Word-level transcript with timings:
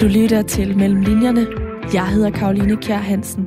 Du 0.00 0.06
lytter 0.06 0.42
til 0.42 0.76
Mellem 0.76 1.00
Linjerne. 1.00 1.46
Jeg 1.94 2.08
hedder 2.08 2.30
Karoline 2.30 2.76
Kjær 2.76 2.96
Hansen. 2.96 3.44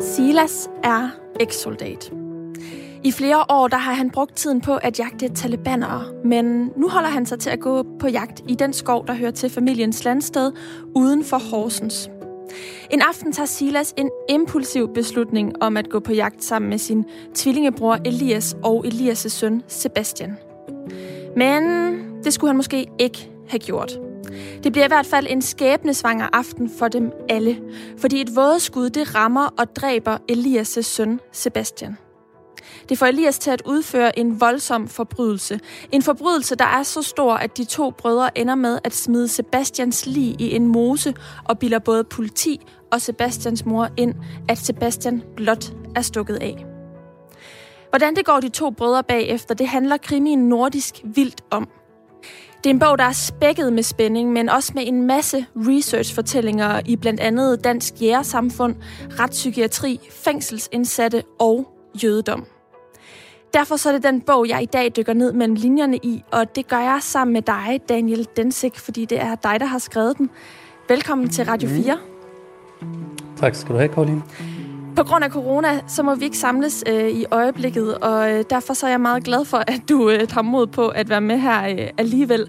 Silas 0.00 0.68
er 0.82 1.08
ekssoldat. 1.40 2.12
I 3.04 3.12
flere 3.12 3.44
år 3.50 3.68
der 3.68 3.76
har 3.76 3.92
han 3.92 4.10
brugt 4.10 4.36
tiden 4.36 4.60
på 4.60 4.76
at 4.76 4.98
jagte 4.98 5.28
talibanere, 5.28 6.04
men 6.24 6.70
nu 6.76 6.88
holder 6.88 7.08
han 7.08 7.26
sig 7.26 7.38
til 7.38 7.50
at 7.50 7.60
gå 7.60 7.86
på 8.00 8.08
jagt 8.08 8.42
i 8.48 8.54
den 8.54 8.72
skov, 8.72 9.06
der 9.06 9.14
hører 9.14 9.30
til 9.30 9.50
familiens 9.50 10.04
landsted 10.04 10.52
uden 10.94 11.24
for 11.24 11.38
Horsens. 11.50 12.10
En 12.90 13.02
aften 13.02 13.32
tager 13.32 13.46
Silas 13.46 13.94
en 13.96 14.10
impulsiv 14.28 14.94
beslutning 14.94 15.62
om 15.62 15.76
at 15.76 15.90
gå 15.90 16.00
på 16.00 16.12
jagt 16.12 16.44
sammen 16.44 16.68
med 16.70 16.78
sin 16.78 17.04
tvillingebror 17.34 17.98
Elias 18.04 18.56
og 18.62 18.86
Elias' 18.86 19.28
søn 19.28 19.62
Sebastian. 19.68 20.36
Men 21.36 21.62
det 22.24 22.34
skulle 22.34 22.48
han 22.48 22.56
måske 22.56 22.86
ikke 22.98 23.30
have 23.48 23.58
gjort. 23.60 23.98
Det 24.64 24.72
bliver 24.72 24.84
i 24.84 24.88
hvert 24.88 25.06
fald 25.06 25.26
en 25.30 25.42
skæbnesvanger 25.42 26.28
aften 26.32 26.70
for 26.78 26.88
dem 26.88 27.12
alle, 27.28 27.60
fordi 27.98 28.20
et 28.20 28.36
vådeskud 28.36 28.90
det 28.90 29.14
rammer 29.14 29.54
og 29.58 29.76
dræber 29.76 30.16
Elias' 30.32 30.82
søn 30.82 31.20
Sebastian. 31.32 31.96
Det 32.88 32.98
får 32.98 33.06
Elias 33.06 33.38
til 33.38 33.50
at 33.50 33.62
udføre 33.66 34.18
en 34.18 34.40
voldsom 34.40 34.88
forbrydelse. 34.88 35.60
En 35.92 36.02
forbrydelse, 36.02 36.54
der 36.54 36.64
er 36.64 36.82
så 36.82 37.02
stor, 37.02 37.34
at 37.34 37.56
de 37.56 37.64
to 37.64 37.90
brødre 37.90 38.38
ender 38.38 38.54
med 38.54 38.78
at 38.84 38.94
smide 38.94 39.28
Sebastians 39.28 40.06
lig 40.06 40.40
i 40.40 40.56
en 40.56 40.68
mose 40.68 41.14
og 41.44 41.58
bilder 41.58 41.78
både 41.78 42.04
politi 42.04 42.60
og 42.92 43.00
Sebastians 43.00 43.64
mor 43.64 43.88
ind, 43.96 44.14
at 44.48 44.58
Sebastian 44.58 45.22
blot 45.36 45.72
er 45.96 46.02
stukket 46.02 46.36
af. 46.36 46.66
Hvordan 47.88 48.16
det 48.16 48.24
går 48.24 48.40
de 48.40 48.48
to 48.48 48.70
brødre 48.70 49.02
bagefter, 49.02 49.54
det 49.54 49.68
handler 49.68 49.96
krimien 49.96 50.48
nordisk 50.48 50.94
vildt 51.04 51.40
om. 51.50 51.68
Det 52.64 52.70
er 52.70 52.74
en 52.74 52.78
bog, 52.78 52.98
der 52.98 53.04
er 53.04 53.12
spækket 53.12 53.72
med 53.72 53.82
spænding, 53.82 54.32
men 54.32 54.48
også 54.48 54.72
med 54.74 54.82
en 54.86 55.06
masse 55.06 55.46
research-fortællinger 55.56 56.80
i 56.86 56.96
blandt 56.96 57.20
andet 57.20 57.64
dansk 57.64 57.94
jægersamfund, 58.00 58.76
retspsykiatri, 59.20 60.00
fængselsindsatte 60.10 61.22
og 61.38 61.68
jødedom. 62.04 62.46
Derfor 63.54 63.76
så 63.76 63.88
er 63.88 63.92
det 63.92 64.02
den 64.02 64.20
bog, 64.20 64.48
jeg 64.48 64.62
i 64.62 64.66
dag 64.66 64.92
dykker 64.96 65.12
ned 65.12 65.32
mellem 65.32 65.54
linjerne 65.54 65.96
i, 65.96 66.24
og 66.30 66.56
det 66.56 66.68
gør 66.68 66.78
jeg 66.78 66.98
sammen 67.00 67.32
med 67.32 67.42
dig, 67.42 67.80
Daniel 67.88 68.28
Densik, 68.36 68.78
fordi 68.78 69.04
det 69.04 69.20
er 69.20 69.34
dig, 69.34 69.60
der 69.60 69.66
har 69.66 69.78
skrevet 69.78 70.18
den. 70.18 70.30
Velkommen 70.88 71.28
til 71.28 71.44
Radio 71.44 71.68
4. 71.68 71.98
Mm. 72.80 72.88
Tak 73.36 73.54
skal 73.54 73.74
du 73.74 73.78
have, 73.78 73.88
Karoline. 73.88 74.22
På 74.96 75.02
grund 75.02 75.24
af 75.24 75.30
corona, 75.30 75.80
så 75.86 76.02
må 76.02 76.14
vi 76.14 76.24
ikke 76.24 76.38
samles 76.38 76.84
øh, 76.88 77.08
i 77.08 77.24
øjeblikket, 77.30 77.98
og 77.98 78.32
øh, 78.32 78.44
derfor 78.50 78.74
så 78.74 78.86
er 78.86 78.90
jeg 78.90 79.00
meget 79.00 79.24
glad 79.24 79.44
for, 79.44 79.58
at 79.66 79.80
du 79.88 80.10
øh, 80.10 80.28
tager 80.28 80.42
mod 80.42 80.66
på 80.66 80.88
at 80.88 81.08
være 81.08 81.20
med 81.20 81.38
her 81.38 81.68
øh, 81.68 81.88
alligevel. 81.98 82.48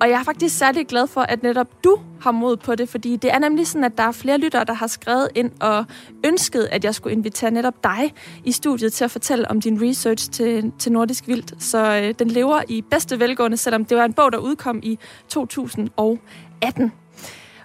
Og 0.00 0.10
jeg 0.10 0.20
er 0.20 0.24
faktisk 0.24 0.58
særlig 0.58 0.86
glad 0.86 1.06
for, 1.06 1.20
at 1.20 1.42
netop 1.42 1.84
du 1.84 1.96
har 2.20 2.30
mod 2.30 2.56
på 2.56 2.74
det, 2.74 2.88
fordi 2.88 3.16
det 3.16 3.32
er 3.32 3.38
nemlig 3.38 3.66
sådan, 3.66 3.84
at 3.84 3.98
der 3.98 4.02
er 4.02 4.12
flere 4.12 4.38
lyttere, 4.38 4.64
der 4.64 4.72
har 4.72 4.86
skrevet 4.86 5.28
ind 5.34 5.50
og 5.60 5.84
ønsket, 6.24 6.68
at 6.72 6.84
jeg 6.84 6.94
skulle 6.94 7.12
invitere 7.12 7.50
netop 7.50 7.84
dig 7.84 8.14
i 8.44 8.52
studiet 8.52 8.92
til 8.92 9.04
at 9.04 9.10
fortælle 9.10 9.50
om 9.50 9.60
din 9.60 9.88
research 9.90 10.30
til, 10.30 10.72
til 10.78 10.92
Nordisk 10.92 11.28
Vildt. 11.28 11.62
Så 11.62 12.00
øh, 12.02 12.14
den 12.18 12.28
lever 12.28 12.62
i 12.68 12.82
bedste 12.82 13.20
velgående, 13.20 13.56
selvom 13.56 13.84
det 13.84 13.96
var 13.96 14.04
en 14.04 14.12
bog, 14.12 14.32
der 14.32 14.38
udkom 14.38 14.80
i 14.82 14.98
2018. 15.28 16.92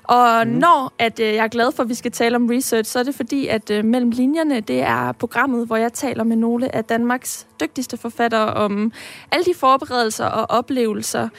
Og 0.04 0.48
mm. 0.48 0.54
når 0.54 0.94
at 1.00 1.20
øh, 1.20 1.28
jeg 1.28 1.44
er 1.44 1.48
glad 1.48 1.72
for, 1.72 1.84
at 1.84 1.90
vi 1.90 1.94
skal 1.94 2.12
tale 2.12 2.36
om 2.36 2.48
research, 2.48 2.92
så 2.92 3.00
er 3.00 3.04
det 3.04 3.16
fordi, 3.16 3.48
at 3.48 3.70
øh, 3.70 3.86
Mellem 3.86 4.10
Linjerne, 4.10 4.60
det 4.60 4.82
er 4.82 5.12
programmet, 5.12 5.68
hvor 5.68 5.76
jeg 5.76 5.94
taler 5.94 6.24
med 6.24 6.36
nogle 6.36 6.76
af 6.76 6.84
Danmarks 6.84 7.48
dygtigste 7.60 7.98
forfattere 7.98 8.54
om 8.54 8.92
alle 9.32 9.46
de 9.46 9.54
forberedelser 9.54 10.26
og 10.26 10.58
oplevelser, 10.58 11.30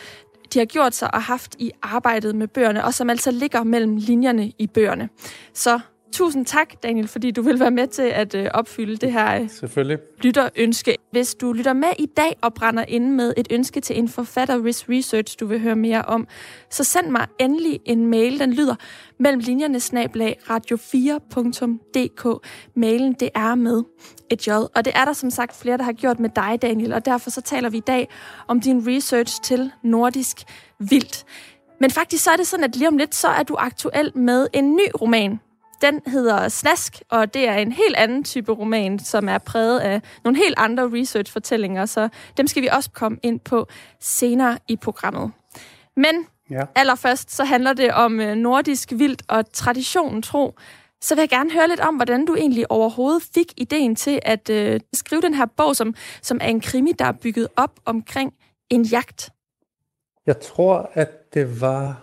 de 0.54 0.58
har 0.58 0.66
gjort 0.66 0.94
sig 0.94 1.14
og 1.14 1.22
haft 1.22 1.56
i 1.58 1.70
arbejdet 1.82 2.34
med 2.34 2.48
bøgerne, 2.48 2.84
og 2.84 2.94
som 2.94 3.10
altså 3.10 3.30
ligger 3.30 3.64
mellem 3.64 3.96
linjerne 3.96 4.52
i 4.58 4.66
bøgerne. 4.66 5.08
Så 5.54 5.80
tusind 6.12 6.46
tak, 6.46 6.82
Daniel, 6.82 7.08
fordi 7.08 7.30
du 7.30 7.42
vil 7.42 7.60
være 7.60 7.70
med 7.70 7.86
til 7.86 8.02
at 8.02 8.34
øh, 8.34 8.46
opfylde 8.54 8.96
det 8.96 9.12
her 9.12 9.40
øh, 9.40 9.50
Selvfølgelig. 9.50 9.98
lytterønske. 10.22 10.96
Hvis 11.10 11.34
du 11.34 11.52
lytter 11.52 11.72
med 11.72 11.88
i 11.98 12.06
dag 12.06 12.36
og 12.42 12.54
brænder 12.54 12.84
ind 12.88 13.10
med 13.10 13.34
et 13.36 13.48
ønske 13.50 13.80
til 13.80 13.98
en 13.98 14.08
forfatter, 14.08 14.56
hvis 14.56 14.88
research 14.88 15.36
du 15.40 15.46
vil 15.46 15.60
høre 15.60 15.76
mere 15.76 16.02
om, 16.02 16.26
så 16.70 16.84
send 16.84 17.10
mig 17.10 17.26
endelig 17.40 17.80
en 17.84 18.06
mail. 18.06 18.38
Den 18.38 18.52
lyder 18.52 18.74
mellem 19.18 19.40
linjerne 19.40 19.80
snablag 19.80 20.38
radio4.dk. 20.42 22.46
Mailen, 22.76 23.12
det 23.12 23.30
er 23.34 23.54
med 23.54 23.82
et 24.30 24.46
J. 24.46 24.50
Og 24.50 24.84
det 24.84 24.92
er 24.94 25.04
der 25.04 25.12
som 25.12 25.30
sagt 25.30 25.56
flere, 25.56 25.76
der 25.76 25.84
har 25.84 25.92
gjort 25.92 26.20
med 26.20 26.30
dig, 26.36 26.58
Daniel, 26.62 26.92
og 26.92 27.04
derfor 27.04 27.30
så 27.30 27.40
taler 27.40 27.70
vi 27.70 27.76
i 27.76 27.80
dag 27.86 28.08
om 28.48 28.60
din 28.60 28.88
research 28.88 29.42
til 29.42 29.70
Nordisk 29.82 30.36
Vildt. 30.80 31.24
Men 31.80 31.90
faktisk 31.90 32.24
så 32.24 32.30
er 32.30 32.36
det 32.36 32.46
sådan, 32.46 32.64
at 32.64 32.76
lige 32.76 32.88
om 32.88 32.96
lidt, 32.96 33.14
så 33.14 33.28
er 33.28 33.42
du 33.42 33.56
aktuel 33.58 34.18
med 34.18 34.46
en 34.52 34.76
ny 34.76 34.82
roman, 35.00 35.40
den 35.82 36.00
hedder 36.06 36.48
Snask, 36.48 37.02
og 37.10 37.34
det 37.34 37.48
er 37.48 37.54
en 37.54 37.72
helt 37.72 37.96
anden 37.96 38.24
type 38.24 38.52
roman, 38.52 38.98
som 38.98 39.28
er 39.28 39.38
præget 39.38 39.80
af 39.80 40.02
nogle 40.24 40.38
helt 40.38 40.54
andre 40.56 40.90
research-fortællinger, 41.00 41.86
så 41.86 42.08
dem 42.36 42.46
skal 42.46 42.62
vi 42.62 42.68
også 42.72 42.90
komme 42.90 43.18
ind 43.22 43.40
på 43.40 43.66
senere 44.00 44.58
i 44.68 44.76
programmet. 44.76 45.32
Men 45.96 46.26
ja. 46.50 46.62
allerførst 46.74 47.30
så 47.30 47.44
handler 47.44 47.72
det 47.72 47.92
om 47.92 48.20
øh, 48.20 48.34
nordisk 48.34 48.92
vildt 48.92 49.22
og 49.28 49.52
traditionen 49.52 50.22
tro. 50.22 50.54
Så 51.00 51.14
vil 51.14 51.22
jeg 51.22 51.28
gerne 51.28 51.52
høre 51.52 51.68
lidt 51.68 51.80
om, 51.80 51.96
hvordan 51.96 52.26
du 52.26 52.34
egentlig 52.34 52.70
overhovedet 52.70 53.22
fik 53.34 53.52
ideen 53.56 53.96
til 53.96 54.20
at 54.22 54.50
øh, 54.50 54.80
skrive 54.92 55.20
den 55.20 55.34
her 55.34 55.46
bog, 55.56 55.76
som, 55.76 55.94
som 56.22 56.38
er 56.40 56.48
en 56.48 56.60
krimi, 56.60 56.92
der 56.92 57.04
er 57.04 57.12
bygget 57.12 57.48
op 57.56 57.80
omkring 57.84 58.34
en 58.70 58.82
jagt. 58.82 59.30
Jeg 60.26 60.40
tror, 60.40 60.90
at 60.94 61.34
det 61.34 61.60
var 61.60 62.02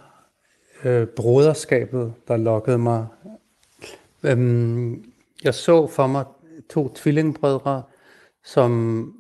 øh, 0.84 1.08
broderskabet, 1.08 2.14
der 2.28 2.38
lokkede 2.38 2.78
mig 2.78 3.08
Øhm, 4.24 5.04
jeg 5.44 5.54
så 5.54 5.88
for 5.88 6.08
mig 6.08 6.26
to 6.70 6.94
tvillingbrødre, 6.96 7.84
som 8.44 9.14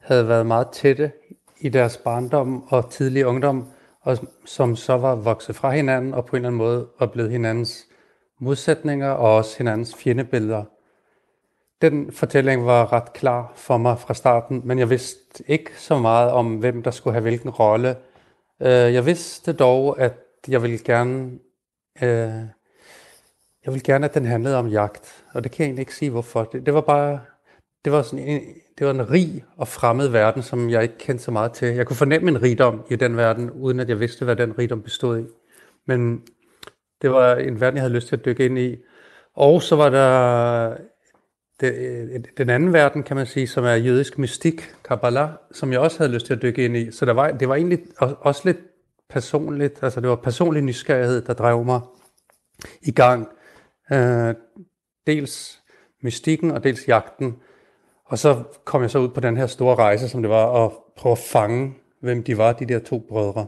havde 0.00 0.28
været 0.28 0.46
meget 0.46 0.68
tætte 0.72 1.12
i 1.60 1.68
deres 1.68 1.96
barndom 1.96 2.64
og 2.68 2.90
tidlige 2.90 3.26
ungdom, 3.26 3.68
og 4.00 4.18
som 4.44 4.76
så 4.76 4.96
var 4.96 5.14
vokset 5.14 5.56
fra 5.56 5.70
hinanden 5.70 6.14
og 6.14 6.26
på 6.26 6.36
en 6.36 6.40
eller 6.40 6.48
anden 6.48 6.58
måde 6.58 6.88
var 7.00 7.06
blevet 7.06 7.30
hinandens 7.30 7.86
modsætninger 8.40 9.10
og 9.10 9.36
også 9.36 9.58
hinandens 9.58 9.94
fjendebilleder. 9.94 10.64
Den 11.82 12.12
fortælling 12.12 12.66
var 12.66 12.92
ret 12.92 13.12
klar 13.12 13.52
for 13.56 13.76
mig 13.76 13.98
fra 13.98 14.14
starten, 14.14 14.62
men 14.64 14.78
jeg 14.78 14.90
vidste 14.90 15.44
ikke 15.46 15.70
så 15.76 15.98
meget 15.98 16.30
om, 16.30 16.56
hvem 16.56 16.82
der 16.82 16.90
skulle 16.90 17.14
have 17.14 17.22
hvilken 17.22 17.50
rolle. 17.50 17.96
Øh, 18.62 18.68
jeg 18.68 19.06
vidste 19.06 19.52
dog, 19.52 20.00
at 20.00 20.14
jeg 20.48 20.62
ville 20.62 20.78
gerne 20.78 21.38
øh, 22.02 22.44
jeg 23.68 23.74
vil 23.74 23.82
gerne, 23.82 24.04
at 24.04 24.14
den 24.14 24.24
handlede 24.24 24.56
om 24.56 24.66
jagt, 24.68 25.24
og 25.32 25.44
det 25.44 25.52
kan 25.52 25.62
jeg 25.62 25.66
egentlig 25.66 25.82
ikke 25.82 25.94
sige, 25.94 26.10
hvorfor. 26.10 26.44
Det, 26.44 26.66
det 26.66 26.74
var 26.74 26.80
bare, 26.80 27.20
det 27.84 27.92
var 27.92 28.02
sådan 28.02 28.24
en, 28.24 28.40
det 28.78 28.86
var 28.86 28.92
en 28.92 29.10
rig 29.10 29.44
og 29.56 29.68
fremmed 29.68 30.08
verden, 30.08 30.42
som 30.42 30.70
jeg 30.70 30.82
ikke 30.82 30.98
kendte 30.98 31.24
så 31.24 31.30
meget 31.30 31.52
til. 31.52 31.68
Jeg 31.68 31.86
kunne 31.86 31.96
fornemme 31.96 32.30
en 32.30 32.42
rigdom 32.42 32.84
i 32.90 32.96
den 32.96 33.16
verden, 33.16 33.50
uden 33.50 33.80
at 33.80 33.88
jeg 33.88 34.00
vidste, 34.00 34.24
hvad 34.24 34.36
den 34.36 34.58
rigdom 34.58 34.82
bestod 34.82 35.18
i. 35.18 35.24
Men 35.86 36.22
det 37.02 37.10
var 37.10 37.36
en 37.36 37.60
verden, 37.60 37.76
jeg 37.76 37.82
havde 37.82 37.94
lyst 37.94 38.08
til 38.08 38.16
at 38.16 38.24
dykke 38.24 38.44
ind 38.44 38.58
i. 38.58 38.76
Og 39.34 39.62
så 39.62 39.76
var 39.76 39.90
der 39.90 40.76
det, 41.60 41.74
øh, 41.74 42.20
den 42.38 42.50
anden 42.50 42.72
verden, 42.72 43.02
kan 43.02 43.16
man 43.16 43.26
sige, 43.26 43.46
som 43.46 43.64
er 43.64 43.74
jødisk 43.74 44.18
mystik, 44.18 44.74
Kabbalah, 44.84 45.30
som 45.52 45.72
jeg 45.72 45.80
også 45.80 45.98
havde 45.98 46.12
lyst 46.12 46.26
til 46.26 46.34
at 46.34 46.42
dykke 46.42 46.64
ind 46.64 46.76
i. 46.76 46.90
Så 46.90 47.04
der 47.04 47.12
var, 47.12 47.30
det 47.30 47.48
var 47.48 47.54
egentlig 47.54 47.78
også 47.98 48.42
lidt 48.44 48.58
personligt, 49.10 49.78
altså 49.82 50.00
det 50.00 50.08
var 50.08 50.16
personlig 50.16 50.62
nysgerrighed, 50.62 51.22
der 51.22 51.32
drev 51.32 51.64
mig 51.64 51.80
i 52.82 52.92
gang. 52.92 53.28
Øh, 53.92 54.34
dels 55.06 55.62
mystikken 56.02 56.50
og 56.50 56.64
dels 56.64 56.88
jagten. 56.88 57.36
Og 58.04 58.18
så 58.18 58.42
kom 58.64 58.82
jeg 58.82 58.90
så 58.90 58.98
ud 58.98 59.08
på 59.08 59.20
den 59.20 59.36
her 59.36 59.46
store 59.46 59.74
rejse, 59.74 60.08
som 60.08 60.22
det 60.22 60.30
var 60.30 60.64
at 60.64 60.72
prøve 60.96 61.12
at 61.12 61.18
fange, 61.18 61.74
hvem 62.00 62.22
de 62.22 62.38
var, 62.38 62.52
de 62.52 62.66
der 62.66 62.78
to 62.78 63.04
brødre. 63.08 63.46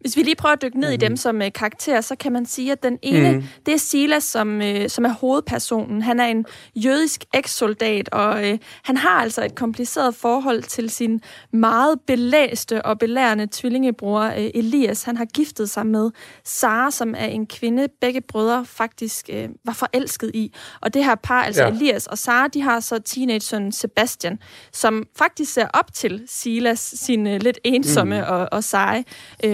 Hvis 0.00 0.16
vi 0.16 0.22
lige 0.22 0.36
prøver 0.36 0.52
at 0.52 0.62
dykke 0.62 0.80
ned 0.80 0.88
mm. 0.88 0.94
i 0.94 0.96
dem 0.96 1.16
som 1.16 1.36
uh, 1.36 1.46
karakter, 1.54 2.00
så 2.00 2.16
kan 2.16 2.32
man 2.32 2.46
sige, 2.46 2.72
at 2.72 2.82
den 2.82 2.98
ene, 3.02 3.32
mm. 3.32 3.44
det 3.66 3.74
er 3.74 3.78
Silas, 3.78 4.24
som, 4.24 4.60
uh, 4.60 4.86
som 4.88 5.04
er 5.04 5.08
hovedpersonen. 5.08 6.02
Han 6.02 6.20
er 6.20 6.24
en 6.24 6.44
jødisk 6.74 7.24
ekssoldat, 7.34 8.08
og 8.08 8.42
uh, 8.42 8.58
han 8.82 8.96
har 8.96 9.10
altså 9.10 9.44
et 9.44 9.54
kompliceret 9.54 10.14
forhold 10.14 10.62
til 10.62 10.90
sin 10.90 11.20
meget 11.52 12.00
belæste 12.06 12.86
og 12.86 12.98
belærende 12.98 13.48
tvillingebror 13.52 14.26
uh, 14.26 14.32
Elias. 14.36 15.02
Han 15.02 15.16
har 15.16 15.24
giftet 15.24 15.70
sig 15.70 15.86
med 15.86 16.10
Sara, 16.44 16.90
som 16.90 17.14
er 17.18 17.26
en 17.26 17.46
kvinde, 17.46 17.88
begge 18.00 18.20
brødre 18.20 18.64
faktisk 18.64 19.30
uh, 19.32 19.50
var 19.64 19.72
forelsket 19.72 20.30
i. 20.34 20.54
Og 20.80 20.94
det 20.94 21.04
her 21.04 21.14
par, 21.14 21.42
altså 21.42 21.62
ja. 21.62 21.70
Elias 21.70 22.06
og 22.06 22.18
Sara, 22.18 22.48
de 22.48 22.62
har 22.62 22.80
så 22.80 22.98
teenage 22.98 23.72
Sebastian, 23.72 24.38
som 24.72 25.06
faktisk 25.18 25.52
ser 25.52 25.66
op 25.74 25.94
til 25.94 26.22
Silas, 26.26 26.94
sin 26.96 27.26
uh, 27.26 27.32
lidt 27.32 27.58
ensomme 27.64 28.20
mm. 28.20 28.26
og, 28.28 28.48
og 28.52 28.64
seje 28.64 29.04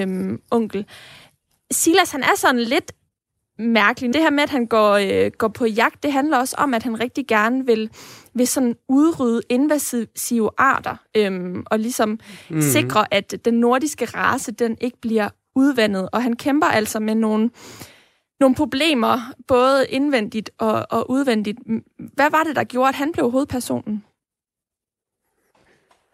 øhm, 0.09 0.41
onkel. 0.51 0.87
Silas, 1.71 2.13
han 2.13 2.23
er 2.23 2.37
sådan 2.37 2.61
lidt 2.61 2.93
mærkeligt. 3.59 4.15
Det 4.15 4.23
her 4.23 4.31
med, 4.31 4.43
at 4.43 4.51
han 4.51 4.67
går, 4.67 4.93
øh, 4.93 5.31
går 5.39 5.49
på 5.49 5.67
jagt, 5.67 6.03
det 6.03 6.13
handler 6.13 6.39
også 6.39 6.57
om, 6.59 6.75
at 6.75 6.83
han 6.83 7.01
rigtig 7.01 7.27
gerne 7.27 7.67
vil, 7.67 7.91
vil 8.35 8.47
sådan 8.47 8.77
udrydde 8.89 9.43
invasive 9.49 10.51
arter, 10.59 10.97
øhm, 11.17 11.65
og 11.67 11.79
ligesom 11.79 12.21
mm. 12.51 12.61
sikre, 12.61 13.15
at 13.15 13.35
den 13.45 13.55
nordiske 13.55 14.05
race, 14.05 14.53
den 14.53 14.77
ikke 14.81 14.99
bliver 15.01 15.29
udvandet. 15.55 16.09
Og 16.13 16.23
han 16.23 16.37
kæmper 16.37 16.67
altså 16.67 17.01
med 17.01 17.15
nogle, 17.15 17.51
nogle 18.41 18.55
problemer, 18.55 19.33
både 19.49 19.87
indvendigt 19.89 20.51
og, 20.59 20.87
og 20.91 21.11
udvendigt. 21.11 21.59
Hvad 21.99 22.31
var 22.31 22.43
det, 22.43 22.57
der 22.57 22.65
gjorde, 22.65 22.89
at 22.89 22.95
han 22.95 23.13
blev 23.13 23.31
hovedpersonen? 23.31 24.05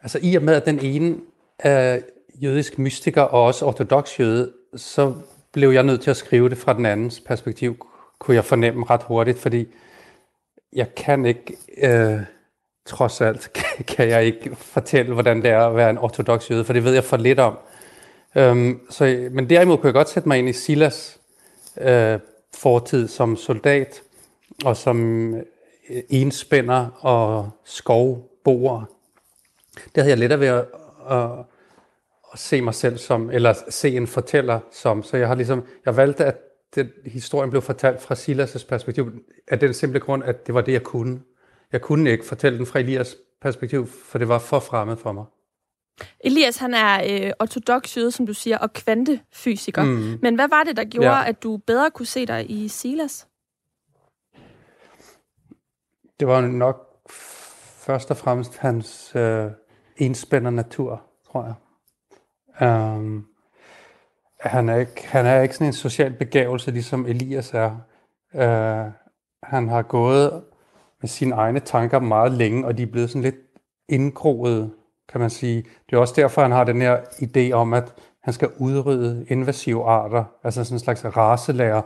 Altså 0.02 0.19
i 0.23 0.35
og 0.35 0.43
med, 0.43 0.55
at 0.55 0.67
den 0.67 0.79
ene 0.79 1.17
er 1.58 2.00
jødisk 2.42 2.78
mystiker 2.78 3.22
og 3.22 3.42
også 3.42 3.66
ortodox 3.66 4.20
jøde, 4.20 4.52
så 4.76 5.14
blev 5.52 5.70
jeg 5.70 5.82
nødt 5.82 6.00
til 6.00 6.10
at 6.10 6.16
skrive 6.16 6.48
det 6.48 6.58
fra 6.58 6.72
den 6.72 6.86
andens 6.86 7.20
perspektiv, 7.20 7.86
kunne 8.19 8.34
jeg 8.34 8.44
fornemme 8.44 8.86
ret 8.90 9.02
hurtigt, 9.02 9.38
fordi 9.38 9.66
jeg 10.72 10.94
kan 10.94 11.26
ikke, 11.26 11.56
øh, 11.82 12.20
trods 12.86 13.20
alt, 13.20 13.52
kan 13.96 14.08
jeg 14.08 14.25
ikke 14.25 14.56
fortælle, 14.56 15.12
hvordan 15.12 15.42
det 15.42 15.50
er 15.50 15.66
at 15.66 15.76
være 15.76 15.90
en 15.90 15.98
ortodox 15.98 16.50
jøde, 16.50 16.64
for 16.64 16.72
det 16.72 16.84
ved 16.84 16.94
jeg 16.94 17.04
for 17.04 17.16
lidt 17.16 17.38
om. 17.38 17.58
Øhm, 18.36 18.81
så, 18.90 19.28
men 19.31 19.50
derimod 19.50 19.76
kunne 19.76 19.86
jeg 19.86 19.94
godt 19.94 20.08
sætte 20.08 20.28
mig 20.28 20.38
ind 20.38 20.48
i 20.48 20.52
Silas 20.52 21.19
øh, 21.81 22.19
fortid 22.54 23.08
som 23.08 23.36
soldat, 23.36 24.02
og 24.64 24.76
som 24.76 25.34
øh, 25.34 26.02
enspænder 26.08 26.86
og 27.00 27.50
skovboer. 27.64 28.84
Det 29.75 30.02
havde 30.02 30.10
jeg 30.10 30.19
lettere 30.19 30.40
ved 30.40 30.48
at, 30.48 30.64
at, 31.10 31.22
at 31.22 31.28
se 32.36 32.60
mig 32.60 32.75
selv 32.75 32.98
som, 32.98 33.31
eller 33.31 33.54
se 33.69 33.96
en 33.96 34.06
fortæller 34.06 34.60
som. 34.72 35.02
Så 35.02 35.16
jeg 35.16 35.28
har 35.28 35.34
ligesom, 35.34 35.64
jeg 35.86 35.96
valgte, 35.96 36.25
at 36.25 36.36
den, 36.75 36.90
historien 37.06 37.50
blev 37.50 37.62
fortalt 37.62 38.02
fra 38.02 38.14
Silas' 38.14 38.66
perspektiv, 38.69 39.12
af 39.48 39.58
den 39.60 39.75
simple 39.75 40.00
grund, 40.00 40.25
at 40.25 40.46
det 40.46 40.54
var 40.54 40.60
det, 40.60 40.72
jeg 40.72 40.82
kunne. 40.82 41.20
Jeg 41.72 41.81
kunne 41.81 42.10
ikke 42.10 42.25
fortælle 42.25 42.58
den 42.58 42.66
fra 42.66 42.78
Elias 42.78 43.16
perspektiv, 43.42 43.86
for 43.86 44.19
det 44.19 44.28
var 44.28 44.38
for 44.38 44.60
fremmed 44.60 44.96
for 44.96 45.12
mig. 45.12 45.25
Elias, 46.20 46.56
han 46.56 46.75
er 46.75 47.02
øh, 47.26 47.32
ortodox 47.40 47.96
jøde, 47.96 48.10
som 48.10 48.26
du 48.26 48.34
siger, 48.34 48.58
og 48.58 48.72
kvantefysiker. 48.72 49.84
Mm. 49.84 50.19
Men 50.22 50.34
hvad 50.34 50.48
var 50.48 50.64
det, 50.64 50.76
der 50.76 50.84
gjorde, 50.84 51.16
ja. 51.16 51.28
at 51.28 51.42
du 51.42 51.56
bedre 51.56 51.90
kunne 51.90 52.06
se 52.06 52.26
dig 52.26 52.50
i 52.50 52.69
Silas? 52.69 53.26
Det 56.20 56.28
var 56.28 56.40
nok 56.40 57.08
først 57.86 58.10
og 58.10 58.16
fremmest 58.16 58.56
hans 58.56 59.12
øh, 59.16 59.46
enspænder 59.96 60.50
natur, 60.50 61.02
tror 61.32 61.44
jeg. 61.44 61.54
Um, 62.60 63.26
han, 64.40 64.68
er 64.68 64.76
ikke, 64.76 65.08
han 65.08 65.26
er 65.26 65.40
ikke 65.40 65.54
sådan 65.54 65.66
en 65.66 65.72
social 65.72 66.12
begævelse, 66.12 66.70
ligesom 66.70 67.06
Elias 67.06 67.54
er. 67.54 67.70
Uh, 68.34 68.92
han 69.42 69.68
har 69.68 69.82
gået 69.82 70.42
med 71.00 71.08
sine 71.08 71.34
egne 71.34 71.60
tanker 71.60 71.98
meget 71.98 72.32
længe, 72.32 72.66
og 72.66 72.78
de 72.78 72.82
er 72.82 72.86
blevet 72.86 73.10
sådan 73.10 73.22
lidt 73.22 73.36
indgroet, 73.88 74.72
kan 75.08 75.20
man 75.20 75.30
sige. 75.30 75.62
Det 75.62 75.96
er 75.96 76.00
også 76.00 76.14
derfor, 76.16 76.42
han 76.42 76.52
har 76.52 76.64
den 76.64 76.80
her 76.80 77.00
idé 77.00 77.52
om, 77.52 77.72
at 77.72 77.92
han 78.22 78.34
skal 78.34 78.50
udrydde 78.58 79.26
invasive 79.28 79.84
arter, 79.84 80.24
altså 80.44 80.64
sådan 80.64 80.74
en 80.74 80.80
slags 80.80 81.04
raselærer, 81.04 81.82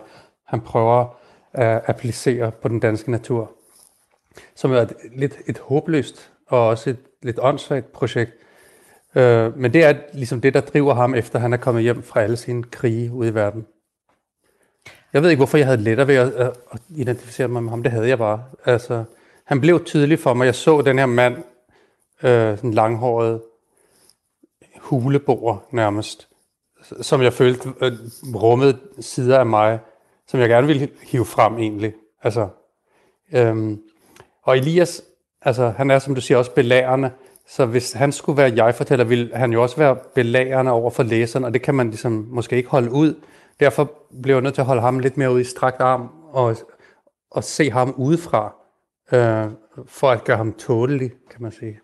han 0.47 0.61
prøver 0.61 1.19
at 1.53 1.83
applicere 1.87 2.53
på 2.53 2.69
den 2.69 2.81
danske 2.81 3.11
natur. 3.11 3.53
Som 4.55 4.73
er 4.73 4.77
et, 4.77 4.93
lidt 5.17 5.39
et 5.47 5.59
håbløst 5.59 6.33
og 6.47 6.67
også 6.67 6.91
et 6.91 6.99
lidt 7.23 7.39
åndssvagt 7.43 7.93
projekt. 7.93 8.33
Øh, 9.17 9.59
men 9.59 9.73
det 9.73 9.85
er 9.85 9.95
ligesom 10.13 10.41
det, 10.41 10.55
der 10.55 10.61
driver 10.61 10.95
ham, 10.95 11.15
efter 11.15 11.39
han 11.39 11.53
er 11.53 11.57
kommet 11.57 11.83
hjem 11.83 12.03
fra 12.03 12.21
alle 12.21 12.37
sine 12.37 12.63
krige 12.63 13.13
ude 13.13 13.29
i 13.29 13.35
verden. 13.35 13.67
Jeg 15.13 15.23
ved 15.23 15.31
ikke, 15.31 15.39
hvorfor 15.39 15.59
jeg 15.59 15.67
havde 15.67 15.83
lettere 15.83 16.09
ved 16.09 16.15
at, 16.15 16.33
at, 16.73 16.81
identificere 16.89 17.49
mig 17.49 17.63
med 17.63 17.71
ham. 17.71 17.83
Det 17.83 17.93
havde 17.93 18.09
jeg 18.09 18.19
bare. 18.19 18.45
Altså, 18.65 19.05
han 19.45 19.61
blev 19.61 19.85
tydelig 19.85 20.19
for 20.19 20.35
mig. 20.35 20.47
Jeg 20.47 20.55
så 20.55 20.83
den 20.83 20.99
her 20.99 21.07
mand, 21.07 21.37
øh, 22.23 22.61
den 22.61 22.75
langhårede 22.75 23.43
huleboer 24.77 25.57
nærmest, 25.71 26.29
som 27.01 27.23
jeg 27.23 27.33
følte 27.33 27.69
øh, 27.81 27.93
rummede 28.35 28.79
sider 29.01 29.39
af 29.39 29.47
mig, 29.47 29.79
som 30.27 30.41
jeg 30.41 30.49
gerne 30.49 30.67
ville 30.67 30.89
hive 31.03 31.25
frem 31.25 31.59
egentlig. 31.59 31.95
Altså, 32.23 32.49
øhm, 33.33 33.83
og 34.43 34.59
Elias, 34.59 35.03
altså, 35.43 35.69
han 35.69 35.91
er, 35.91 35.99
som 35.99 36.15
du 36.15 36.21
siger, 36.21 36.39
også 36.39 36.51
belærende. 36.51 37.11
Så 37.49 37.67
hvis 37.67 37.93
han 37.93 38.13
skulle 38.13 38.37
være 38.37 38.65
jeg-fortæller, 38.65 39.05
ville 39.05 39.37
han 39.37 39.53
jo 39.53 39.63
også 39.63 39.77
være 39.77 39.97
belærende 40.15 40.73
over 40.73 40.91
for 40.91 41.03
læseren, 41.03 41.45
og 41.45 41.55
det 41.55 41.63
kan 41.63 41.75
man 41.75 41.89
ligesom 41.89 42.27
måske 42.31 42.57
ikke 42.57 42.69
holde 42.69 42.91
ud. 42.91 43.15
Derfor 43.61 43.93
blev 44.23 44.35
jeg 44.35 44.43
nødt 44.43 44.55
til 44.55 44.61
at 44.61 44.67
holde 44.67 44.83
ham 44.83 44.99
lidt 44.99 45.17
mere 45.17 45.33
ud 45.33 45.41
i 45.41 45.45
strakt 45.45 45.81
arm 45.81 46.09
og, 46.33 46.57
og 47.31 47.45
se 47.45 47.71
ham 47.71 47.95
udefra, 47.97 48.55
øh, 49.13 49.53
for 49.87 50.11
at 50.11 50.25
gøre 50.25 50.37
ham 50.37 50.53
tålelig, 50.53 51.11
kan 51.31 51.43
man 51.43 51.53
sige. 51.53 51.81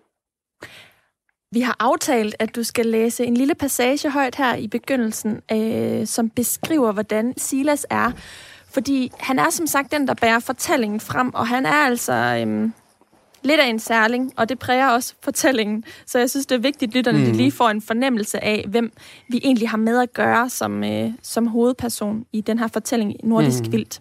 Vi 1.53 1.61
har 1.61 1.77
aftalt, 1.81 2.37
at 2.39 2.57
du 2.57 2.63
skal 2.63 2.87
læse 2.87 3.25
en 3.25 3.37
lille 3.37 3.55
passage 3.55 4.11
højt 4.11 4.35
her 4.35 4.55
i 4.55 4.69
begyndelsen, 4.69 5.41
øh, 5.53 6.07
som 6.07 6.31
beskriver, 6.31 6.93
hvordan 6.93 7.35
Silas 7.37 7.87
er. 7.91 8.13
Fordi 8.71 9.13
han 9.19 9.39
er 9.39 9.51
som 9.51 9.67
sagt 9.67 9.93
den, 9.93 10.09
der 10.09 10.15
bærer 10.15 10.41
fortællingen 10.41 11.01
frem, 11.01 11.35
og 11.35 11.47
han 11.47 11.67
er 11.67 11.87
altså... 11.87 12.13
Øh, 12.13 12.71
lidt 13.45 13.61
af 13.61 13.67
en 13.67 13.79
særling, 13.79 14.33
og 14.37 14.49
det 14.49 14.59
præger 14.59 14.89
også 14.89 15.15
fortællingen. 15.21 15.85
Så 16.07 16.19
jeg 16.19 16.31
synes, 16.31 16.47
det 16.47 16.55
er 16.55 16.61
vigtigt, 16.61 16.91
at 16.91 16.95
lytterne 16.95 17.19
mm. 17.19 17.33
lige 17.33 17.53
får 17.53 17.69
en 17.69 17.83
fornemmelse 17.83 18.45
af, 18.45 18.65
hvem 18.69 18.93
vi 19.29 19.41
egentlig 19.45 19.69
har 19.69 19.79
med 19.79 20.03
at 20.03 20.13
gøre 20.13 20.51
som, 20.51 20.85
øh, 20.85 21.11
som 21.23 21.47
hovedperson 21.47 22.27
i 22.33 22.41
den 22.41 22.59
her 22.59 22.69
fortælling 22.69 23.17
Nordisk 23.23 23.65
mm. 23.67 23.73
Vildt. 23.73 24.01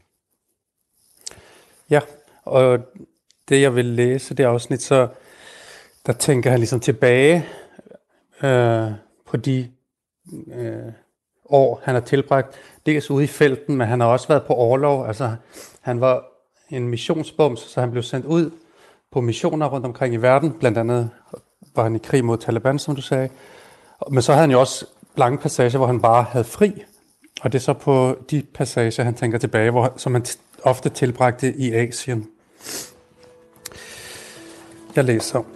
Ja, 1.89 1.99
og 2.43 2.79
det 3.49 3.61
jeg 3.61 3.75
vil 3.75 3.85
læse 3.85 4.35
det 4.35 4.43
afsnit, 4.43 4.81
så 4.81 5.07
der 6.05 6.13
tænker 6.13 6.49
han 6.49 6.59
ligesom 6.59 6.79
tilbage 6.79 7.45
øh, 8.43 8.91
på 9.25 9.37
de 9.37 9.71
øh, 10.55 10.91
år, 11.45 11.81
han 11.83 11.93
har 11.93 12.01
tilbragt. 12.01 12.55
Dels 12.85 13.11
ude 13.11 13.23
i 13.23 13.27
felten, 13.27 13.75
men 13.75 13.87
han 13.87 13.99
har 13.99 14.07
også 14.07 14.27
været 14.27 14.43
på 14.43 14.53
overlov. 14.53 15.07
Altså, 15.07 15.35
han 15.81 16.01
var 16.01 16.25
en 16.69 16.87
missionsbums, 16.87 17.59
så 17.59 17.79
han 17.79 17.91
blev 17.91 18.03
sendt 18.03 18.25
ud 18.25 18.51
på 19.13 19.21
missioner 19.21 19.67
rundt 19.67 19.85
omkring 19.85 20.13
i 20.13 20.17
verden. 20.17 20.51
Blandt 20.51 20.77
andet 20.77 21.09
var 21.75 21.83
han 21.83 21.95
i 21.95 21.99
krig 22.03 22.25
mod 22.25 22.37
Taliban, 22.37 22.79
som 22.79 22.95
du 22.95 23.01
sagde. 23.01 23.29
Men 24.11 24.21
så 24.21 24.31
havde 24.31 24.41
han 24.41 24.51
jo 24.51 24.59
også 24.59 24.85
lange 25.15 25.37
passager, 25.37 25.77
hvor 25.77 25.87
han 25.87 26.01
bare 26.01 26.23
havde 26.23 26.45
fri. 26.45 26.83
Og 27.41 27.51
det 27.51 27.59
er 27.59 27.61
så 27.61 27.73
på 27.73 28.17
de 28.31 28.43
passager, 28.53 29.03
han 29.03 29.13
tænker 29.13 29.37
tilbage, 29.37 29.71
hvor, 29.71 29.93
som 29.97 30.13
han 30.13 30.25
ofte 30.63 30.89
tilbragte 30.89 31.53
i 31.53 31.73
Asien. 31.73 32.27
Jeg 34.95 35.03
læser. 35.03 35.41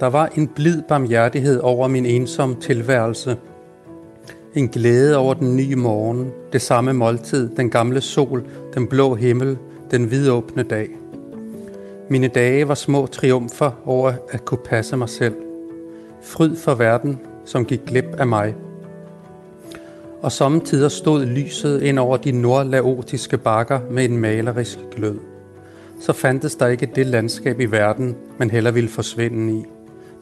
Der 0.00 0.06
var 0.06 0.26
en 0.26 0.48
blid 0.48 0.82
barmhjertighed 0.82 1.60
over 1.60 1.88
min 1.88 2.06
ensomme 2.06 2.60
tilværelse– 2.60 3.36
en 4.54 4.68
glæde 4.68 5.16
over 5.16 5.34
den 5.34 5.56
nye 5.56 5.76
morgen, 5.76 6.32
det 6.52 6.62
samme 6.62 6.92
måltid, 6.92 7.48
den 7.56 7.70
gamle 7.70 8.00
sol, 8.00 8.44
den 8.74 8.86
blå 8.86 9.14
himmel, 9.14 9.58
den 9.90 10.10
vidåbne 10.10 10.62
dag. 10.62 10.88
Mine 12.08 12.28
dage 12.28 12.68
var 12.68 12.74
små 12.74 13.06
triumfer 13.06 13.70
over 13.84 14.12
at 14.30 14.44
kunne 14.44 14.64
passe 14.64 14.96
mig 14.96 15.08
selv. 15.08 15.34
Fryd 16.22 16.56
for 16.56 16.74
verden, 16.74 17.20
som 17.44 17.64
gik 17.64 17.80
glip 17.86 18.04
af 18.18 18.26
mig. 18.26 18.54
Og 20.22 20.32
samtidig 20.32 20.90
stod 20.90 21.24
lyset 21.24 21.82
ind 21.82 21.98
over 21.98 22.16
de 22.16 22.32
nordlaotiske 22.32 23.38
bakker 23.38 23.80
med 23.90 24.04
en 24.04 24.18
malerisk 24.18 24.78
glød. 24.96 25.18
Så 26.00 26.12
fandtes 26.12 26.54
der 26.54 26.66
ikke 26.66 26.90
det 26.94 27.06
landskab 27.06 27.60
i 27.60 27.64
verden, 27.64 28.16
man 28.38 28.50
heller 28.50 28.70
ville 28.70 28.90
forsvinde 28.90 29.58
i. 29.58 29.64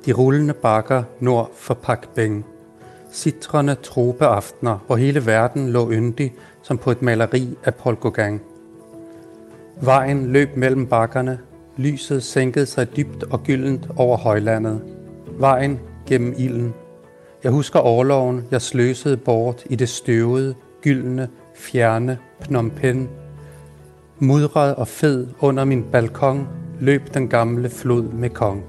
De 0.06 0.12
rullende 0.12 0.54
bakker 0.54 1.02
nord 1.20 1.50
for 1.56 1.74
Pakbeng 1.74 2.46
sitrende 3.12 3.74
tropeaftener, 3.74 4.78
hvor 4.86 4.96
hele 4.96 5.26
verden 5.26 5.68
lå 5.68 5.90
yndig 5.92 6.34
som 6.62 6.78
på 6.78 6.90
et 6.90 7.02
maleri 7.02 7.58
af 7.64 7.74
Paul 7.74 7.96
Gauguin. 7.96 8.40
Vejen 9.80 10.32
løb 10.32 10.56
mellem 10.56 10.86
bakkerne, 10.86 11.38
lyset 11.76 12.22
sænkede 12.22 12.66
sig 12.66 12.96
dybt 12.96 13.22
og 13.22 13.42
gyldent 13.42 13.88
over 13.96 14.16
højlandet. 14.16 14.82
Vejen 15.38 15.80
gennem 16.06 16.34
ilden. 16.38 16.74
Jeg 17.44 17.52
husker 17.52 17.80
årloven, 17.80 18.44
jeg 18.50 18.62
sløsede 18.62 19.16
bort 19.16 19.62
i 19.66 19.76
det 19.76 19.88
støvede, 19.88 20.54
gyldne, 20.82 21.28
fjerne 21.54 22.18
Phnom 22.40 22.70
Penh. 22.70 23.08
Mudret 24.18 24.74
og 24.74 24.88
fed 24.88 25.26
under 25.40 25.64
min 25.64 25.82
balkon 25.82 26.48
løb 26.80 27.14
den 27.14 27.28
gamle 27.28 27.70
flod 27.70 28.02
med 28.02 28.30
kong. 28.30 28.64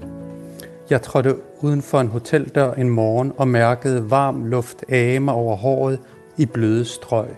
Jeg 0.90 1.02
trådte 1.02 1.36
uden 1.64 1.82
for 1.82 2.00
en 2.00 2.08
hoteldør 2.08 2.72
en 2.72 2.90
morgen 2.90 3.32
og 3.36 3.48
mærkede 3.48 4.10
varm 4.10 4.44
luft 4.44 4.84
ame 4.88 5.32
over 5.32 5.56
håret 5.56 5.98
i 6.36 6.46
bløde 6.46 6.84
strøg. 6.84 7.28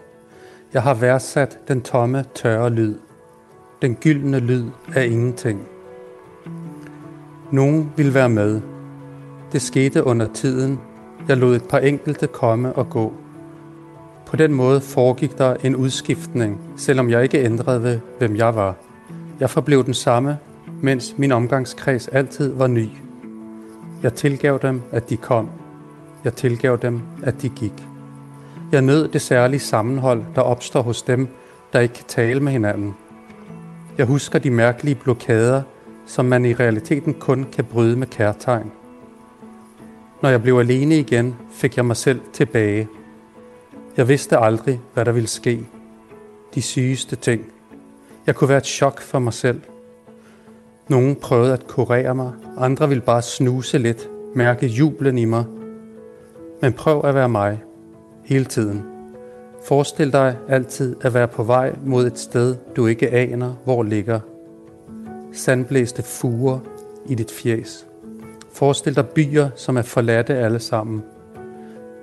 Jeg 0.73 0.83
har 0.83 0.95
værdsat 0.95 1.59
den 1.69 1.81
tomme, 1.81 2.25
tørre 2.35 2.71
lyd. 2.71 2.95
Den 3.83 3.95
gyldne 3.95 4.39
lyd 4.39 4.65
af 4.95 5.07
ingenting. 5.07 5.69
Nogen 7.53 7.93
ville 7.97 8.15
være 8.15 8.29
med. 8.29 8.61
Det 9.53 9.63
skete 9.63 10.05
under 10.05 10.29
tiden. 10.35 10.81
Jeg 11.29 11.37
lod 11.37 11.57
et 11.57 11.69
par 11.69 11.79
enkelte 11.79 12.27
komme 12.27 12.73
og 12.73 12.91
gå. 12.91 13.13
På 14.27 14.37
den 14.37 14.55
måde 14.55 14.81
foregik 14.81 15.39
der 15.39 15.57
en 15.65 15.77
udskiftning, 15.77 16.61
selvom 16.77 17.11
jeg 17.11 17.23
ikke 17.23 17.45
ændrede 17.45 17.83
ved, 17.83 18.01
hvem 18.19 18.37
jeg 18.37 18.55
var. 18.55 18.75
Jeg 19.41 19.51
forblev 19.51 19.85
den 19.85 19.95
samme, 19.95 20.39
mens 20.83 21.15
min 21.19 21.33
omgangskreds 21.33 22.09
altid 22.09 22.53
var 22.53 22.67
ny. 22.67 22.89
Jeg 24.03 24.15
tilgav 24.15 24.59
dem, 24.63 24.83
at 24.93 25.11
de 25.11 25.17
kom. 25.17 25.51
Jeg 26.25 26.35
tilgav 26.35 26.79
dem, 26.83 27.03
at 27.23 27.43
de 27.43 27.49
gik. 27.49 27.73
Jeg 28.73 28.83
nød 28.83 29.09
det 29.09 29.23
særlige 29.23 29.61
sammenhold, 29.61 30.23
der 30.35 30.41
opstår 30.41 30.83
hos 30.83 31.03
dem, 31.03 31.29
der 31.73 31.81
ikke 31.81 31.95
kan 31.95 32.05
tale 32.09 32.41
med 32.41 32.53
hinanden. 32.53 32.95
Jeg 33.99 34.07
husker 34.07 34.39
de 34.39 34.51
mærkelige 34.51 34.95
blokader, 34.95 35.63
som 36.07 36.25
man 36.25 36.45
i 36.45 36.55
realiteten 36.55 37.15
kun 37.15 37.47
kan 37.53 37.65
bryde 37.65 37.97
med 37.97 38.07
kærtegn. 38.07 38.73
Når 40.23 40.29
jeg 40.29 40.43
blev 40.43 40.59
alene 40.59 40.99
igen, 40.99 41.37
fik 41.53 41.77
jeg 41.77 41.85
mig 41.85 41.97
selv 41.97 42.21
tilbage. 42.33 42.89
Jeg 43.97 44.09
vidste 44.09 44.39
aldrig, 44.39 44.81
hvad 44.95 45.05
der 45.05 45.13
ville 45.13 45.29
ske. 45.29 45.67
De 46.55 46.63
sygeste 46.63 47.17
ting. 47.17 47.45
Jeg 48.27 48.35
kunne 48.35 48.49
være 48.49 48.59
et 48.59 48.67
chok 48.67 49.01
for 49.01 49.19
mig 49.19 49.33
selv. 49.33 49.61
Nogle 50.89 51.15
prøvede 51.15 51.53
at 51.53 51.67
kurere 51.67 52.15
mig, 52.15 52.33
andre 52.59 52.89
ville 52.89 53.03
bare 53.03 53.23
snuse 53.23 53.79
lidt, 53.79 54.09
mærke 54.35 54.67
jublen 54.67 55.19
i 55.19 55.25
mig. 55.25 55.45
Men 56.63 56.73
prøv 56.73 57.05
at 57.05 57.15
være 57.15 57.29
mig, 57.29 57.63
hele 58.25 58.45
tiden. 58.45 58.83
Forestil 59.65 60.13
dig 60.13 60.37
altid 60.49 60.97
at 61.03 61.15
være 61.15 61.29
på 61.29 61.43
vej 61.43 61.77
mod 61.85 62.07
et 62.07 62.19
sted, 62.19 62.57
du 62.77 62.87
ikke 62.87 63.11
aner, 63.11 63.55
hvor 63.65 63.83
ligger. 63.83 64.21
Sandblæste 65.33 66.03
fuger 66.03 66.59
i 67.07 67.15
dit 67.15 67.31
fjes. 67.31 67.87
Forestil 68.53 68.97
dig 68.97 69.09
byer, 69.09 69.49
som 69.57 69.77
er 69.77 69.83
forladte 69.83 70.35
alle 70.35 70.59
sammen. 70.59 71.03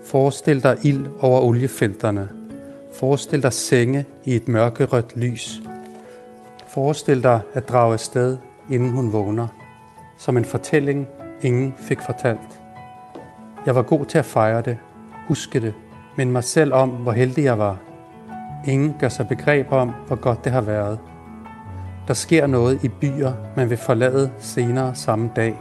Forestil 0.04 0.64
dig 0.64 0.78
ild 0.84 1.06
over 1.20 1.42
oliefelterne. 1.42 2.30
Forestil 2.94 3.44
dig 3.44 3.54
senge 3.54 4.06
i 4.26 4.36
et 4.36 4.48
mørkerødt 4.48 5.18
lys. 5.18 5.62
Forestil 6.68 7.24
dig 7.24 7.40
at 7.54 7.70
drage 7.70 7.94
afsted, 7.94 8.38
inden 8.70 8.92
hun 8.92 9.14
vågner. 9.14 9.48
Som 10.18 10.38
en 10.38 10.46
fortælling, 10.46 11.08
ingen 11.42 11.74
fik 11.78 12.02
fortalt. 12.02 12.62
Jeg 13.66 13.76
var 13.76 13.82
god 13.82 14.06
til 14.06 14.18
at 14.18 14.26
fejre 14.26 14.62
det, 14.62 14.78
huske 15.28 15.60
det, 15.60 15.74
men 16.18 16.32
mig 16.32 16.44
selv 16.44 16.74
om, 16.74 16.90
hvor 16.90 17.12
heldig 17.12 17.44
jeg 17.44 17.60
var. 17.60 17.78
Ingen 18.68 18.96
gør 19.00 19.10
sig 19.10 19.28
begreb 19.28 19.72
om, 19.72 19.92
hvor 20.08 20.16
godt 20.16 20.44
det 20.44 20.52
har 20.52 20.62
været. 20.62 21.00
Der 22.08 22.14
sker 22.14 22.48
noget 22.48 22.84
i 22.84 22.88
byer, 22.88 23.34
man 23.56 23.70
vil 23.70 23.78
forlade 23.78 24.32
senere 24.40 24.96
samme 24.96 25.30
dag. 25.36 25.60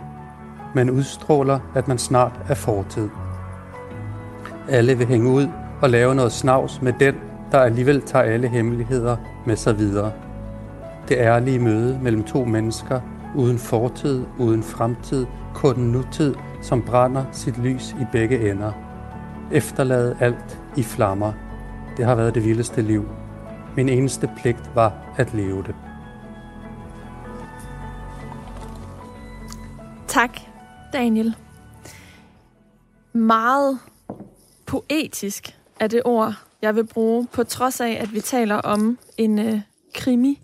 Man 0.74 0.90
udstråler, 0.90 1.58
at 1.74 1.88
man 1.88 1.98
snart 1.98 2.40
er 2.48 2.54
fortid. 2.54 3.08
Alle 4.68 4.98
vil 4.98 5.06
hænge 5.06 5.30
ud 5.30 5.48
og 5.82 5.90
lave 5.90 6.14
noget 6.14 6.32
snavs 6.32 6.82
med 6.82 6.92
den, 7.00 7.14
der 7.52 7.58
alligevel 7.58 8.02
tager 8.02 8.24
alle 8.24 8.48
hemmeligheder 8.48 9.16
med 9.46 9.56
sig 9.56 9.78
videre. 9.78 10.12
Det 11.08 11.16
ærlige 11.18 11.58
møde 11.58 11.98
mellem 12.02 12.24
to 12.24 12.44
mennesker, 12.44 13.00
uden 13.36 13.58
fortid, 13.58 14.24
uden 14.38 14.62
fremtid, 14.62 15.26
kun 15.54 15.76
nutid, 15.76 16.34
som 16.62 16.82
brænder 16.82 17.24
sit 17.32 17.58
lys 17.58 17.90
i 18.00 18.04
begge 18.12 18.50
ender. 18.50 18.72
Efterlade 19.52 20.16
alt 20.20 20.58
i 20.76 20.82
flammer. 20.82 21.32
Det 21.96 22.04
har 22.04 22.14
været 22.14 22.34
det 22.34 22.44
vildeste 22.44 22.82
liv. 22.82 23.08
Min 23.76 23.88
eneste 23.88 24.30
pligt 24.42 24.70
var 24.74 25.14
at 25.16 25.34
leve 25.34 25.62
det. 25.62 25.74
Tak, 30.08 30.40
Daniel. 30.92 31.34
Meget 33.12 33.78
poetisk 34.66 35.58
er 35.80 35.86
det 35.86 36.02
ord, 36.04 36.34
jeg 36.62 36.76
vil 36.76 36.86
bruge, 36.86 37.26
på 37.32 37.44
trods 37.44 37.80
af, 37.80 37.98
at 38.00 38.14
vi 38.14 38.20
taler 38.20 38.54
om 38.54 38.98
en 39.18 39.38
øh, 39.38 39.60
krimi. 39.94 40.41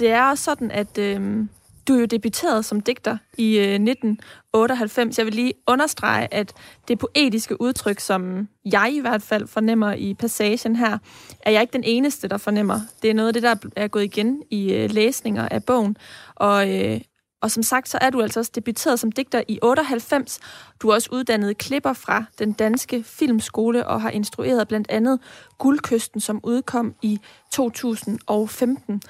Det 0.00 0.10
er 0.10 0.22
også 0.22 0.44
sådan, 0.44 0.70
at 0.70 0.98
øh, 0.98 1.46
du 1.88 1.94
er 1.94 2.00
jo 2.00 2.04
debuteret 2.04 2.64
som 2.64 2.80
digter 2.80 3.16
i 3.38 3.58
øh, 3.58 3.62
1998. 3.62 5.18
Jeg 5.18 5.26
vil 5.26 5.34
lige 5.34 5.52
understrege, 5.66 6.34
at 6.34 6.52
det 6.88 6.98
poetiske 6.98 7.60
udtryk, 7.60 8.00
som 8.00 8.48
jeg 8.64 8.92
i 8.92 9.00
hvert 9.00 9.22
fald 9.22 9.46
fornemmer 9.46 9.92
i 9.92 10.14
passagen 10.14 10.76
her, 10.76 10.98
er 11.40 11.50
jeg 11.50 11.60
ikke 11.60 11.72
den 11.72 11.84
eneste, 11.84 12.28
der 12.28 12.36
fornemmer. 12.36 12.80
Det 13.02 13.10
er 13.10 13.14
noget 13.14 13.28
af 13.28 13.34
det, 13.34 13.42
der 13.42 13.54
er 13.76 13.88
gået 13.88 14.04
igen 14.04 14.42
i 14.50 14.72
øh, 14.72 14.90
læsninger 14.90 15.48
af 15.48 15.64
bogen. 15.64 15.96
Og, 16.34 16.74
øh, 16.74 17.00
og 17.42 17.50
som 17.50 17.62
sagt, 17.62 17.88
så 17.88 17.98
er 18.00 18.10
du 18.10 18.22
altså 18.22 18.40
også 18.40 18.52
debuteret 18.54 19.00
som 19.00 19.12
digter 19.12 19.42
i 19.48 19.58
98. 19.62 20.40
Du 20.82 20.88
er 20.88 20.94
også 20.94 21.08
uddannet 21.12 21.58
klipper 21.58 21.92
fra 21.92 22.24
den 22.38 22.52
danske 22.52 23.02
filmskole 23.02 23.86
og 23.86 24.02
har 24.02 24.10
instrueret 24.10 24.68
blandt 24.68 24.90
andet 24.90 25.20
Guldkysten, 25.58 26.20
som 26.20 26.40
udkom 26.42 26.94
i 27.02 27.20
2015. 27.52 29.02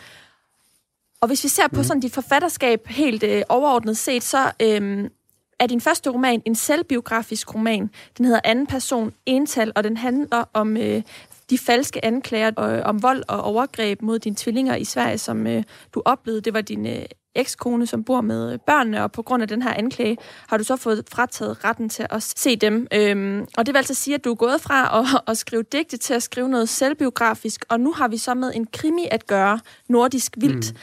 Og 1.24 1.28
hvis 1.28 1.44
vi 1.44 1.48
ser 1.48 1.68
på 1.68 1.76
mhm. 1.76 1.84
sådan 1.84 2.00
dit 2.00 2.12
forfatterskab 2.12 2.86
helt 2.86 3.22
øh, 3.22 3.42
overordnet 3.48 3.96
set, 3.96 4.22
så 4.22 4.52
øh, 4.62 5.10
er 5.58 5.66
din 5.66 5.80
første 5.80 6.10
roman 6.10 6.42
en 6.44 6.54
selvbiografisk 6.54 7.54
roman. 7.54 7.90
Den 8.18 8.24
hedder 8.24 8.40
Anden 8.44 8.66
person, 8.66 9.12
ental, 9.26 9.72
og 9.76 9.84
den 9.84 9.96
handler 9.96 10.44
om 10.52 10.76
øh, 10.76 11.02
de 11.50 11.58
falske 11.58 12.04
anklager 12.04 12.60
øh, 12.60 12.82
om 12.84 13.02
vold 13.02 13.22
og 13.28 13.42
overgreb 13.42 14.02
mod 14.02 14.18
dine 14.18 14.36
tvillinger 14.36 14.76
i 14.76 14.84
Sverige, 14.84 15.18
som 15.18 15.46
øh, 15.46 15.62
du 15.94 16.02
oplevede. 16.04 16.40
Det 16.40 16.54
var 16.54 16.60
din 16.60 16.86
øh, 16.86 17.04
ekskone, 17.34 17.86
som 17.86 18.04
bor 18.04 18.20
med 18.20 18.58
børnene, 18.58 19.02
og 19.02 19.12
på 19.12 19.22
grund 19.22 19.42
af 19.42 19.48
den 19.48 19.62
her 19.62 19.74
anklage 19.74 20.16
har 20.48 20.56
du 20.56 20.64
så 20.64 20.76
fået 20.76 21.04
frataget 21.12 21.64
retten 21.64 21.88
til 21.88 22.06
at 22.10 22.22
se 22.22 22.56
dem. 22.56 22.86
Øhm, 22.92 23.46
og 23.56 23.66
det 23.66 23.72
vil 23.72 23.78
altså 23.78 23.94
sige, 23.94 24.14
at 24.14 24.24
du 24.24 24.30
er 24.30 24.34
gået 24.34 24.60
fra 24.60 24.80
at, 25.00 25.20
at 25.26 25.38
skrive 25.38 25.62
digte 25.62 25.96
til 25.96 26.14
at 26.14 26.22
skrive 26.22 26.48
noget 26.48 26.68
selvbiografisk, 26.68 27.64
og 27.68 27.80
nu 27.80 27.92
har 27.92 28.08
vi 28.08 28.16
så 28.16 28.34
med 28.34 28.52
en 28.54 28.66
krimi 28.72 29.08
at 29.10 29.26
gøre, 29.26 29.60
nordisk 29.88 30.32
vildt. 30.36 30.72
Mm. 30.72 30.78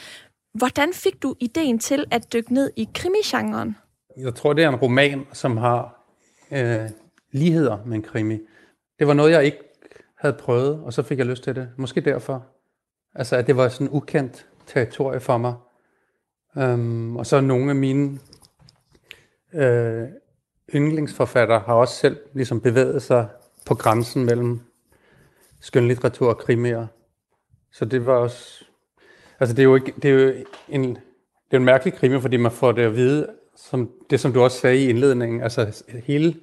Hvordan 0.54 0.92
fik 0.92 1.22
du 1.22 1.34
ideen 1.40 1.78
til 1.78 2.04
at 2.10 2.32
dykke 2.32 2.54
ned 2.54 2.70
i 2.76 2.88
krimigenren? 2.94 3.76
Jeg 4.16 4.34
tror, 4.34 4.52
det 4.52 4.64
er 4.64 4.68
en 4.68 4.76
roman, 4.76 5.26
som 5.32 5.56
har 5.56 6.04
øh, 6.50 6.90
ligheder 7.32 7.78
med 7.86 7.96
en 7.96 8.02
krimi. 8.02 8.38
Det 8.98 9.06
var 9.06 9.14
noget, 9.14 9.30
jeg 9.30 9.44
ikke 9.44 9.58
havde 10.18 10.34
prøvet, 10.34 10.80
og 10.80 10.92
så 10.92 11.02
fik 11.02 11.18
jeg 11.18 11.26
lyst 11.26 11.44
til 11.44 11.56
det. 11.56 11.68
Måske 11.76 12.00
derfor. 12.00 12.46
Altså, 13.14 13.36
at 13.36 13.46
det 13.46 13.56
var 13.56 13.68
sådan 13.68 13.88
ukendt 13.90 14.46
territorie 14.66 15.20
for 15.20 15.38
mig. 15.38 15.54
Øhm, 16.56 17.16
og 17.16 17.26
så 17.26 17.40
nogle 17.40 17.70
af 17.70 17.76
mine 17.76 18.18
øh, 19.54 20.08
yndlingsforfattere 20.74 21.60
har 21.60 21.74
også 21.74 21.94
selv 21.94 22.16
ligesom 22.34 22.60
bevæget 22.60 23.02
sig 23.02 23.28
på 23.66 23.74
grænsen 23.74 24.24
mellem 24.24 24.60
skønlitteratur 25.60 26.28
og 26.28 26.38
krimier. 26.38 26.86
Så 27.72 27.84
det 27.84 28.06
var 28.06 28.12
også 28.12 28.64
Altså, 29.42 29.54
det 29.54 29.62
er 29.62 29.64
jo, 29.64 29.74
ikke, 29.74 29.92
det 30.02 30.10
er 30.10 30.14
jo 30.14 30.34
en, 30.68 30.84
det 30.84 31.52
er 31.52 31.56
en 31.56 31.64
mærkelig 31.64 31.94
krimi, 31.94 32.20
fordi 32.20 32.36
man 32.36 32.52
får 32.52 32.72
det 32.72 32.82
at 32.82 32.96
vide, 32.96 33.28
som 33.56 33.90
det 34.10 34.20
som 34.20 34.32
du 34.32 34.42
også 34.42 34.58
sagde 34.58 34.84
i 34.84 34.88
indledningen, 34.88 35.42
altså 35.42 35.84
hele 36.04 36.40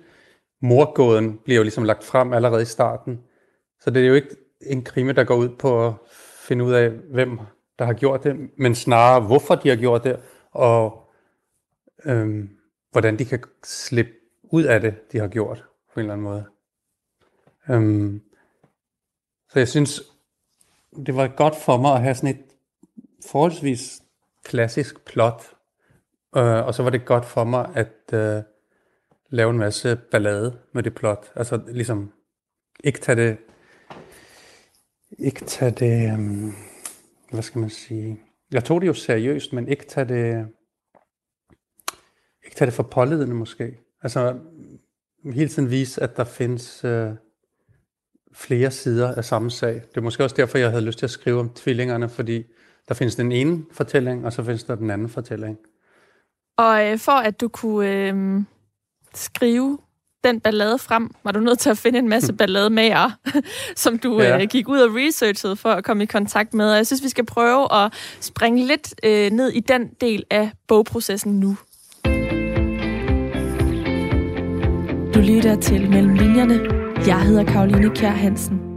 morgåden 0.61 1.37
bliver 1.37 1.57
jo 1.57 1.63
ligesom 1.63 1.83
lagt 1.83 2.03
frem 2.03 2.33
allerede 2.33 2.61
i 2.61 2.65
starten. 2.65 3.23
Så 3.79 3.89
det 3.89 4.03
er 4.03 4.07
jo 4.07 4.13
ikke 4.13 4.35
en 4.61 4.83
krimi, 4.83 5.13
der 5.13 5.23
går 5.23 5.35
ud 5.35 5.49
på 5.49 5.87
at 5.87 5.93
finde 6.39 6.65
ud 6.65 6.73
af, 6.73 6.89
hvem 6.89 7.39
der 7.79 7.85
har 7.85 7.93
gjort 7.93 8.23
det, 8.23 8.49
men 8.57 8.75
snarere 8.75 9.21
hvorfor 9.21 9.55
de 9.55 9.69
har 9.69 9.75
gjort 9.75 10.03
det, 10.03 10.19
og 10.51 11.09
øhm, 12.05 12.49
hvordan 12.91 13.19
de 13.19 13.25
kan 13.25 13.43
slippe 13.63 14.11
ud 14.43 14.63
af 14.63 14.81
det, 14.81 15.11
de 15.11 15.17
har 15.17 15.27
gjort 15.27 15.65
på 15.93 15.99
en 15.99 16.03
eller 16.05 16.13
anden 16.13 16.23
måde. 16.23 16.45
Øhm, 17.69 18.21
så 19.49 19.59
jeg 19.59 19.67
synes, 19.67 20.01
det 21.05 21.15
var 21.15 21.27
godt 21.27 21.55
for 21.55 21.77
mig 21.77 21.93
at 21.93 22.01
have 22.01 22.15
sådan 22.15 22.35
et 22.35 22.48
forholdsvis 23.27 24.01
klassisk 24.43 25.05
plot, 25.05 25.43
øh, 26.37 26.65
og 26.65 26.73
så 26.73 26.83
var 26.83 26.89
det 26.89 27.05
godt 27.05 27.25
for 27.25 27.43
mig 27.43 27.71
at 27.75 28.13
øh, 28.13 28.43
lave 29.29 29.49
en 29.49 29.57
masse 29.57 29.99
ballade 30.11 30.59
med 30.73 30.83
det 30.83 30.95
plot. 30.95 31.31
Altså 31.35 31.61
ligesom 31.67 32.13
ikke 32.83 32.99
tage 32.99 33.15
det, 33.15 33.37
ikke 35.19 35.45
tage 35.45 35.71
det, 35.71 36.13
øh, 36.13 36.53
hvad 37.31 37.41
skal 37.41 37.59
man 37.59 37.69
sige, 37.69 38.19
jeg 38.51 38.63
tog 38.63 38.81
det 38.81 38.87
jo 38.87 38.93
seriøst, 38.93 39.53
men 39.53 39.67
ikke 39.67 39.85
tage 39.85 40.07
det, 40.07 40.47
ikke 42.45 42.55
tage 42.55 42.65
det 42.65 42.73
for 42.73 42.83
pålidende 42.83 43.35
måske. 43.35 43.77
Altså 44.01 44.39
hele 45.33 45.49
tiden 45.49 45.71
vise, 45.71 46.03
at 46.03 46.17
der 46.17 46.23
findes 46.23 46.83
øh, 46.83 47.11
flere 48.33 48.71
sider 48.71 49.15
af 49.15 49.25
samme 49.25 49.51
sag. 49.51 49.73
Det 49.73 49.97
er 49.97 50.01
måske 50.01 50.23
også 50.23 50.35
derfor, 50.35 50.57
jeg 50.57 50.69
havde 50.69 50.85
lyst 50.85 50.99
til 50.99 51.05
at 51.05 51.09
skrive 51.09 51.39
om 51.39 51.49
tvillingerne, 51.49 52.09
fordi 52.09 52.43
der 52.89 52.95
findes 52.95 53.15
den 53.15 53.31
ene 53.31 53.65
fortælling, 53.71 54.25
og 54.25 54.33
så 54.33 54.43
findes 54.43 54.63
der 54.63 54.75
den 54.75 54.91
anden 54.91 55.09
fortælling. 55.09 55.57
Og 56.57 56.87
øh, 56.87 56.97
for 56.97 57.11
at 57.11 57.41
du 57.41 57.47
kunne 57.47 58.07
øh, 58.07 58.41
skrive 59.15 59.77
den 60.23 60.39
ballade 60.39 60.79
frem, 60.79 61.11
var 61.23 61.31
du 61.31 61.39
nødt 61.39 61.59
til 61.59 61.69
at 61.69 61.77
finde 61.77 61.99
en 61.99 62.09
masse 62.09 62.33
ballademager, 62.33 63.11
som 63.75 63.97
du 63.97 64.21
ja. 64.21 64.41
øh, 64.41 64.47
gik 64.49 64.69
ud 64.69 64.79
og 64.79 64.95
researchede 64.95 65.55
for 65.55 65.69
at 65.69 65.83
komme 65.83 66.03
i 66.03 66.05
kontakt 66.05 66.53
med. 66.53 66.71
Og 66.71 66.77
jeg 66.77 66.87
synes, 66.87 67.03
vi 67.03 67.09
skal 67.09 67.25
prøve 67.25 67.73
at 67.73 67.93
springe 68.19 68.67
lidt 68.67 68.95
øh, 69.03 69.31
ned 69.31 69.49
i 69.49 69.59
den 69.59 69.89
del 70.01 70.23
af 70.29 70.51
bogprocessen 70.67 71.39
nu. 71.39 71.57
Du 75.13 75.19
lytter 75.19 75.57
til 75.61 75.89
Mellem 75.89 76.13
Linjerne. 76.13 76.59
Jeg 77.07 77.21
hedder 77.21 77.43
Karoline 77.43 77.95
Kjær 77.95 78.09
Hansen. 78.09 78.68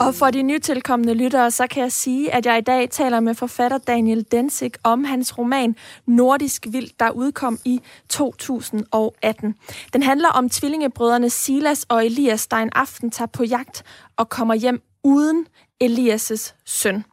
Og 0.00 0.14
for 0.14 0.30
de 0.30 0.42
nytilkommende 0.42 1.14
lyttere, 1.14 1.50
så 1.50 1.66
kan 1.66 1.82
jeg 1.82 1.92
sige, 1.92 2.34
at 2.34 2.46
jeg 2.46 2.58
i 2.58 2.60
dag 2.60 2.90
taler 2.90 3.20
med 3.20 3.34
forfatter 3.34 3.78
Daniel 3.78 4.26
Densik 4.32 4.76
om 4.82 5.04
hans 5.04 5.38
roman 5.38 5.76
Nordisk 6.06 6.66
Vild, 6.70 6.90
der 7.00 7.10
udkom 7.10 7.58
i 7.64 7.80
2018. 8.08 9.54
Den 9.92 10.02
handler 10.02 10.28
om 10.28 10.48
tvillingebrødrene 10.48 11.30
Silas 11.30 11.86
og 11.88 12.06
Elias, 12.06 12.46
der 12.46 12.56
en 12.56 12.70
aften 12.74 13.10
tager 13.10 13.26
på 13.26 13.44
jagt 13.44 13.82
og 14.16 14.28
kommer 14.28 14.54
hjem 14.54 14.82
uden 15.04 15.46
Elias' 15.84 16.54
søn. 16.64 17.04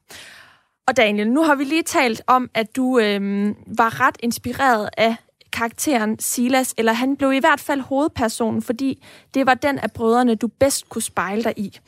Og 0.87 0.97
Daniel, 0.97 1.31
nu 1.31 1.43
har 1.43 1.55
vi 1.55 1.63
lige 1.63 1.83
talt 1.83 2.21
om, 2.27 2.49
at 2.53 2.75
du 2.75 2.99
øh, 2.99 3.47
var 3.77 4.01
ret 4.01 4.17
inspireret 4.19 4.89
af 4.97 5.15
karakteren 5.53 6.19
Silas, 6.19 6.73
eller 6.77 6.93
han 6.93 7.15
blev 7.15 7.33
i 7.33 7.39
hvert 7.39 7.59
fald 7.59 7.81
hovedpersonen, 7.81 8.61
fordi 8.61 9.03
det 9.33 9.45
var 9.45 9.53
den 9.53 9.79
af 9.79 9.91
brødrene, 9.91 10.35
du 10.35 10.47
bedst 10.47 10.89
kunne 10.89 11.01
spejle 11.01 11.43
dig 11.43 11.53
i. 11.57 11.79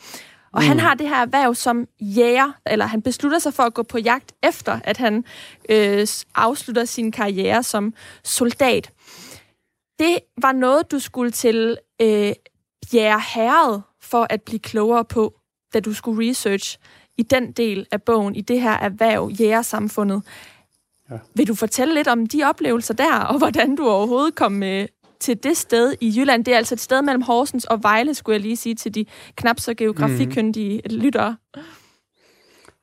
Og 0.52 0.62
mm. 0.62 0.68
han 0.68 0.80
har 0.80 0.94
det 0.94 1.10
her 1.10 1.16
erhverv 1.16 1.56
som 1.56 1.88
jæger, 2.02 2.52
eller 2.66 2.86
han 2.86 3.02
beslutter 3.02 3.40
sig 3.40 3.54
for 3.54 3.64
at 3.64 3.74
gå 3.74 3.84
på 3.84 3.98
jagt 3.98 4.34
efter, 4.44 4.80
at 4.84 4.98
han 4.98 5.26
øh, 5.70 6.08
afslutter 6.36 6.86
sin 6.86 7.12
karriere 7.12 7.64
som 7.64 7.94
soldat. 8.24 8.92
Det 10.00 10.20
var 10.42 10.52
noget, 10.52 10.92
du 10.92 11.00
skulle 11.00 11.32
til 11.32 11.78
øh, 12.02 12.34
Bjerre 12.92 13.22
Herred 13.34 13.82
for 14.02 14.28
at 14.30 14.42
blive 14.42 14.60
klogere 14.60 15.06
på, 15.06 15.40
da 15.74 15.80
du 15.80 15.94
skulle 15.94 16.30
research 16.30 16.78
i 17.18 17.24
den 17.24 17.52
del 17.52 17.88
af 17.92 18.02
bogen, 18.02 18.36
i 18.36 18.42
det 18.42 18.62
her 18.62 18.72
erhverv, 18.72 19.30
jægersamfundet. 19.40 20.24
Ja. 21.12 21.18
Vil 21.36 21.48
du 21.48 21.56
fortælle 21.56 21.94
lidt 21.94 22.08
om 22.08 22.28
de 22.28 22.44
oplevelser 22.44 22.94
der, 22.94 23.20
og 23.20 23.38
hvordan 23.38 23.76
du 23.76 23.90
overhovedet 23.90 24.36
kom 24.36 24.52
med 24.52 24.88
til 25.20 25.44
det 25.44 25.58
sted 25.58 25.94
i 26.02 26.14
Jylland? 26.18 26.46
Det 26.46 26.54
er 26.54 26.58
altså 26.58 26.76
et 26.76 26.80
sted 26.80 27.02
mellem 27.02 27.22
Horsens 27.22 27.66
og 27.66 27.84
Vejle, 27.84 28.14
skulle 28.14 28.34
jeg 28.34 28.42
lige 28.42 28.58
sige 28.58 28.76
til 28.76 28.96
de 28.96 29.06
knap 29.36 29.60
så 29.60 29.74
geografikyndige 29.74 30.82
mm. 30.86 30.96
lyttere. 30.96 31.38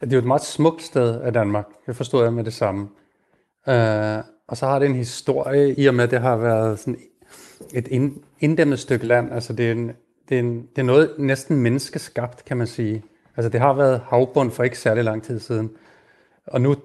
Det 0.01 0.13
er 0.13 0.17
jo 0.17 0.19
et 0.19 0.25
meget 0.25 0.45
smukt 0.45 0.83
sted 0.83 1.21
af 1.21 1.33
Danmark. 1.33 1.67
Det 1.87 1.97
forstod 1.97 2.23
jeg 2.23 2.33
med 2.33 2.45
det 2.45 2.53
samme. 2.53 2.83
Uh, 3.67 4.25
og 4.49 4.57
så 4.57 4.67
har 4.67 4.79
det 4.79 4.87
en 4.87 4.95
historie, 4.95 5.75
i 5.75 5.87
og 5.87 5.95
med 5.95 6.05
at 6.05 6.11
det 6.11 6.21
har 6.21 6.37
været 6.37 6.79
sådan 6.79 7.01
et 7.75 8.13
inddæmmet 8.41 8.79
stykke 8.79 9.07
land. 9.07 9.33
Altså 9.33 9.53
det 9.53 9.67
er, 9.67 9.73
en, 9.73 9.93
det, 10.29 10.35
er 10.35 10.39
en, 10.39 10.61
det 10.61 10.79
er 10.79 10.83
noget 10.83 11.15
næsten 11.19 11.57
menneskeskabt, 11.57 12.45
kan 12.45 12.57
man 12.57 12.67
sige. 12.67 13.03
Altså 13.37 13.49
det 13.49 13.61
har 13.61 13.73
været 13.73 14.01
havbund 14.09 14.51
for 14.51 14.63
ikke 14.63 14.79
særlig 14.79 15.05
lang 15.05 15.23
tid 15.23 15.41
siden. 15.41 15.71
Og 16.47 16.61
nu 16.61 16.71
øh, 16.71 16.77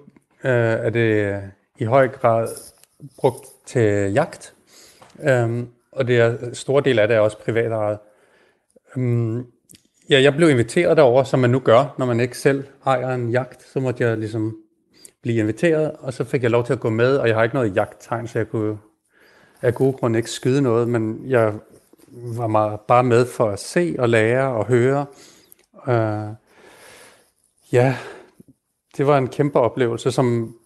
er 0.52 0.90
det 0.90 1.40
i 1.78 1.84
høj 1.84 2.08
grad 2.08 2.48
brugt 3.18 3.46
til 3.66 4.12
jagt. 4.12 4.54
Øhm, 5.20 5.68
og 5.92 6.06
det 6.06 6.18
er, 6.18 6.54
store 6.54 6.82
del 6.82 6.98
af 6.98 7.08
det 7.08 7.16
er 7.16 7.20
også 7.20 7.38
privatejet. 7.38 7.98
Øhm, 8.96 9.46
ja, 10.10 10.22
jeg 10.22 10.34
blev 10.34 10.50
inviteret 10.50 10.96
derover, 10.96 11.24
som 11.24 11.40
man 11.40 11.50
nu 11.50 11.58
gør, 11.58 11.94
når 11.98 12.06
man 12.06 12.20
ikke 12.20 12.38
selv 12.38 12.64
ejer 12.86 13.14
en 13.14 13.30
jagt. 13.30 13.62
Så 13.62 13.80
måtte 13.80 14.04
jeg 14.04 14.18
ligesom 14.18 14.56
blive 15.22 15.38
inviteret, 15.38 15.92
og 15.98 16.12
så 16.12 16.24
fik 16.24 16.42
jeg 16.42 16.50
lov 16.50 16.64
til 16.64 16.72
at 16.72 16.80
gå 16.80 16.90
med, 16.90 17.16
og 17.16 17.28
jeg 17.28 17.36
har 17.36 17.42
ikke 17.42 17.54
noget 17.54 17.76
jagttegn, 17.76 18.28
så 18.28 18.38
jeg 18.38 18.48
kunne 18.48 18.78
af 19.62 19.74
gode 19.74 19.92
grunde 19.92 20.18
ikke 20.18 20.30
skyde 20.30 20.62
noget, 20.62 20.88
men 20.88 21.22
jeg 21.26 21.52
var 22.12 22.46
meget, 22.46 22.80
bare 22.80 23.02
med 23.02 23.26
for 23.26 23.50
at 23.50 23.58
se 23.58 23.96
og 23.98 24.08
lære 24.08 24.48
og 24.48 24.66
høre. 24.66 25.06
Øh, 25.88 26.34
ja, 27.72 27.96
det 28.96 29.06
var 29.06 29.18
en 29.18 29.28
kæmpe 29.28 29.60
oplevelse, 29.60 30.12
som 30.12 30.56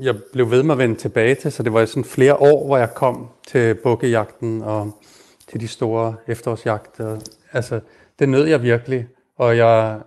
jeg 0.00 0.14
blev 0.32 0.50
ved 0.50 0.62
med 0.62 0.74
at 0.74 0.78
vende 0.78 0.94
tilbage 0.94 1.34
til, 1.34 1.52
så 1.52 1.62
det 1.62 1.72
var 1.72 1.84
sådan 1.84 2.04
flere 2.04 2.36
år, 2.36 2.66
hvor 2.66 2.76
jeg 2.76 2.94
kom 2.94 3.28
til 3.46 3.74
bukkejagten 3.74 4.62
og 4.62 5.02
til 5.48 5.60
de 5.60 5.68
store 5.68 6.16
efterårsjagter. 6.26 7.20
Altså, 7.52 7.80
det 8.18 8.28
nød 8.28 8.44
jeg 8.44 8.62
virkelig, 8.62 9.08
og 9.36 9.56
jeg 9.56 10.00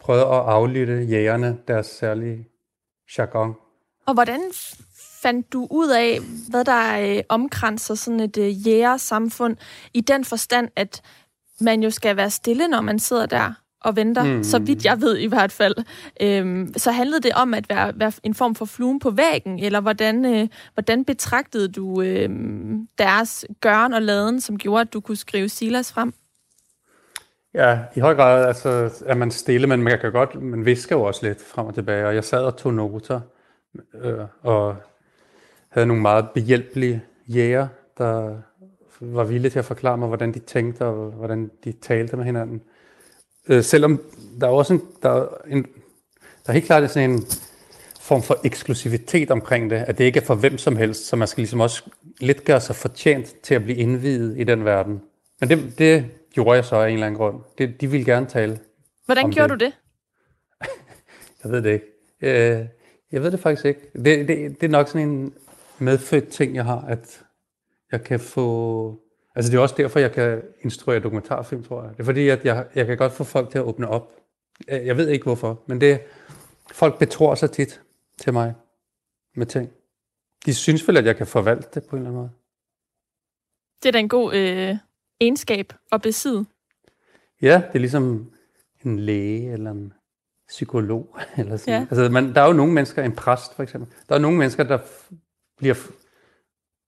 prøvede 0.00 0.24
at 0.24 0.30
aflytte 0.30 1.02
jægerne 1.02 1.58
deres 1.68 1.86
særlige 1.86 2.48
jargon. 3.18 3.54
Og 4.06 4.14
hvordan 4.14 4.40
fandt 5.22 5.52
du 5.52 5.66
ud 5.70 5.90
af, 5.90 6.18
hvad 6.50 6.64
der 6.64 7.16
øh, 7.16 7.22
omkranser 7.28 7.94
sådan 7.94 8.20
et 8.20 8.38
øh, 8.38 8.66
jægersamfund, 8.68 9.56
i 9.94 10.00
den 10.00 10.24
forstand, 10.24 10.68
at 10.76 11.02
man 11.60 11.82
jo 11.82 11.90
skal 11.90 12.16
være 12.16 12.30
stille, 12.30 12.68
når 12.68 12.80
man 12.80 12.98
sidder 12.98 13.26
der 13.26 13.52
og 13.86 13.96
venter, 13.96 14.24
mm. 14.24 14.44
så 14.44 14.58
vidt 14.58 14.84
jeg 14.84 15.00
ved 15.00 15.18
i 15.18 15.26
hvert 15.26 15.52
fald. 15.52 15.74
Øhm, 16.20 16.74
så 16.76 16.90
handlede 16.90 17.20
det 17.20 17.32
om 17.32 17.54
at 17.54 17.68
være, 17.68 17.92
være 17.96 18.12
en 18.22 18.34
form 18.34 18.54
for 18.54 18.64
fluen 18.64 18.98
på 18.98 19.10
væggen, 19.10 19.58
eller 19.58 19.80
hvordan, 19.80 20.24
øh, 20.24 20.48
hvordan 20.74 21.04
betragtede 21.04 21.68
du 21.68 22.02
øh, 22.02 22.28
deres 22.98 23.46
gøren 23.60 23.92
og 23.92 24.02
laden, 24.02 24.40
som 24.40 24.58
gjorde, 24.58 24.80
at 24.80 24.92
du 24.92 25.00
kunne 25.00 25.16
skrive 25.16 25.48
Silas 25.48 25.92
frem? 25.92 26.14
Ja, 27.54 27.78
i 27.96 28.00
høj 28.00 28.14
grad 28.14 28.46
altså, 28.46 28.90
er 29.06 29.14
man 29.14 29.30
stille, 29.30 29.66
men 29.66 29.82
man 29.82 29.98
kan 30.00 30.12
godt, 30.12 30.42
man 30.42 30.64
visker 30.64 30.96
jo 30.96 31.02
også 31.02 31.26
lidt 31.26 31.44
frem 31.46 31.66
og 31.66 31.74
tilbage, 31.74 32.06
og 32.06 32.14
jeg 32.14 32.24
sad 32.24 32.42
og 32.42 32.56
tog 32.56 32.74
noter, 32.74 33.20
øh, 33.94 34.18
og 34.42 34.76
havde 35.68 35.86
nogle 35.86 36.02
meget 36.02 36.28
behjælpelige 36.34 37.02
jæger, 37.28 37.68
der 37.98 38.36
var 39.00 39.24
villige 39.24 39.50
til 39.50 39.58
at 39.58 39.64
forklare 39.64 39.98
mig, 39.98 40.08
hvordan 40.08 40.34
de 40.34 40.38
tænkte, 40.38 40.84
og 40.84 41.10
hvordan 41.10 41.50
de 41.64 41.72
talte 41.72 42.16
med 42.16 42.24
hinanden. 42.24 42.56
Øh, 42.56 42.75
selvom 43.62 44.00
der 44.40 44.46
er 44.46 44.50
også 44.50 44.74
en, 44.74 44.82
der 45.02 45.10
er 45.10 45.26
en, 45.48 45.62
der 46.46 46.48
er 46.48 46.52
helt 46.52 46.66
klart 46.66 46.90
sådan 46.90 47.10
en 47.10 47.26
form 48.00 48.22
for 48.22 48.40
eksklusivitet 48.44 49.30
omkring 49.30 49.70
det, 49.70 49.76
at 49.76 49.98
det 49.98 50.04
ikke 50.04 50.20
er 50.20 50.24
for 50.24 50.34
hvem 50.34 50.58
som 50.58 50.76
helst, 50.76 51.06
så 51.06 51.16
man 51.16 51.28
skal 51.28 51.40
ligesom 51.40 51.60
også 51.60 51.82
lidt 52.20 52.44
gøre 52.44 52.60
sig 52.60 52.76
fortjent 52.76 53.34
til 53.42 53.54
at 53.54 53.62
blive 53.62 53.78
indvidet 53.78 54.38
i 54.38 54.44
den 54.44 54.64
verden. 54.64 55.02
Men 55.40 55.48
det, 55.48 55.78
det 55.78 56.06
gjorde 56.32 56.56
jeg 56.56 56.64
så 56.64 56.76
af 56.76 56.88
en 56.88 56.94
eller 56.94 57.06
anden 57.06 57.18
grund. 57.18 57.40
Det, 57.58 57.80
de 57.80 57.90
ville 57.90 58.06
gerne 58.06 58.26
tale 58.26 58.58
Hvordan 59.04 59.30
gjorde 59.30 59.52
det. 59.52 59.60
du 59.60 59.64
det? 59.64 59.72
jeg 61.44 61.52
ved 61.52 61.62
det 61.62 61.72
ikke. 61.72 61.86
Øh, 62.20 62.66
jeg 63.12 63.22
ved 63.22 63.30
det 63.30 63.40
faktisk 63.40 63.64
ikke. 63.64 63.80
Det, 63.92 64.28
det, 64.28 64.60
det 64.60 64.62
er 64.62 64.68
nok 64.68 64.88
sådan 64.88 65.08
en 65.08 65.34
medfødt 65.78 66.28
ting, 66.28 66.54
jeg 66.54 66.64
har, 66.64 66.80
at 66.80 67.22
jeg 67.92 68.04
kan 68.04 68.20
få 68.20 69.00
Altså 69.36 69.52
det 69.52 69.58
er 69.58 69.62
også 69.62 69.74
derfor, 69.78 69.98
jeg 69.98 70.12
kan 70.12 70.42
instruere 70.60 71.00
dokumentarfilm, 71.00 71.64
tror 71.64 71.82
jeg. 71.82 71.92
Det 71.92 72.00
er 72.00 72.04
fordi, 72.04 72.28
at 72.28 72.44
jeg, 72.44 72.66
jeg 72.74 72.86
kan 72.86 72.96
godt 72.96 73.12
få 73.12 73.24
folk 73.24 73.50
til 73.50 73.58
at 73.58 73.64
åbne 73.64 73.88
op. 73.88 74.12
Jeg 74.68 74.96
ved 74.96 75.08
ikke 75.08 75.24
hvorfor, 75.24 75.62
men 75.66 75.80
det 75.80 76.00
folk 76.72 76.98
betror 76.98 77.34
sig 77.34 77.50
tit 77.50 77.82
til 78.18 78.32
mig 78.32 78.54
med 79.34 79.46
ting. 79.46 79.70
De 80.46 80.54
synes 80.54 80.88
vel, 80.88 80.96
at 80.96 81.06
jeg 81.06 81.16
kan 81.16 81.26
forvalte 81.26 81.68
det 81.74 81.84
på 81.88 81.96
en 81.96 82.02
eller 82.02 82.10
anden 82.10 82.20
måde. 82.20 82.30
Det 83.82 83.88
er 83.88 83.92
da 83.92 83.98
en 83.98 84.08
god 84.08 84.34
øh, 84.34 84.76
egenskab 85.20 85.72
at 85.92 86.02
besidde. 86.02 86.44
Ja, 87.42 87.62
det 87.68 87.74
er 87.74 87.78
ligesom 87.78 88.32
en 88.84 88.98
læge 88.98 89.52
eller 89.52 89.70
en 89.70 89.92
psykolog. 90.48 91.18
Eller 91.38 91.56
sådan. 91.56 91.74
Ja. 91.74 91.86
Altså, 91.90 92.08
man, 92.08 92.34
der 92.34 92.40
er 92.40 92.46
jo 92.46 92.52
nogle 92.52 92.72
mennesker, 92.72 93.02
en 93.02 93.14
præst 93.14 93.54
for 93.54 93.62
eksempel, 93.62 93.92
der 94.08 94.14
er 94.14 94.18
nogle 94.18 94.38
mennesker, 94.38 94.64
der 94.64 94.78
bliver 95.56 95.74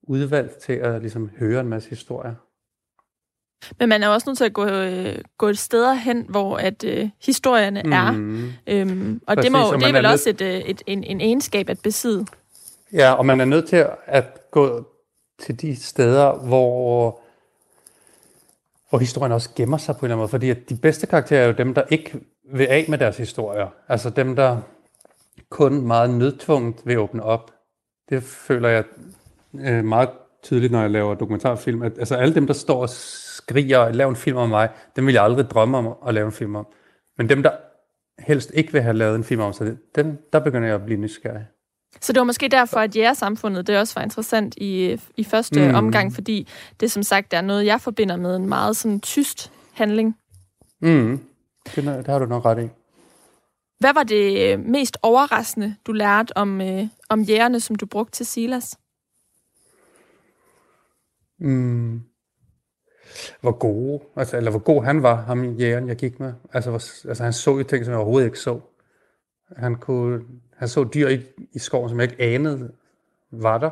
udvalgt 0.09 0.57
til 0.57 0.73
at 0.73 1.01
ligesom, 1.01 1.31
høre 1.39 1.61
en 1.61 1.69
masse 1.69 1.89
historier. 1.89 2.35
Men 3.79 3.89
man 3.89 4.03
er 4.03 4.09
også 4.09 4.31
nødt 4.31 4.39
til 4.39 4.45
at 4.45 4.53
gå, 4.53 4.67
øh, 4.67 5.19
gå 5.39 5.49
et 5.49 5.59
sted 5.59 5.97
hen, 5.97 6.27
hvor 6.29 6.57
at 6.57 6.85
øh, 6.85 7.11
historierne 7.23 7.83
mm. 7.85 7.93
er. 7.93 8.09
Øhm, 8.67 9.21
og 9.27 9.37
Præcis, 9.37 9.45
det, 9.45 9.53
må, 9.53 9.73
og 9.73 9.81
det 9.81 9.89
er 9.89 9.93
vel 9.93 10.05
er 10.05 10.11
også 10.11 10.31
et, 10.31 10.41
øh, 10.41 10.61
et, 10.61 10.83
en, 10.87 11.05
en 11.05 11.21
egenskab 11.21 11.69
at 11.69 11.79
besidde. 11.83 12.27
Ja, 12.93 13.13
og 13.13 13.27
man 13.27 13.41
er 13.41 13.45
nødt 13.45 13.69
til 13.69 13.87
at 14.07 14.51
gå 14.51 14.87
til 15.39 15.61
de 15.61 15.77
steder, 15.77 16.33
hvor, 16.33 17.21
hvor 18.91 18.99
historien 18.99 19.33
også 19.33 19.51
gemmer 19.57 19.77
sig 19.77 19.95
på 19.95 20.01
en 20.01 20.05
eller 20.05 20.15
anden 20.15 20.21
måde. 20.21 20.29
Fordi 20.29 20.51
at 20.51 20.69
de 20.69 20.77
bedste 20.77 21.07
karakterer 21.07 21.43
er 21.43 21.47
jo 21.47 21.53
dem, 21.53 21.75
der 21.75 21.83
ikke 21.91 22.21
vil 22.53 22.67
af 22.67 22.85
med 22.89 22.99
deres 22.99 23.17
historier. 23.17 23.69
Altså 23.89 24.11
dem, 24.11 24.37
der 24.37 24.61
kun 25.49 25.87
meget 25.87 26.11
nødtvunget 26.11 26.75
vil 26.85 26.99
åbne 26.99 27.23
op. 27.23 27.51
Det 28.11 28.23
føler 28.23 28.69
jeg 28.69 28.85
øh, 29.55 29.85
meget 29.85 30.11
tydeligt, 30.43 30.73
når 30.73 30.81
jeg 30.81 30.91
laver 30.91 31.15
dokumentarfilm, 31.15 31.83
at 31.83 31.99
altså, 31.99 32.15
alle 32.15 32.35
dem, 32.35 32.47
der 32.47 32.55
står 32.55 32.83
og 32.83 32.89
skriger 32.89 33.79
og 33.79 33.95
laver 33.95 34.11
en 34.11 34.17
film 34.17 34.37
om 34.37 34.49
mig, 34.49 34.69
dem 34.97 35.07
vil 35.07 35.15
jeg 35.15 35.25
aldrig 35.25 35.51
drømme 35.51 35.79
om 35.79 35.95
at 36.07 36.15
lave 36.15 36.27
en 36.27 36.33
film 36.33 36.57
om. 36.57 36.67
Men 37.19 37.29
dem, 37.29 37.43
der 37.43 37.51
helst 38.19 38.51
ikke 38.55 38.73
vil 38.73 38.83
have 38.83 38.97
lavet 38.97 39.17
en 39.17 39.25
film 39.25 39.41
om 39.41 39.53
sig, 39.53 39.77
dem, 39.95 40.29
der 40.33 40.39
begynder 40.39 40.69
jeg 40.69 40.75
at 40.75 40.85
blive 40.85 41.01
nysgerrig. 41.01 41.47
Så 42.01 42.13
det 42.13 42.21
var 42.21 42.25
måske 42.25 42.49
derfor, 42.49 42.77
at 42.77 42.97
jægersamfundet 42.97 43.67
det 43.67 43.79
også 43.79 43.95
var 43.97 44.03
interessant 44.03 44.55
i, 44.57 45.01
i 45.17 45.25
første 45.25 45.69
mm. 45.69 45.75
omgang, 45.75 46.15
fordi 46.15 46.49
det 46.81 46.91
som 46.91 47.03
sagt 47.03 47.35
er 47.35 47.41
noget, 47.41 47.67
jeg 47.67 47.81
forbinder 47.81 48.17
med 48.17 48.37
en 48.37 48.47
meget 48.47 48.77
sådan 48.77 49.01
tyst 49.01 49.53
handling. 49.73 50.17
Mm. 50.81 51.21
Det, 51.77 51.85
det 51.85 52.07
har 52.07 52.19
du 52.19 52.27
nok 52.27 52.45
ret 52.45 52.65
i. 52.65 52.69
Hvad 53.79 53.95
var 53.95 54.03
det 54.03 54.61
mest 54.61 54.99
overraskende, 55.03 55.75
du 55.87 55.93
lærte 55.93 56.37
om, 56.37 56.61
øh, 56.61 56.87
om 57.09 57.21
jægerne, 57.21 57.61
som 57.61 57.77
du 57.77 57.87
brugte 57.87 58.13
til 58.13 58.27
Silas? 58.27 58.79
Mm. 61.39 62.03
Hvor 63.41 63.53
gode, 63.53 64.01
altså, 64.17 64.37
eller 64.37 64.51
hvor 64.51 64.61
god 64.61 64.85
han 64.85 65.03
var, 65.03 65.15
ham 65.15 65.45
jægeren, 65.45 65.89
jeg 65.89 65.97
gik 65.97 66.21
med. 66.21 66.33
Altså, 66.53 66.71
hvor, 66.71 67.09
altså 67.09 67.25
han 67.25 67.33
så 67.33 67.57
jo 67.57 67.63
ting, 67.63 67.85
som 67.85 67.93
jeg 67.93 67.99
overhovedet 67.99 68.27
ikke 68.27 68.39
så. 68.39 68.61
Han, 69.57 69.75
kunne, 69.75 70.25
han 70.57 70.69
så 70.69 70.85
dyr 70.95 71.09
i, 71.09 71.23
i 71.53 71.59
skoven, 71.59 71.89
som 71.89 72.01
jeg 72.01 72.11
ikke 72.11 72.23
anede 72.23 72.73
var 73.31 73.59
der, 73.59 73.71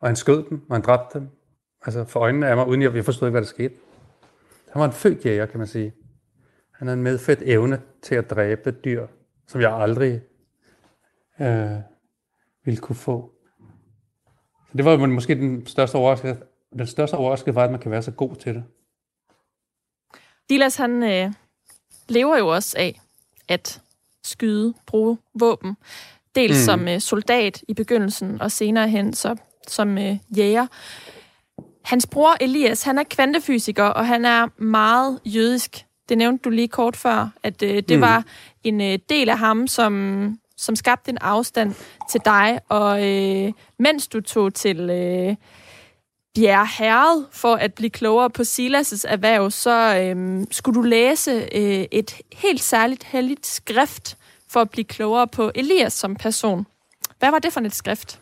og 0.00 0.08
han 0.08 0.16
skød 0.16 0.44
dem, 0.50 0.60
og 0.68 0.76
han 0.76 0.82
dræbte 0.82 1.18
dem. 1.18 1.28
Altså 1.86 2.04
for 2.04 2.20
øjnene 2.20 2.48
af 2.48 2.56
mig, 2.56 2.66
uden 2.66 2.82
jeg, 2.82 2.94
jeg 2.94 3.04
forstod 3.04 3.28
ikke, 3.28 3.32
hvad 3.32 3.42
der 3.42 3.48
skete. 3.48 3.74
Han 4.70 4.80
var 4.80 4.86
en 4.86 4.92
født 4.92 5.26
jæger, 5.26 5.46
kan 5.46 5.58
man 5.58 5.66
sige. 5.66 5.92
Han 6.72 6.88
havde 6.88 6.96
en 6.98 7.04
medfødt 7.04 7.42
evne 7.42 7.82
til 8.02 8.14
at 8.14 8.30
dræbe 8.30 8.70
dyr, 8.70 9.06
som 9.46 9.60
jeg 9.60 9.72
aldrig 9.72 10.22
øh, 11.40 11.70
ville 12.64 12.80
kunne 12.80 12.96
få. 12.96 13.32
Så 14.70 14.76
det 14.76 14.84
var 14.84 15.06
måske 15.06 15.34
den 15.34 15.66
største 15.66 15.96
overraskelse. 15.96 16.42
Den 16.78 16.86
største 16.86 17.14
overraskelse 17.14 17.54
var, 17.54 17.64
at 17.64 17.70
man 17.70 17.80
kan 17.80 17.90
være 17.90 18.02
så 18.02 18.10
god 18.10 18.36
til 18.36 18.54
det. 18.54 18.64
Dilas, 20.50 20.76
han 20.76 21.02
øh, 21.02 21.32
lever 22.08 22.38
jo 22.38 22.48
også 22.48 22.76
af 22.78 23.00
at 23.48 23.82
skyde, 24.24 24.74
bruge 24.86 25.18
våben. 25.34 25.76
Dels 26.34 26.58
mm. 26.58 26.64
som 26.64 26.88
øh, 26.88 27.00
soldat 27.00 27.62
i 27.68 27.74
begyndelsen, 27.74 28.42
og 28.42 28.52
senere 28.52 28.88
hen 28.88 29.14
så, 29.14 29.36
som 29.68 29.98
øh, 29.98 30.18
jæger. 30.36 30.66
Hans 31.84 32.06
bror 32.06 32.36
Elias, 32.40 32.82
han 32.82 32.98
er 32.98 33.04
kvantefysiker, 33.10 33.84
og 33.84 34.06
han 34.06 34.24
er 34.24 34.62
meget 34.62 35.20
jødisk. 35.24 35.86
Det 36.08 36.18
nævnte 36.18 36.42
du 36.42 36.50
lige 36.50 36.68
kort 36.68 36.96
før, 36.96 37.28
at 37.42 37.62
øh, 37.62 37.82
det 37.88 37.96
mm. 37.96 38.00
var 38.00 38.24
en 38.64 38.80
øh, 38.80 38.98
del 39.08 39.28
af 39.28 39.38
ham, 39.38 39.66
som, 39.66 40.38
som 40.56 40.76
skabte 40.76 41.10
en 41.10 41.18
afstand 41.20 41.74
til 42.10 42.20
dig. 42.24 42.58
Og 42.68 43.08
øh, 43.08 43.52
mens 43.78 44.08
du 44.08 44.20
tog 44.20 44.54
til 44.54 44.90
øh, 44.90 45.36
Bjerre 46.34 46.66
herret 46.78 47.26
for 47.30 47.54
at 47.54 47.74
blive 47.74 47.90
klogere 47.90 48.30
på 48.30 48.42
Silas' 48.42 49.04
erhverv, 49.08 49.50
så 49.50 49.96
øhm, 49.98 50.46
skulle 50.50 50.76
du 50.76 50.82
læse 50.82 51.30
øh, 51.30 51.86
et 51.90 52.20
helt 52.32 52.60
særligt 52.60 53.04
helligt 53.04 53.46
skrift 53.46 54.16
for 54.48 54.60
at 54.60 54.70
blive 54.70 54.84
klogere 54.84 55.28
på 55.28 55.50
Elias 55.54 55.92
som 55.92 56.16
person. 56.16 56.66
Hvad 57.18 57.30
var 57.30 57.38
det 57.38 57.52
for 57.52 57.60
et 57.60 57.74
skrift? 57.74 58.20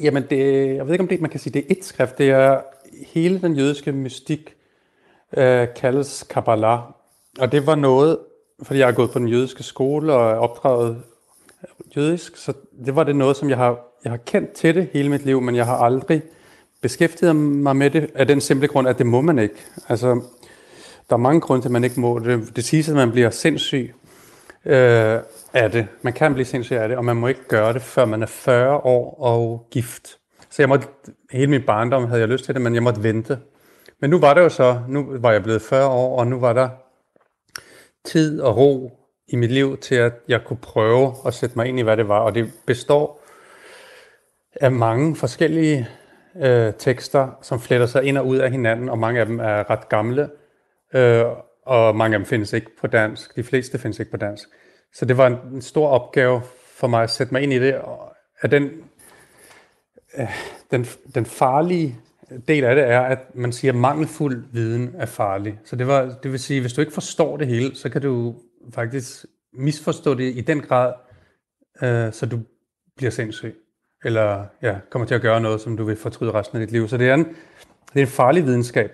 Jamen, 0.00 0.22
det, 0.30 0.66
jeg 0.76 0.86
ved 0.86 0.92
ikke, 0.92 1.02
om 1.02 1.08
det 1.08 1.20
man 1.20 1.30
kan 1.30 1.40
sige, 1.40 1.52
det 1.52 1.60
er 1.60 1.74
et 1.78 1.84
skrift. 1.84 2.18
Det 2.18 2.30
er 2.30 2.60
hele 3.06 3.40
den 3.40 3.56
jødiske 3.56 3.92
mystik, 3.92 4.54
øh, 5.36 5.68
kaldes 5.76 6.26
Kabbalah. 6.30 6.80
Og 7.38 7.52
det 7.52 7.66
var 7.66 7.74
noget, 7.74 8.18
fordi 8.62 8.78
jeg 8.78 8.86
har 8.86 8.92
gået 8.92 9.10
på 9.10 9.18
den 9.18 9.28
jødiske 9.28 9.62
skole 9.62 10.12
og 10.12 10.30
er 10.30 10.34
opdraget 10.34 11.02
jødisk, 11.96 12.36
så 12.36 12.52
det 12.86 12.96
var 12.96 13.04
det 13.04 13.16
noget, 13.16 13.36
som 13.36 13.50
jeg 13.50 13.56
har, 13.56 13.78
jeg 14.04 14.12
har 14.12 14.16
kendt 14.16 14.52
til 14.52 14.74
det 14.74 14.88
hele 14.92 15.08
mit 15.08 15.24
liv, 15.24 15.40
men 15.40 15.56
jeg 15.56 15.66
har 15.66 15.76
aldrig 15.76 16.22
beskæftiget 16.82 17.36
mig 17.36 17.76
med 17.76 17.90
det 17.90 18.10
af 18.14 18.26
den 18.26 18.40
simple 18.40 18.68
grund, 18.68 18.88
at 18.88 18.98
det 18.98 19.06
må 19.06 19.20
man 19.20 19.38
ikke. 19.38 19.64
Altså, 19.88 20.22
der 21.10 21.16
er 21.16 21.20
mange 21.20 21.40
grunde 21.40 21.62
til, 21.62 21.68
at 21.68 21.72
man 21.72 21.84
ikke 21.84 22.00
må 22.00 22.18
det. 22.18 22.56
Det 22.56 22.64
siges, 22.64 22.88
at 22.88 22.94
man 22.94 23.10
bliver 23.10 23.30
sindssyg 23.30 23.94
øh, 24.64 25.18
af 25.54 25.70
det. 25.70 25.86
Man 26.02 26.12
kan 26.12 26.34
blive 26.34 26.46
sindssyg 26.46 26.76
af 26.76 26.88
det, 26.88 26.96
og 26.96 27.04
man 27.04 27.16
må 27.16 27.26
ikke 27.26 27.48
gøre 27.48 27.72
det, 27.72 27.82
før 27.82 28.04
man 28.04 28.22
er 28.22 28.26
40 28.26 28.76
år 28.76 29.20
og 29.20 29.66
gift. 29.70 30.18
Så 30.50 30.62
jeg 30.62 30.68
måtte, 30.68 30.86
hele 31.30 31.50
min 31.50 31.62
barndom 31.62 32.06
havde 32.06 32.20
jeg 32.20 32.28
lyst 32.28 32.44
til 32.44 32.54
det, 32.54 32.62
men 32.62 32.74
jeg 32.74 32.82
måtte 32.82 33.02
vente. 33.02 33.38
Men 34.00 34.10
nu 34.10 34.18
var 34.18 34.34
det 34.34 34.40
jo 34.40 34.48
så, 34.48 34.80
nu 34.88 35.06
var 35.10 35.32
jeg 35.32 35.42
blevet 35.42 35.62
40 35.62 35.88
år, 35.88 36.18
og 36.18 36.26
nu 36.26 36.40
var 36.40 36.52
der 36.52 36.68
tid 38.04 38.40
og 38.40 38.56
ro 38.56 38.92
i 39.28 39.36
mit 39.36 39.52
liv 39.52 39.76
til, 39.76 39.94
at 39.94 40.12
jeg 40.28 40.40
kunne 40.44 40.58
prøve 40.62 41.14
at 41.26 41.34
sætte 41.34 41.56
mig 41.58 41.66
ind 41.66 41.78
i, 41.78 41.82
hvad 41.82 41.96
det 41.96 42.08
var. 42.08 42.18
Og 42.18 42.34
det 42.34 42.52
består 42.66 43.24
af 44.60 44.72
mange 44.72 45.16
forskellige 45.16 45.88
øh, 46.40 46.72
tekster, 46.78 47.38
som 47.42 47.60
fletter 47.60 47.86
sig 47.86 48.04
ind 48.04 48.18
og 48.18 48.26
ud 48.26 48.36
af 48.36 48.50
hinanden, 48.50 48.88
og 48.88 48.98
mange 48.98 49.20
af 49.20 49.26
dem 49.26 49.40
er 49.40 49.70
ret 49.70 49.88
gamle, 49.88 50.30
øh, 50.94 51.24
og 51.66 51.96
mange 51.96 52.14
af 52.14 52.18
dem 52.18 52.26
findes 52.26 52.52
ikke 52.52 52.76
på 52.80 52.86
dansk. 52.86 53.36
De 53.36 53.42
fleste 53.42 53.78
findes 53.78 53.98
ikke 53.98 54.10
på 54.10 54.16
dansk. 54.16 54.48
Så 54.94 55.04
det 55.04 55.16
var 55.16 55.26
en, 55.26 55.36
en 55.52 55.62
stor 55.62 55.88
opgave 55.88 56.42
for 56.74 56.86
mig 56.86 57.02
at 57.02 57.10
sætte 57.10 57.34
mig 57.34 57.42
ind 57.42 57.52
i 57.52 57.58
det. 57.58 57.74
Og 57.74 58.12
at 58.40 58.50
den, 58.50 58.70
øh, 60.18 60.30
den, 60.70 60.86
den 61.14 61.26
farlige 61.26 61.96
del 62.48 62.64
af 62.64 62.74
det 62.74 62.84
er, 62.84 63.00
at 63.00 63.34
man 63.34 63.52
siger, 63.52 63.72
at 63.72 63.78
mangelfuld 63.78 64.44
viden 64.52 64.94
er 64.98 65.06
farlig. 65.06 65.60
Så 65.64 65.76
det, 65.76 65.86
var, 65.86 66.18
det 66.22 66.32
vil 66.32 66.40
sige, 66.40 66.56
at 66.56 66.62
hvis 66.62 66.72
du 66.72 66.80
ikke 66.80 66.92
forstår 66.92 67.36
det 67.36 67.46
hele, 67.46 67.74
så 67.74 67.88
kan 67.88 68.02
du 68.02 68.34
faktisk 68.74 69.26
misforstå 69.52 70.14
det 70.14 70.36
i 70.36 70.40
den 70.40 70.60
grad, 70.60 70.92
øh, 71.82 72.12
så 72.12 72.26
du 72.26 72.38
bliver 72.96 73.10
sindssyg. 73.10 73.56
Eller 74.04 74.44
ja, 74.62 74.76
kommer 74.90 75.06
til 75.06 75.14
at 75.14 75.22
gøre 75.22 75.40
noget, 75.40 75.60
som 75.60 75.76
du 75.76 75.84
vil 75.84 75.96
fortryde 75.96 76.32
resten 76.32 76.60
af 76.60 76.66
dit 76.66 76.72
liv. 76.72 76.88
Så 76.88 76.96
det 76.96 77.08
er 77.08 77.14
en, 77.14 77.24
det 77.94 77.96
er 77.96 78.00
en 78.00 78.06
farlig 78.06 78.44
videnskab, 78.44 78.90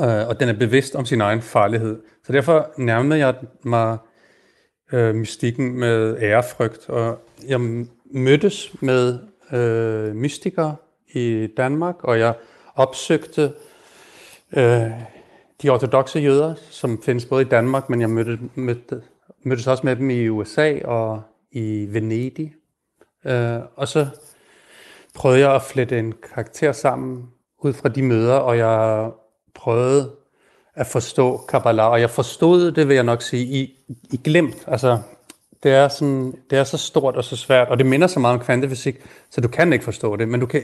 øh, 0.00 0.28
og 0.28 0.40
den 0.40 0.48
er 0.48 0.58
bevidst 0.58 0.94
om 0.94 1.04
sin 1.04 1.20
egen 1.20 1.42
farlighed. 1.42 2.02
Så 2.24 2.32
derfor 2.32 2.70
nærmede 2.78 3.18
jeg 3.18 3.34
mig 3.62 3.98
øh, 4.92 5.14
mystikken 5.14 5.78
med 5.78 6.16
ærefrygt, 6.20 6.88
og 6.88 7.18
jeg 7.48 7.60
mødtes 8.04 8.82
med 8.82 9.18
øh, 9.52 10.14
mystikere 10.14 10.76
i 11.12 11.48
Danmark, 11.56 12.04
og 12.04 12.18
jeg 12.18 12.34
opsøgte 12.74 13.52
øh, 14.56 14.90
de 15.62 15.68
ortodoxe 15.68 16.18
jøder, 16.18 16.54
som 16.70 17.02
findes 17.02 17.26
både 17.26 17.42
i 17.42 17.48
Danmark, 17.48 17.90
men 17.90 18.00
jeg 18.00 18.10
mødte, 18.10 18.38
mødte, 18.54 19.02
mødtes 19.44 19.66
også 19.66 19.86
med 19.86 19.96
dem 19.96 20.10
i 20.10 20.28
USA 20.28 20.78
og 20.84 21.22
i 21.52 21.86
Venedig. 21.90 22.54
Øh, 23.24 23.60
og 23.76 23.88
så 23.88 24.06
prøvede 25.14 25.40
jeg 25.40 25.54
at 25.54 25.62
flette 25.62 25.98
en 25.98 26.14
karakter 26.34 26.72
sammen 26.72 27.28
ud 27.58 27.72
fra 27.72 27.88
de 27.88 28.02
møder, 28.02 28.34
og 28.34 28.58
jeg 28.58 29.10
prøvede 29.54 30.10
at 30.74 30.86
forstå 30.86 31.36
Kabbalah, 31.36 31.90
og 31.90 32.00
jeg 32.00 32.10
forstod 32.10 32.72
det, 32.72 32.88
vil 32.88 32.94
jeg 32.94 33.04
nok 33.04 33.22
sige, 33.22 33.44
i, 33.44 33.74
i 34.12 34.20
glemt. 34.24 34.64
Altså, 34.66 34.98
det 35.62 35.72
er, 35.72 35.88
sådan, 35.88 36.34
det 36.50 36.58
er 36.58 36.64
så 36.64 36.78
stort 36.78 37.16
og 37.16 37.24
så 37.24 37.36
svært, 37.36 37.68
og 37.68 37.78
det 37.78 37.86
minder 37.86 38.06
så 38.06 38.20
meget 38.20 38.38
om 38.38 38.44
kvantefysik, 38.44 38.96
så 39.30 39.40
du 39.40 39.48
kan 39.48 39.72
ikke 39.72 39.84
forstå 39.84 40.16
det, 40.16 40.28
men 40.28 40.40
du 40.40 40.46
kan 40.46 40.62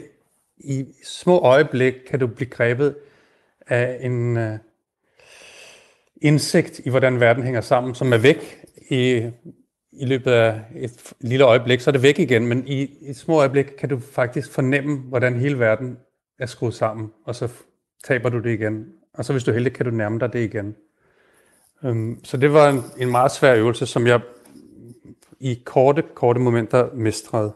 i 0.58 0.86
små 1.04 1.38
øjeblik 1.38 1.94
kan 2.10 2.18
du 2.18 2.26
blive 2.26 2.50
grebet 2.50 2.94
af 3.66 3.98
en 4.00 4.36
uh, 4.36 4.58
indsigt 6.22 6.78
i, 6.78 6.90
hvordan 6.90 7.20
verden 7.20 7.42
hænger 7.42 7.60
sammen, 7.60 7.94
som 7.94 8.12
er 8.12 8.18
væk 8.18 8.64
i, 8.90 9.30
i 9.92 10.06
løbet 10.06 10.30
af 10.30 10.60
et 10.76 11.12
lille 11.20 11.44
øjeblik, 11.44 11.80
så 11.80 11.90
er 11.90 11.92
det 11.92 12.02
væk 12.02 12.18
igen, 12.18 12.46
men 12.46 12.68
i, 12.68 12.90
et 13.02 13.16
små 13.16 13.38
øjeblik 13.38 13.66
kan 13.78 13.88
du 13.88 13.98
faktisk 14.12 14.52
fornemme, 14.52 14.98
hvordan 14.98 15.38
hele 15.38 15.58
verden 15.58 15.96
er 16.38 16.46
skruet 16.46 16.74
sammen, 16.74 17.10
og 17.24 17.34
så 17.34 17.48
taber 18.04 18.28
du 18.28 18.38
det 18.38 18.50
igen. 18.50 18.86
Og 19.14 19.24
så 19.24 19.32
hvis 19.32 19.44
du 19.44 19.50
er 19.50 19.54
heldig, 19.54 19.72
kan 19.72 19.86
du 19.86 19.92
nærme 19.92 20.18
dig 20.18 20.32
det 20.32 20.44
igen. 20.44 20.74
Um, 21.82 22.24
så 22.24 22.36
det 22.36 22.52
var 22.52 22.68
en, 22.70 22.82
en 22.98 23.10
meget 23.10 23.32
svær 23.32 23.54
øvelse, 23.54 23.86
som 23.86 24.06
jeg 24.06 24.20
i 25.40 25.62
korte, 25.64 26.02
korte 26.14 26.40
momenter 26.40 26.88
mestrede. 26.94 27.52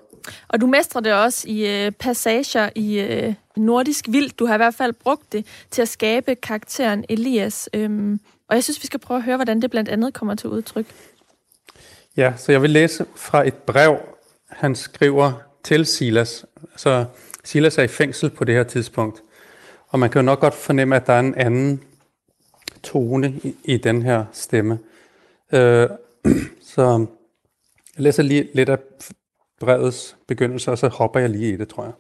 Og 0.48 0.60
du 0.60 0.66
mestrer 0.66 1.00
det 1.00 1.12
også 1.12 1.48
i 1.48 1.86
øh, 1.86 1.92
passager 1.92 2.70
i 2.74 3.00
øh, 3.00 3.34
nordisk 3.56 4.04
vild. 4.08 4.30
Du 4.30 4.46
har 4.46 4.54
i 4.54 4.56
hvert 4.56 4.74
fald 4.74 4.92
brugt 4.92 5.32
det 5.32 5.46
til 5.70 5.82
at 5.82 5.88
skabe 5.88 6.34
karakteren 6.34 7.04
Elias. 7.08 7.68
Øhm, 7.74 8.20
og 8.48 8.54
jeg 8.54 8.64
synes, 8.64 8.82
vi 8.82 8.86
skal 8.86 9.00
prøve 9.00 9.18
at 9.18 9.24
høre, 9.24 9.36
hvordan 9.36 9.62
det 9.62 9.70
blandt 9.70 9.88
andet 9.88 10.14
kommer 10.14 10.34
til 10.34 10.50
udtryk. 10.50 10.86
Ja, 12.16 12.32
så 12.36 12.52
jeg 12.52 12.62
vil 12.62 12.70
læse 12.70 13.06
fra 13.16 13.46
et 13.46 13.54
brev, 13.54 13.98
han 14.48 14.74
skriver 14.74 15.32
til 15.64 15.86
Silas. 15.86 16.46
Så 16.76 17.04
Silas 17.44 17.78
er 17.78 17.82
i 17.82 17.88
fængsel 17.88 18.30
på 18.30 18.44
det 18.44 18.54
her 18.54 18.64
tidspunkt. 18.64 19.22
Og 19.88 19.98
man 19.98 20.10
kan 20.10 20.20
jo 20.20 20.24
nok 20.24 20.40
godt 20.40 20.54
fornemme, 20.54 20.96
at 20.96 21.06
der 21.06 21.12
er 21.12 21.20
en 21.20 21.34
anden 21.34 21.82
tone 22.82 23.28
i, 23.42 23.56
i 23.64 23.76
den 23.76 24.02
her 24.02 24.24
stemme. 24.32 24.78
Øh, 25.52 25.88
så 26.74 27.06
jeg 27.96 28.02
læser 28.02 28.22
lige 28.22 28.48
lidt 28.54 28.68
af 28.68 28.78
brevets 29.60 30.16
begyndelse, 30.26 30.70
og 30.70 30.78
så 30.78 30.88
hopper 30.88 31.20
jeg 31.20 31.30
lige 31.30 31.52
i 31.52 31.56
det, 31.56 31.68
tror 31.68 31.84
jeg. 31.84 31.92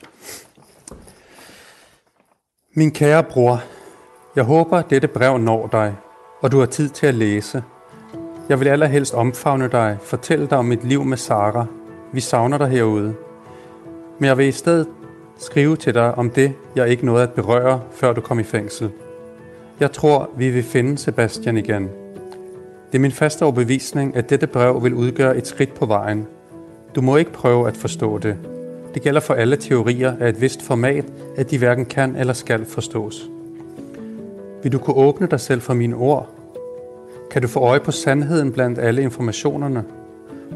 Min 2.74 2.92
kære 2.92 3.24
bror, 3.24 3.62
jeg 4.36 4.44
håber, 4.44 4.78
at 4.78 4.90
dette 4.90 5.08
brev 5.08 5.38
når 5.38 5.66
dig, 5.66 5.96
og 6.40 6.52
du 6.52 6.58
har 6.58 6.66
tid 6.66 6.88
til 6.88 7.06
at 7.06 7.14
læse. 7.14 7.62
Jeg 8.48 8.60
vil 8.60 8.68
allerhelst 8.68 9.14
omfavne 9.14 9.68
dig, 9.68 9.96
fortælle 10.02 10.46
dig 10.46 10.58
om 10.58 10.64
mit 10.64 10.84
liv 10.84 11.04
med 11.04 11.16
Sara. 11.16 11.66
Vi 12.12 12.20
savner 12.20 12.58
dig 12.58 12.68
herude. 12.68 13.14
Men 14.18 14.28
jeg 14.28 14.38
vil 14.38 14.46
i 14.46 14.52
stedet 14.52 14.86
skrive 15.38 15.76
til 15.76 15.94
dig 15.94 16.14
om 16.14 16.30
det, 16.30 16.52
jeg 16.76 16.88
ikke 16.88 17.06
nåede 17.06 17.22
at 17.22 17.32
berøre, 17.32 17.80
før 17.92 18.12
du 18.12 18.20
kom 18.20 18.38
i 18.40 18.42
fængsel. 18.42 18.90
Jeg 19.80 19.92
tror, 19.92 20.30
vi 20.36 20.50
vil 20.50 20.62
finde 20.62 20.98
Sebastian 20.98 21.56
igen. 21.56 21.82
Det 22.92 22.98
er 22.98 23.02
min 23.02 23.12
faste 23.12 23.42
overbevisning, 23.42 24.16
at 24.16 24.30
dette 24.30 24.46
brev 24.46 24.84
vil 24.84 24.94
udgøre 24.94 25.36
et 25.36 25.46
skridt 25.46 25.74
på 25.74 25.86
vejen. 25.86 26.26
Du 26.94 27.00
må 27.00 27.16
ikke 27.16 27.32
prøve 27.32 27.68
at 27.68 27.76
forstå 27.76 28.18
det. 28.18 28.36
Det 28.94 29.02
gælder 29.02 29.20
for 29.20 29.34
alle 29.34 29.56
teorier 29.56 30.16
af 30.20 30.28
et 30.28 30.40
vist 30.40 30.62
format, 30.62 31.04
at 31.36 31.50
de 31.50 31.58
hverken 31.58 31.86
kan 31.86 32.16
eller 32.16 32.32
skal 32.32 32.64
forstås. 32.64 33.28
Vil 34.62 34.72
du 34.72 34.78
kunne 34.78 34.96
åbne 34.96 35.26
dig 35.26 35.40
selv 35.40 35.60
for 35.60 35.74
mine 35.74 35.96
ord? 35.96 36.33
Kan 37.34 37.42
du 37.42 37.48
få 37.48 37.60
øje 37.60 37.80
på 37.80 37.90
sandheden 37.90 38.52
blandt 38.52 38.78
alle 38.78 39.02
informationerne? 39.02 39.84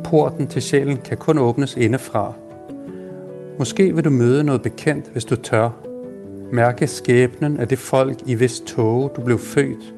Porten 0.04 0.46
til 0.46 0.62
sjælen 0.62 0.96
kan 0.96 1.16
kun 1.16 1.38
åbnes 1.38 1.76
indefra. 1.76 2.32
Måske 3.58 3.94
vil 3.94 4.04
du 4.04 4.10
møde 4.10 4.44
noget 4.44 4.62
bekendt, 4.62 5.08
hvis 5.12 5.24
du 5.24 5.36
tør. 5.36 5.70
Mærke 6.52 6.86
skæbnen 6.86 7.56
af 7.56 7.68
det 7.68 7.78
folk, 7.78 8.18
i 8.26 8.34
hvis 8.34 8.60
tåge 8.60 9.10
du 9.16 9.20
blev 9.20 9.38
født. 9.38 9.94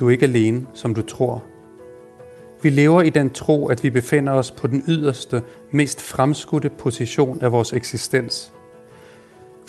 Du 0.00 0.06
er 0.06 0.10
ikke 0.10 0.26
alene, 0.26 0.66
som 0.74 0.94
du 0.94 1.02
tror. 1.02 1.44
Vi 2.62 2.70
lever 2.70 3.02
i 3.02 3.10
den 3.10 3.30
tro, 3.30 3.66
at 3.66 3.84
vi 3.84 3.90
befinder 3.90 4.32
os 4.32 4.50
på 4.50 4.66
den 4.66 4.84
yderste, 4.88 5.42
mest 5.70 6.00
fremskudte 6.00 6.70
position 6.70 7.38
af 7.42 7.52
vores 7.52 7.72
eksistens. 7.72 8.52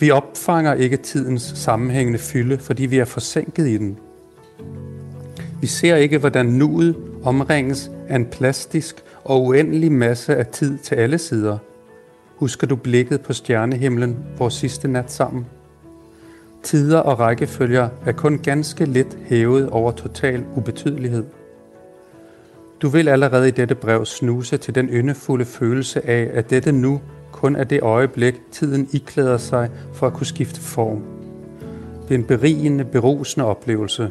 Vi 0.00 0.10
opfanger 0.10 0.74
ikke 0.74 0.96
tidens 0.96 1.42
sammenhængende 1.42 2.18
fylde, 2.18 2.58
fordi 2.58 2.86
vi 2.86 2.98
er 2.98 3.04
forsinket 3.04 3.68
i 3.68 3.78
den. 3.78 3.98
Vi 5.64 5.68
ser 5.68 5.96
ikke, 5.96 6.18
hvordan 6.18 6.46
nuet 6.46 6.96
omringes 7.22 7.90
af 8.08 8.16
en 8.16 8.26
plastisk 8.26 9.04
og 9.24 9.42
uendelig 9.42 9.92
masse 9.92 10.36
af 10.36 10.46
tid 10.46 10.78
til 10.78 10.94
alle 10.94 11.18
sider. 11.18 11.58
Husker 12.36 12.66
du 12.66 12.76
blikket 12.76 13.20
på 13.20 13.32
stjernehimlen 13.32 14.16
vores 14.38 14.54
sidste 14.54 14.88
nat 14.88 15.12
sammen? 15.12 15.46
Tider 16.62 16.98
og 16.98 17.18
rækkefølger 17.18 17.88
er 18.06 18.12
kun 18.12 18.38
ganske 18.38 18.84
lidt 18.84 19.18
hævet 19.26 19.70
over 19.70 19.92
total 19.92 20.44
ubetydelighed. 20.56 21.24
Du 22.82 22.88
vil 22.88 23.08
allerede 23.08 23.48
i 23.48 23.50
dette 23.50 23.74
brev 23.74 24.04
snuse 24.04 24.56
til 24.56 24.74
den 24.74 24.88
yndefulde 24.88 25.44
følelse 25.44 26.06
af, 26.06 26.30
at 26.32 26.50
dette 26.50 26.72
nu 26.72 27.00
kun 27.32 27.56
er 27.56 27.64
det 27.64 27.80
øjeblik, 27.82 28.34
tiden 28.52 28.88
iklæder 28.92 29.38
sig 29.38 29.70
for 29.92 30.06
at 30.06 30.12
kunne 30.12 30.26
skifte 30.26 30.60
form. 30.60 31.02
Det 32.08 32.14
er 32.14 32.18
en 32.18 32.24
berigende, 32.24 32.84
berusende 32.84 33.46
oplevelse. 33.46 34.10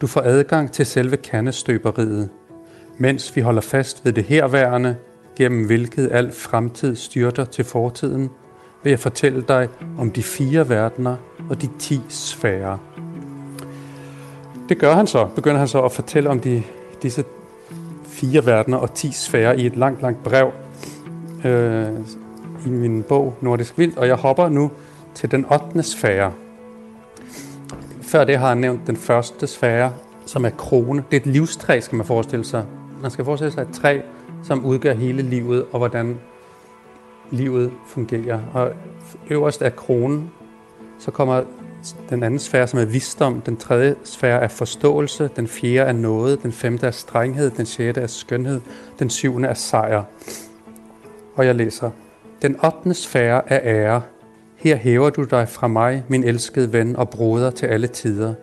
Du 0.00 0.06
får 0.06 0.20
adgang 0.20 0.72
til 0.72 0.86
selve 0.86 1.16
kandestøberiet, 1.16 2.28
mens 2.98 3.36
vi 3.36 3.40
holder 3.40 3.60
fast 3.60 4.04
ved 4.04 4.12
det 4.12 4.24
herværende, 4.24 4.96
gennem 5.36 5.66
hvilket 5.66 6.08
al 6.12 6.32
fremtid 6.32 6.96
styrter 6.96 7.44
til 7.44 7.64
fortiden, 7.64 8.30
vil 8.82 8.90
jeg 8.90 8.98
fortælle 8.98 9.44
dig 9.48 9.68
om 9.98 10.10
de 10.10 10.22
fire 10.22 10.68
verdener 10.68 11.16
og 11.50 11.62
de 11.62 11.68
ti 11.78 12.00
sfærer. 12.08 12.78
Det 14.68 14.78
gør 14.78 14.94
han 14.94 15.06
så, 15.06 15.28
begynder 15.34 15.58
han 15.58 15.68
så 15.68 15.82
at 15.82 15.92
fortælle 15.92 16.30
om 16.30 16.40
de, 16.40 16.62
disse 17.02 17.24
fire 18.06 18.46
verdener 18.46 18.76
og 18.76 18.94
ti 18.94 19.12
sfærer 19.12 19.52
i 19.52 19.66
et 19.66 19.76
langt, 19.76 20.02
langt 20.02 20.22
brev 20.22 20.52
øh, 21.44 21.88
i 22.66 22.68
min 22.68 23.02
bog 23.02 23.36
Nordisk 23.40 23.78
Vildt, 23.78 23.98
og 23.98 24.06
jeg 24.06 24.16
hopper 24.16 24.48
nu 24.48 24.70
til 25.14 25.30
den 25.30 25.46
8. 25.52 25.82
sfære. 25.82 26.32
Før 28.10 28.24
det 28.24 28.38
har 28.38 28.46
jeg 28.46 28.56
nævnt 28.56 28.86
den 28.86 28.96
første 28.96 29.46
sfære, 29.46 29.92
som 30.26 30.44
er 30.44 30.50
krone. 30.50 31.04
Det 31.10 31.16
er 31.16 31.20
et 31.20 31.26
livstræ, 31.26 31.80
skal 31.80 31.96
man 31.96 32.06
forestille 32.06 32.44
sig. 32.44 32.64
Man 33.02 33.10
skal 33.10 33.24
forestille 33.24 33.52
sig 33.52 33.62
et 33.62 33.74
træ, 33.74 34.00
som 34.44 34.64
udgør 34.64 34.94
hele 34.94 35.22
livet, 35.22 35.66
og 35.72 35.78
hvordan 35.78 36.20
livet 37.30 37.72
fungerer. 37.86 38.40
Og 38.54 38.72
øverst 39.30 39.62
er 39.62 39.70
kronen, 39.70 40.30
så 40.98 41.10
kommer 41.10 41.42
den 42.10 42.22
anden 42.22 42.38
sfære, 42.38 42.66
som 42.66 42.78
er 42.78 42.84
visdom, 42.84 43.40
den 43.40 43.56
tredje 43.56 43.94
sfære 44.04 44.42
er 44.42 44.48
forståelse, 44.48 45.30
den 45.36 45.48
fjerde 45.48 45.88
er 45.88 45.92
noget, 45.92 46.42
den 46.42 46.52
femte 46.52 46.86
er 46.86 46.90
strenghed, 46.90 47.50
den 47.50 47.66
sjette 47.66 48.00
er 48.00 48.06
skønhed, 48.06 48.60
den 48.98 49.10
syvende 49.10 49.48
er 49.48 49.54
sejr. 49.54 50.02
Og 51.36 51.46
jeg 51.46 51.54
læser. 51.54 51.90
Den 52.42 52.56
ottende 52.62 52.94
sfære 52.94 53.52
er 53.52 53.60
ære. 53.62 54.02
Her 54.60 54.76
hæver 54.76 55.10
du 55.10 55.24
dig 55.24 55.48
fra 55.48 55.68
mig, 55.68 56.04
min 56.08 56.24
elskede 56.24 56.72
ven 56.72 56.96
og 56.96 57.10
broder 57.10 57.50
til 57.50 57.66
alle 57.66 57.86
tider. 57.86 58.34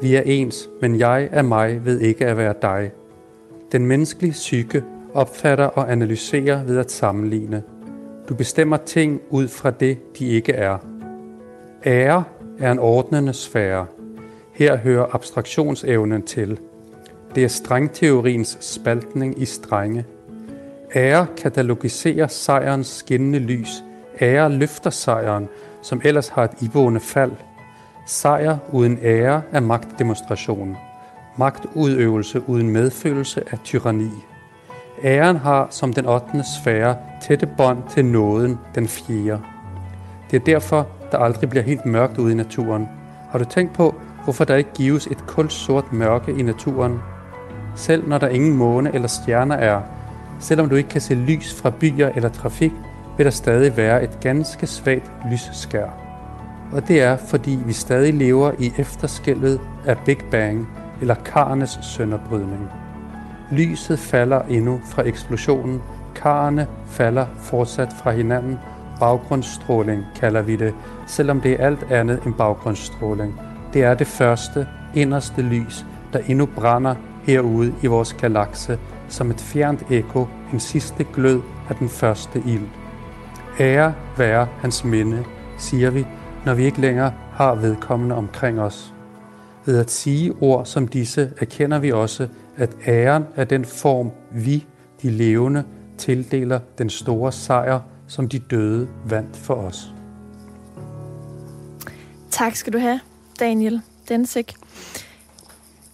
Vi 0.00 0.14
er 0.14 0.22
ens, 0.24 0.68
men 0.80 0.98
jeg 0.98 1.28
er 1.32 1.42
mig 1.42 1.84
ved 1.84 2.00
ikke 2.00 2.26
at 2.26 2.36
være 2.36 2.54
dig. 2.62 2.90
Den 3.72 3.86
menneskelige 3.86 4.32
psyke 4.32 4.84
opfatter 5.14 5.64
og 5.64 5.92
analyserer 5.92 6.64
ved 6.64 6.78
at 6.78 6.92
sammenligne. 6.92 7.62
Du 8.28 8.34
bestemmer 8.34 8.76
ting 8.76 9.20
ud 9.30 9.48
fra 9.48 9.70
det, 9.70 10.18
de 10.18 10.26
ikke 10.26 10.52
er. 10.52 10.78
Ære 11.86 12.24
er 12.58 12.72
en 12.72 12.78
ordnende 12.78 13.32
sfære. 13.32 13.86
Her 14.52 14.76
hører 14.76 15.14
abstraktionsevnen 15.14 16.22
til. 16.22 16.58
Det 17.34 17.44
er 17.44 17.48
strengteoriens 17.48 18.58
spaltning 18.60 19.42
i 19.42 19.44
strenge. 19.44 20.04
Ære 20.94 21.26
katalogiserer 21.36 22.26
sejrens 22.26 22.86
skinnende 22.86 23.38
lys. 23.38 23.84
Ære 24.22 24.52
løfter 24.52 24.90
sejren, 24.90 25.48
som 25.82 26.00
ellers 26.04 26.28
har 26.28 26.44
et 26.44 26.62
iboende 26.62 27.00
fald. 27.00 27.32
Sejr 28.06 28.56
uden 28.72 28.98
ære 29.02 29.42
er 29.52 29.60
magtdemonstration. 29.60 30.76
Magtudøvelse 31.36 32.48
uden 32.48 32.70
medfølelse 32.70 33.42
er 33.50 33.56
tyranni. 33.64 34.10
Æren 35.04 35.36
har 35.36 35.66
som 35.70 35.92
den 35.92 36.06
8. 36.06 36.26
sfære 36.62 36.96
tætte 37.22 37.46
bånd 37.56 37.78
til 37.90 38.04
nåden, 38.04 38.58
den 38.74 38.88
fjerde. 38.88 39.40
Det 40.30 40.40
er 40.40 40.44
derfor, 40.44 40.86
der 41.12 41.18
aldrig 41.18 41.50
bliver 41.50 41.62
helt 41.62 41.86
mørkt 41.86 42.18
ude 42.18 42.32
i 42.32 42.36
naturen. 42.36 42.88
Har 43.30 43.38
du 43.38 43.44
tænkt 43.44 43.72
på, 43.72 43.94
hvorfor 44.24 44.44
der 44.44 44.56
ikke 44.56 44.72
gives 44.74 45.06
et 45.06 45.26
kulsort 45.26 45.92
mørke 45.92 46.32
i 46.32 46.42
naturen? 46.42 47.00
Selv 47.76 48.08
når 48.08 48.18
der 48.18 48.28
ingen 48.28 48.56
måne 48.56 48.94
eller 48.94 49.08
stjerner 49.08 49.56
er, 49.56 49.80
selvom 50.40 50.68
du 50.68 50.74
ikke 50.74 50.88
kan 50.88 51.00
se 51.00 51.14
lys 51.14 51.54
fra 51.54 51.70
byer 51.70 52.08
eller 52.08 52.28
trafik, 52.28 52.72
vil 53.22 53.26
der 53.26 53.30
stadig 53.30 53.76
være 53.76 54.04
et 54.04 54.20
ganske 54.20 54.66
svagt 54.66 55.10
lysskær. 55.30 55.86
Og 56.72 56.88
det 56.88 57.02
er, 57.02 57.16
fordi 57.16 57.58
vi 57.66 57.72
stadig 57.72 58.14
lever 58.14 58.52
i 58.58 58.72
efterskælvet 58.78 59.60
af 59.86 59.96
Big 59.98 60.18
Bang 60.30 60.68
eller 61.00 61.14
karnes 61.14 61.78
sønderbrydning. 61.82 62.70
Lyset 63.50 63.98
falder 63.98 64.42
endnu 64.42 64.80
fra 64.84 65.02
eksplosionen. 65.06 65.82
Karne 66.14 66.66
falder 66.86 67.26
fortsat 67.38 67.88
fra 68.02 68.10
hinanden. 68.10 68.58
Baggrundsstråling 69.00 70.04
kalder 70.20 70.42
vi 70.42 70.56
det, 70.56 70.74
selvom 71.06 71.40
det 71.40 71.52
er 71.52 71.66
alt 71.66 71.92
andet 71.92 72.20
end 72.26 72.34
baggrundsstråling. 72.34 73.40
Det 73.72 73.82
er 73.84 73.94
det 73.94 74.06
første, 74.06 74.66
inderste 74.94 75.42
lys, 75.42 75.86
der 76.12 76.18
endnu 76.26 76.46
brænder 76.46 76.94
herude 77.22 77.74
i 77.82 77.86
vores 77.86 78.12
galakse, 78.12 78.78
som 79.08 79.30
et 79.30 79.40
fjernt 79.40 79.82
ekko, 79.90 80.26
en 80.52 80.60
sidste 80.60 81.04
glød 81.04 81.40
af 81.68 81.76
den 81.76 81.88
første 81.88 82.42
ild. 82.46 82.81
Ære 83.60 83.94
være 84.18 84.48
hans 84.60 84.84
minde, 84.84 85.24
siger 85.58 85.90
vi, 85.90 86.06
når 86.46 86.54
vi 86.54 86.64
ikke 86.64 86.80
længere 86.80 87.14
har 87.32 87.54
vedkommende 87.54 88.14
omkring 88.14 88.60
os. 88.60 88.94
Ved 89.66 89.78
at 89.78 89.90
sige 89.90 90.32
ord 90.40 90.66
som 90.66 90.88
disse 90.88 91.32
erkender 91.40 91.78
vi 91.78 91.92
også, 91.92 92.28
at 92.56 92.70
æren 92.86 93.24
er 93.36 93.44
den 93.44 93.64
form, 93.64 94.10
vi, 94.30 94.66
de 95.02 95.10
levende, 95.10 95.64
tildeler 95.98 96.60
den 96.78 96.90
store 96.90 97.32
sejr, 97.32 97.80
som 98.08 98.28
de 98.28 98.38
døde 98.38 98.88
vandt 99.04 99.36
for 99.36 99.54
os. 99.54 99.94
Tak 102.30 102.56
skal 102.56 102.72
du 102.72 102.78
have, 102.78 103.00
Daniel 103.40 103.80
Densik. 104.08 104.54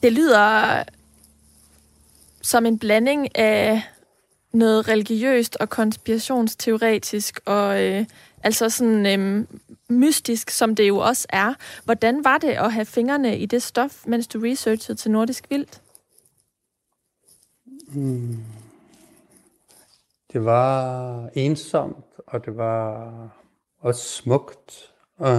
Det 0.03 0.13
lyder 0.13 0.83
som 2.43 2.67
en 2.67 2.79
blanding 2.79 3.39
af 3.39 3.83
noget 4.53 4.89
religiøst 4.89 5.57
og 5.57 5.69
konspirationsteoretisk 5.69 7.41
og 7.45 7.85
øh, 7.85 8.05
altså 8.43 8.69
sådan 8.71 9.21
øh, 9.21 9.47
mystisk, 9.89 10.51
som 10.51 10.75
det 10.75 10.89
jo 10.89 10.99
også 10.99 11.27
er. 11.31 11.55
Hvordan 11.85 12.25
var 12.25 12.39
det 12.39 12.49
at 12.49 12.73
have 12.73 12.85
fingrene 12.85 13.39
i 13.39 13.47
det 13.47 13.63
stof, 13.63 14.07
mens 14.07 14.27
du 14.27 14.41
researchede 14.41 14.99
til 14.99 15.11
Nordisk 15.11 15.51
Vildt? 15.51 15.83
Mm. 17.89 18.39
Det 20.33 20.45
var 20.45 21.31
ensomt, 21.35 22.05
og 22.27 22.45
det 22.45 22.57
var 22.57 23.13
også 23.81 24.09
smukt, 24.09 24.93
og, 25.17 25.37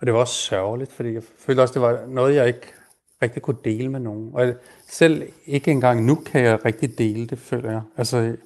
og 0.00 0.06
det 0.06 0.12
var 0.12 0.20
også 0.20 0.34
sørgeligt, 0.34 0.92
fordi 0.92 1.12
jeg 1.12 1.22
følte 1.38 1.60
også, 1.60 1.74
det 1.74 1.82
var 1.82 2.06
noget, 2.06 2.34
jeg 2.34 2.46
ikke 2.46 2.72
rigtig 3.22 3.42
kunne 3.42 3.56
dele 3.64 3.88
med 3.88 4.00
nogen. 4.00 4.30
Og 4.34 4.54
selv 4.88 5.32
ikke 5.46 5.70
engang 5.70 6.04
nu 6.04 6.14
kan 6.14 6.44
jeg 6.44 6.64
rigtig 6.64 6.98
dele 6.98 7.26
det, 7.26 7.38
føler 7.38 7.70
jeg. 7.70 7.82
Altså, 7.96 8.36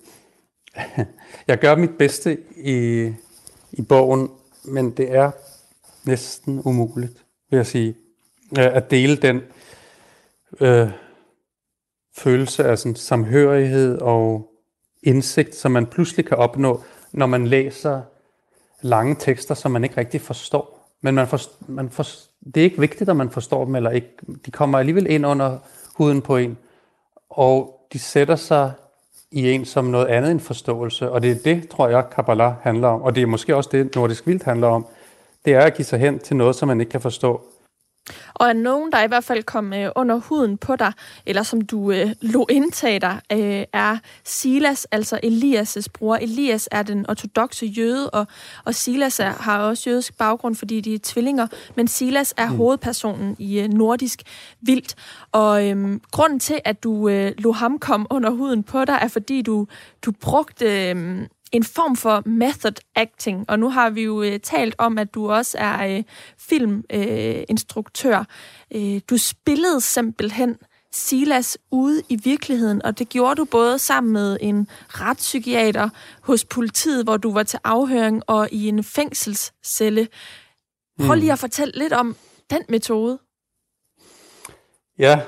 jeg 1.48 1.58
gør 1.58 1.76
mit 1.76 1.98
bedste 1.98 2.38
i, 2.56 3.10
i 3.72 3.82
bogen, 3.82 4.30
men 4.64 4.90
det 4.90 5.14
er 5.14 5.30
næsten 6.04 6.62
umuligt, 6.64 7.24
vil 7.50 7.56
jeg 7.56 7.66
sige, 7.66 7.94
at 8.56 8.90
dele 8.90 9.16
den 9.16 9.40
øh, 10.60 10.90
følelse 12.16 12.64
af 12.64 12.78
sådan 12.78 12.96
samhørighed 12.96 13.98
og 13.98 14.50
indsigt, 15.02 15.54
som 15.54 15.72
man 15.72 15.86
pludselig 15.86 16.26
kan 16.26 16.36
opnå, 16.36 16.82
når 17.12 17.26
man 17.26 17.46
læser 17.46 18.02
lange 18.82 19.16
tekster, 19.18 19.54
som 19.54 19.70
man 19.70 19.84
ikke 19.84 19.96
rigtig 19.96 20.20
forstår. 20.20 20.96
Men 21.02 21.14
man 21.14 21.28
for, 21.28 21.40
man 21.68 21.90
for, 21.90 22.06
det 22.44 22.56
er 22.56 22.64
ikke 22.64 22.80
vigtigt, 22.80 23.10
at 23.10 23.16
man 23.16 23.30
forstår 23.30 23.64
dem 23.64 23.74
eller 23.74 23.90
ikke. 23.90 24.08
De 24.46 24.50
kommer 24.50 24.78
alligevel 24.78 25.06
ind 25.10 25.26
under 25.26 25.58
huden 25.94 26.22
på 26.22 26.36
en, 26.36 26.58
og 27.30 27.80
de 27.92 27.98
sætter 27.98 28.36
sig 28.36 28.72
i 29.30 29.50
en 29.50 29.64
som 29.64 29.84
noget 29.84 30.06
andet 30.06 30.30
end 30.30 30.40
forståelse. 30.40 31.10
Og 31.10 31.22
det 31.22 31.30
er 31.30 31.34
det, 31.44 31.68
tror 31.68 31.88
jeg, 31.88 32.04
Kabbalah 32.10 32.54
handler 32.62 32.88
om. 32.88 33.02
Og 33.02 33.14
det 33.14 33.22
er 33.22 33.26
måske 33.26 33.56
også 33.56 33.70
det, 33.72 33.94
Nordisk 33.94 34.26
Vildt 34.26 34.42
handler 34.42 34.66
om. 34.66 34.86
Det 35.44 35.54
er 35.54 35.60
at 35.60 35.74
give 35.74 35.86
sig 35.86 35.98
hen 35.98 36.18
til 36.18 36.36
noget, 36.36 36.56
som 36.56 36.68
man 36.68 36.80
ikke 36.80 36.90
kan 36.90 37.00
forstå. 37.00 37.40
Og 38.34 38.48
er 38.48 38.52
nogen, 38.52 38.92
der 38.92 39.02
i 39.02 39.06
hvert 39.06 39.24
fald 39.24 39.42
kom 39.42 39.72
øh, 39.72 39.90
under 39.96 40.16
huden 40.16 40.58
på 40.58 40.76
dig, 40.76 40.92
eller 41.26 41.42
som 41.42 41.60
du 41.60 41.90
øh, 41.90 42.10
lå 42.20 42.46
indtage 42.50 43.00
dig, 43.00 43.20
øh, 43.32 43.64
er 43.72 43.98
Silas, 44.24 44.86
altså 44.90 45.20
Elias' 45.24 45.86
bror. 45.94 46.16
Elias 46.16 46.68
er 46.72 46.82
den 46.82 47.10
ortodoxe 47.10 47.66
jøde, 47.66 48.10
og, 48.10 48.26
og 48.64 48.74
Silas 48.74 49.20
er, 49.20 49.30
har 49.30 49.58
også 49.58 49.90
jødisk 49.90 50.18
baggrund, 50.18 50.54
fordi 50.54 50.80
de 50.80 50.94
er 50.94 50.98
tvillinger, 51.02 51.46
men 51.74 51.88
Silas 51.88 52.34
er 52.36 52.50
mm. 52.50 52.56
hovedpersonen 52.56 53.36
i 53.38 53.60
øh, 53.60 53.68
Nordisk 53.68 54.22
Vildt. 54.60 54.94
Og 55.32 55.68
øh, 55.68 56.00
grunden 56.10 56.40
til, 56.40 56.60
at 56.64 56.82
du 56.84 57.08
øh, 57.08 57.32
lå 57.38 57.52
ham 57.52 57.78
kom 57.78 58.06
under 58.10 58.30
huden 58.30 58.62
på 58.62 58.84
dig, 58.84 58.98
er 59.02 59.08
fordi 59.08 59.42
du, 59.42 59.66
du 60.02 60.12
brugte... 60.12 60.90
Øh, 60.90 61.26
en 61.54 61.64
form 61.64 61.96
for 61.96 62.22
method 62.26 62.74
acting, 62.94 63.44
og 63.50 63.58
nu 63.58 63.70
har 63.70 63.90
vi 63.90 64.02
jo 64.02 64.22
øh, 64.22 64.40
talt 64.40 64.74
om, 64.78 64.98
at 64.98 65.14
du 65.14 65.30
også 65.30 65.58
er 65.58 65.96
øh, 65.96 66.02
filminstruktør. 66.38 68.24
Øh, 68.74 68.94
øh, 68.94 69.00
du 69.10 69.18
spillede 69.18 69.80
simpelthen 69.80 70.56
Silas 70.92 71.58
ude 71.70 72.02
i 72.08 72.16
virkeligheden, 72.24 72.82
og 72.84 72.98
det 72.98 73.08
gjorde 73.08 73.34
du 73.34 73.44
både 73.44 73.78
sammen 73.78 74.12
med 74.12 74.36
en 74.40 74.68
retspsykiater 74.88 75.88
hos 76.20 76.44
politiet, 76.44 77.04
hvor 77.04 77.16
du 77.16 77.32
var 77.32 77.42
til 77.42 77.58
afhøring, 77.64 78.22
og 78.26 78.48
i 78.52 78.68
en 78.68 78.84
fængselscelle. 78.84 80.08
Prøv 81.06 81.14
lige 81.14 81.32
at 81.32 81.38
fortælle 81.38 81.78
lidt 81.78 81.92
om 81.92 82.16
den 82.50 82.62
metode. 82.68 83.18
Ja, 84.98 85.20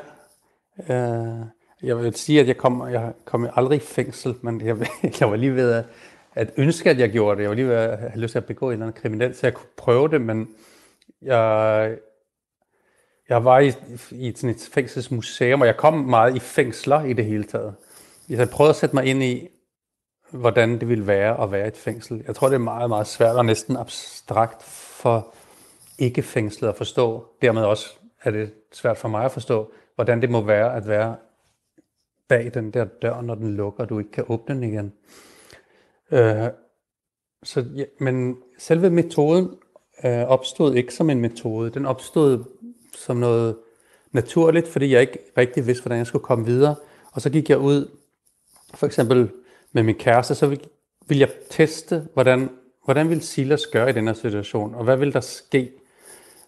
øh, 0.91 1.47
jeg 1.83 1.99
vil 1.99 2.15
sige, 2.15 2.41
at 2.41 2.47
jeg 2.49 2.57
kom, 2.57 2.89
jeg 2.91 3.13
kom 3.25 3.49
aldrig 3.57 3.77
i 3.77 3.81
fængsel, 3.81 4.35
men 4.43 4.61
jeg, 4.61 4.77
jeg 5.21 5.31
var 5.31 5.37
lige 5.37 5.55
ved 5.55 5.73
at, 5.73 5.85
at 6.37 6.53
ønske, 6.57 6.91
at 6.91 6.99
jeg 6.99 7.11
gjorde 7.11 7.37
det. 7.37 7.43
Jeg 7.43 7.51
var 7.51 7.55
lige 7.55 7.69
ved 7.69 7.75
at 7.75 7.99
have 7.99 8.21
lyst 8.21 8.33
til 8.33 8.39
at 8.39 8.47
begå 8.47 8.67
en 8.67 8.73
eller 8.73 8.87
anden 8.87 9.01
kriminel, 9.01 9.35
så 9.35 9.47
jeg 9.47 9.55
kunne 9.55 9.69
prøve 9.77 10.09
det, 10.09 10.21
men 10.21 10.49
jeg, 11.23 11.97
jeg 13.29 13.45
var 13.45 13.59
i, 13.59 13.73
i 14.11 14.33
sådan 14.37 14.51
et 14.51 14.69
fængselsmuseum, 14.73 15.61
og 15.61 15.67
jeg 15.67 15.77
kom 15.77 15.95
meget 15.95 16.37
i 16.37 16.39
fængsler 16.39 17.05
i 17.05 17.13
det 17.13 17.25
hele 17.25 17.45
taget. 17.45 17.75
Jeg 18.29 18.49
prøvede 18.49 18.71
at 18.71 18.77
sætte 18.77 18.97
mig 18.97 19.05
ind 19.05 19.23
i, 19.23 19.49
hvordan 20.31 20.81
det 20.81 20.89
ville 20.89 21.07
være 21.07 21.43
at 21.43 21.53
være 21.53 21.65
i 21.65 21.69
et 21.69 21.77
fængsel. 21.77 22.25
Jeg 22.27 22.35
tror, 22.35 22.49
det 22.49 22.55
er 22.55 22.59
meget, 22.59 22.89
meget 22.89 23.07
svært 23.07 23.37
og 23.37 23.45
næsten 23.45 23.77
abstrakt 23.77 24.63
for 25.03 25.35
ikke 25.99 26.23
fængslet 26.23 26.69
at 26.69 26.77
forstå. 26.77 27.27
Dermed 27.43 27.63
også 27.63 27.95
er 28.23 28.31
det 28.31 28.53
svært 28.73 28.97
for 28.97 29.09
mig 29.09 29.25
at 29.25 29.33
forstå, 29.33 29.73
hvordan 29.95 30.23
det 30.23 30.31
må 30.31 30.41
være 30.41 30.77
at 30.77 30.89
være 30.89 31.17
bag 32.29 32.51
den 32.55 32.71
der 32.71 32.85
dør, 32.85 33.21
når 33.21 33.35
den 33.35 33.57
lukker, 33.57 33.83
og 33.83 33.89
du 33.89 33.99
ikke 33.99 34.11
kan 34.11 34.25
åbne 34.29 34.55
den 34.55 34.65
igen. 34.65 34.93
Øh, 36.13 36.49
så, 37.43 37.65
ja, 37.77 37.85
men 38.01 38.37
selve 38.59 38.91
metoden 38.91 39.51
øh, 40.05 40.23
opstod 40.23 40.75
ikke 40.75 40.95
som 40.95 41.11
en 41.11 41.21
metode. 41.21 41.71
Den 41.71 41.87
opstod 41.87 42.45
som 42.95 43.17
noget 43.17 43.57
naturligt, 44.13 44.69
fordi 44.69 44.93
jeg 44.93 45.01
ikke 45.01 45.19
rigtig 45.39 45.67
vidste, 45.67 45.83
hvordan 45.83 45.99
jeg 45.99 46.07
skulle 46.07 46.25
komme 46.25 46.47
videre. 46.47 46.75
Og 47.13 47.21
så 47.21 47.31
gik 47.31 47.51
jeg 47.51 47.59
ud, 47.59 47.89
for 48.75 48.87
eksempel 48.87 49.31
med 49.73 49.83
min 49.83 49.95
kæreste, 49.95 50.35
så 50.35 50.47
ville, 50.47 50.65
ville 51.07 51.21
jeg 51.21 51.31
teste, 51.51 52.09
hvordan, 52.15 52.51
hvordan 52.85 53.09
ville 53.09 53.23
Silas 53.23 53.67
gøre 53.67 53.91
i 53.91 53.93
den 53.93 54.07
her 54.07 54.15
situation, 54.15 54.75
og 54.75 54.85
hvad 54.85 54.97
vil 54.97 55.13
der 55.13 55.21
ske 55.21 55.73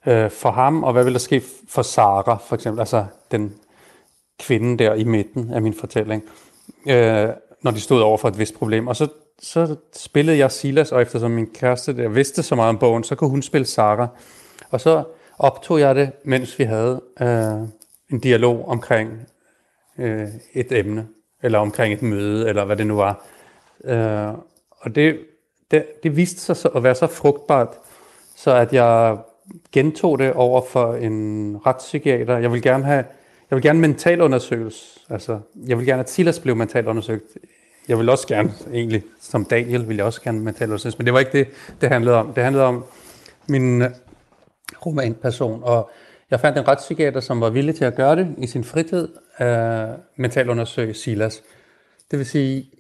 øh, 0.06 0.30
for 0.30 0.50
ham, 0.50 0.84
og 0.84 0.92
hvad 0.92 1.04
vil 1.04 1.12
der 1.12 1.18
ske 1.18 1.42
for 1.68 1.82
Sara, 1.82 2.36
for 2.36 2.54
eksempel, 2.54 2.80
altså 2.80 3.06
den 3.30 3.54
kvinde 4.38 4.84
der 4.84 4.94
i 4.94 5.04
midten 5.04 5.52
af 5.52 5.62
min 5.62 5.74
fortælling, 5.74 6.24
øh, 6.88 7.28
når 7.62 7.70
de 7.70 7.80
stod 7.80 8.00
over 8.00 8.18
for 8.18 8.28
et 8.28 8.38
vist 8.38 8.54
problem. 8.54 8.86
Og 8.86 8.96
så, 8.96 9.08
så 9.42 9.76
spillede 9.96 10.38
jeg 10.38 10.52
Silas, 10.52 10.92
og 10.92 11.02
eftersom 11.02 11.30
min 11.30 11.46
kæreste 11.46 11.96
der 11.96 12.08
vidste 12.08 12.42
så 12.42 12.54
meget 12.54 12.68
om 12.68 12.78
bogen, 12.78 13.04
så 13.04 13.14
kunne 13.14 13.30
hun 13.30 13.42
spille 13.42 13.66
Sara. 13.66 14.08
Og 14.70 14.80
så 14.80 15.04
optog 15.38 15.80
jeg 15.80 15.94
det, 15.94 16.10
mens 16.24 16.58
vi 16.58 16.64
havde 16.64 17.02
øh, 17.20 17.68
en 18.10 18.20
dialog 18.20 18.68
omkring 18.68 19.10
øh, 19.98 20.28
et 20.54 20.72
emne, 20.72 21.08
eller 21.42 21.58
omkring 21.58 21.94
et 21.94 22.02
møde, 22.02 22.48
eller 22.48 22.64
hvad 22.64 22.76
det 22.76 22.86
nu 22.86 22.96
var. 22.96 23.24
Øh, 23.84 24.34
og 24.80 24.94
det, 24.94 25.18
det, 25.70 25.86
det 26.02 26.16
viste 26.16 26.54
sig 26.54 26.70
at 26.76 26.82
være 26.82 26.94
så 26.94 27.06
frugtbart, 27.06 27.68
så 28.36 28.54
at 28.54 28.72
jeg 28.72 29.18
gentog 29.72 30.18
det 30.18 30.32
over 30.32 30.62
for 30.62 30.94
en 30.94 31.56
retspsykiater. 31.66 32.38
Jeg 32.38 32.52
vil 32.52 32.62
gerne 32.62 32.84
have, 32.84 33.04
jeg 33.50 33.56
vil 33.56 33.62
gerne 33.62 33.80
mental 33.80 34.20
undersøges. 34.20 34.98
Altså, 35.10 35.40
jeg 35.66 35.78
vil 35.78 35.86
gerne, 35.86 36.00
at 36.00 36.10
Silas 36.10 36.40
blev 36.40 36.56
mental 36.56 36.86
undersøgt. 36.86 37.38
Jeg 37.88 37.98
vil 37.98 38.08
også 38.08 38.26
gerne, 38.26 38.52
egentlig, 38.72 39.02
som 39.20 39.44
Daniel, 39.44 39.88
vil 39.88 39.96
jeg 39.96 40.04
også 40.04 40.22
gerne 40.22 40.40
mental 40.40 40.68
undersøgelse, 40.68 40.98
men 40.98 41.06
det 41.06 41.14
var 41.14 41.18
ikke 41.18 41.38
det, 41.38 41.48
det 41.80 41.88
handlede 41.88 42.16
om. 42.16 42.32
Det 42.34 42.42
handlede 42.44 42.64
om 42.64 42.84
min 43.48 43.82
øh, 43.82 43.90
romanperson, 44.86 45.62
og 45.62 45.90
jeg 46.30 46.40
fandt 46.40 46.58
en 46.58 46.68
retspsykiater, 46.68 47.20
som 47.20 47.40
var 47.40 47.50
villig 47.50 47.74
til 47.74 47.84
at 47.84 47.96
gøre 47.96 48.16
det 48.16 48.34
i 48.38 48.46
sin 48.46 48.64
fritid, 48.64 49.08
øh, 49.40 49.88
mental 50.16 50.50
undersøge 50.50 50.94
Silas. 50.94 51.42
Det 52.10 52.18
vil 52.18 52.26
sige, 52.26 52.70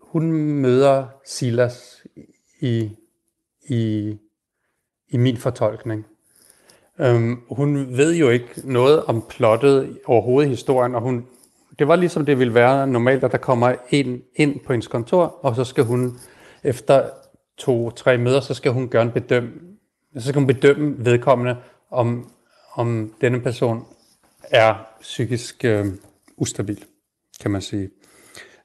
hun 0.00 0.32
møder 0.32 1.06
Silas 1.24 2.06
i, 2.60 2.90
i 3.68 4.14
i 5.12 5.16
min 5.16 5.36
fortolkning. 5.36 6.06
Øhm, 7.02 7.40
hun 7.50 7.96
ved 7.96 8.14
jo 8.14 8.28
ikke 8.28 8.48
noget 8.64 9.04
om 9.04 9.24
plottet 9.28 9.98
overhovedet 10.06 10.48
i 10.48 10.50
historien, 10.50 10.94
og 10.94 11.00
hun, 11.00 11.26
det 11.78 11.88
var 11.88 11.96
ligesom 11.96 12.26
det 12.26 12.38
ville 12.38 12.54
være 12.54 12.86
normalt, 12.86 13.24
at 13.24 13.32
der 13.32 13.38
kommer 13.38 13.74
en 13.90 14.22
ind 14.36 14.60
på 14.60 14.72
hendes 14.72 14.88
kontor, 14.88 15.38
og 15.42 15.56
så 15.56 15.64
skal 15.64 15.84
hun 15.84 16.18
efter 16.64 17.10
to-tre 17.58 18.18
møder, 18.18 18.40
så 18.40 18.54
skal 18.54 18.72
hun 18.72 18.88
gøre 18.88 19.02
en 19.02 19.10
bedøm, 19.10 19.50
så 20.18 20.28
skal 20.28 20.34
hun 20.34 20.46
bedømme 20.46 20.94
vedkommende, 20.98 21.56
om, 21.90 22.30
om 22.74 23.14
denne 23.20 23.40
person 23.40 23.84
er 24.50 24.74
psykisk 25.00 25.64
øh, 25.64 25.86
ustabil, 26.36 26.84
kan 27.40 27.50
man 27.50 27.60
sige. 27.60 27.90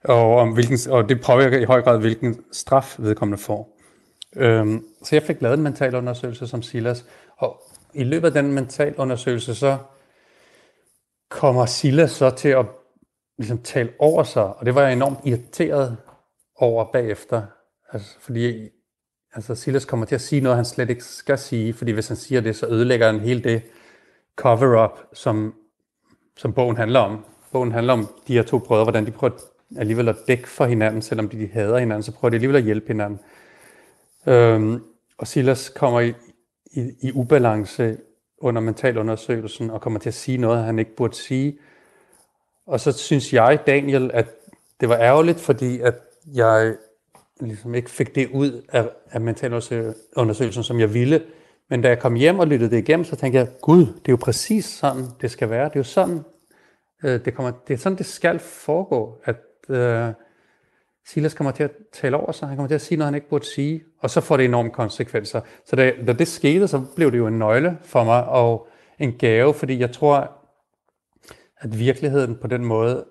Og, 0.03 0.35
om 0.35 0.53
hvilken, 0.53 0.91
og 0.91 1.09
det 1.09 1.21
påvirker 1.21 1.59
i 1.59 1.63
høj 1.63 1.81
grad, 1.81 1.99
hvilken 1.99 2.43
straf 2.51 2.95
vedkommende 2.99 3.37
får. 3.37 3.77
Øhm, 4.35 4.85
så 5.03 5.15
jeg 5.15 5.23
fik 5.23 5.41
lavet 5.41 5.57
en 5.57 5.63
mentalundersøgelse 5.63 6.47
som 6.47 6.61
Silas, 6.61 7.05
og 7.37 7.61
i 7.97 8.03
løbet 8.03 8.27
af 8.27 8.43
den 8.43 8.53
mental 8.53 8.95
undersøgelse, 8.95 9.55
så 9.55 9.77
kommer 11.29 11.65
Silas 11.65 12.11
så 12.11 12.29
til 12.29 12.49
at 12.49 12.65
ligesom, 13.37 13.57
tale 13.57 13.89
over 13.99 14.23
sig, 14.23 14.43
og 14.43 14.65
det 14.65 14.75
var 14.75 14.81
jeg 14.81 14.93
enormt 14.93 15.19
irriteret 15.25 15.97
over 16.55 16.91
bagefter, 16.91 17.43
altså, 17.93 18.15
fordi 18.19 18.69
altså, 19.33 19.55
Silas 19.55 19.85
kommer 19.85 20.05
til 20.05 20.15
at 20.15 20.21
sige 20.21 20.41
noget, 20.41 20.55
han 20.55 20.65
slet 20.65 20.89
ikke 20.89 21.03
skal 21.03 21.37
sige, 21.37 21.73
fordi 21.73 21.91
hvis 21.91 22.07
han 22.07 22.17
siger 22.17 22.41
det, 22.41 22.55
så 22.55 22.67
ødelægger 22.67 23.05
han 23.11 23.19
hele 23.19 23.43
det 23.43 23.61
cover-up, 24.35 24.99
som, 25.13 25.53
som 26.37 26.53
bogen 26.53 26.77
handler 26.77 26.99
om. 26.99 27.25
Bogen 27.51 27.71
handler 27.71 27.93
om 27.93 28.07
de 28.27 28.33
her 28.33 28.43
to 28.43 28.59
brødre, 28.59 28.83
hvordan 28.83 29.05
de 29.05 29.11
prøver 29.11 29.33
alligevel 29.77 30.09
at 30.09 30.15
dække 30.27 30.47
for 30.47 30.65
hinanden, 30.65 31.01
selvom 31.01 31.29
de, 31.29 31.39
de 31.39 31.47
hader 31.47 31.77
hinanden, 31.77 32.03
så 32.03 32.11
prøver 32.11 32.29
de 32.29 32.35
alligevel 32.35 32.57
at 32.57 32.63
hjælpe 32.63 32.87
hinanden. 32.87 33.19
Øhm, 34.27 34.83
og 35.17 35.27
Silas 35.27 35.69
kommer 35.69 35.99
i, 35.99 36.13
i, 36.77 37.07
i 37.07 37.11
ubalance 37.11 37.97
under 38.37 38.61
mentalundersøgelsen 38.61 39.69
og 39.69 39.81
kommer 39.81 39.99
til 39.99 40.09
at 40.09 40.13
sige 40.13 40.37
noget, 40.37 40.63
han 40.63 40.79
ikke 40.79 40.95
burde 40.95 41.15
sige. 41.15 41.57
Og 42.67 42.79
så 42.79 42.91
synes 42.91 43.33
jeg, 43.33 43.59
Daniel, 43.67 44.11
at 44.13 44.27
det 44.81 44.89
var 44.89 44.95
ærgerligt, 44.97 45.39
fordi 45.39 45.79
at 45.79 45.93
jeg 46.33 46.75
ligesom 47.41 47.75
ikke 47.75 47.89
fik 47.89 48.15
det 48.15 48.29
ud 48.33 48.61
af, 48.69 48.89
af 49.11 49.21
mentalundersøgelsen, 49.21 50.63
som 50.63 50.79
jeg 50.79 50.93
ville. 50.93 51.23
Men 51.69 51.81
da 51.81 51.87
jeg 51.87 51.99
kom 51.99 52.15
hjem 52.15 52.39
og 52.39 52.47
lyttede 52.47 52.71
det 52.71 52.77
igennem, 52.77 53.05
så 53.05 53.15
tænkte 53.15 53.39
jeg, 53.39 53.47
gud, 53.61 53.79
det 53.79 54.07
er 54.07 54.11
jo 54.11 54.17
præcis 54.21 54.65
sådan, 54.65 55.05
det 55.21 55.31
skal 55.31 55.49
være. 55.49 55.65
Det 55.65 55.75
er 55.75 55.79
jo 55.79 55.83
sådan, 55.83 56.23
øh, 57.03 57.25
det, 57.25 57.33
kommer, 57.33 57.51
det 57.67 57.73
er 57.73 57.77
sådan, 57.77 57.97
det 57.97 58.05
skal 58.05 58.39
foregå, 58.39 59.21
at 59.23 59.35
øh, 59.69 60.13
Silas 61.07 61.33
kommer 61.33 61.51
til 61.51 61.63
at 61.63 61.71
tale 61.93 62.17
over 62.17 62.31
sig, 62.31 62.47
han 62.47 62.57
kommer 62.57 62.67
til 62.67 62.75
at 62.75 62.81
sige 62.81 62.97
noget, 62.97 63.07
han 63.07 63.15
ikke 63.15 63.29
burde 63.29 63.45
sige, 63.45 63.83
og 63.99 64.09
så 64.09 64.21
får 64.21 64.37
det 64.37 64.45
enorme 64.45 64.69
konsekvenser. 64.69 65.41
Så 65.65 65.75
da, 65.75 65.93
da 66.07 66.13
det 66.13 66.27
skete, 66.27 66.67
så 66.67 66.85
blev 66.95 67.11
det 67.11 67.17
jo 67.17 67.27
en 67.27 67.39
nøgle 67.39 67.77
for 67.83 68.03
mig, 68.03 68.25
og 68.25 68.67
en 68.99 69.13
gave, 69.13 69.53
fordi 69.53 69.79
jeg 69.79 69.91
tror, 69.91 70.31
at 71.59 71.79
virkeligheden 71.79 72.35
på 72.35 72.47
den 72.47 72.65
måde 72.65 73.05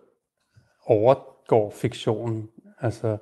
overgår 0.86 1.70
fiktionen. 1.76 2.48
Altså, 2.80 3.16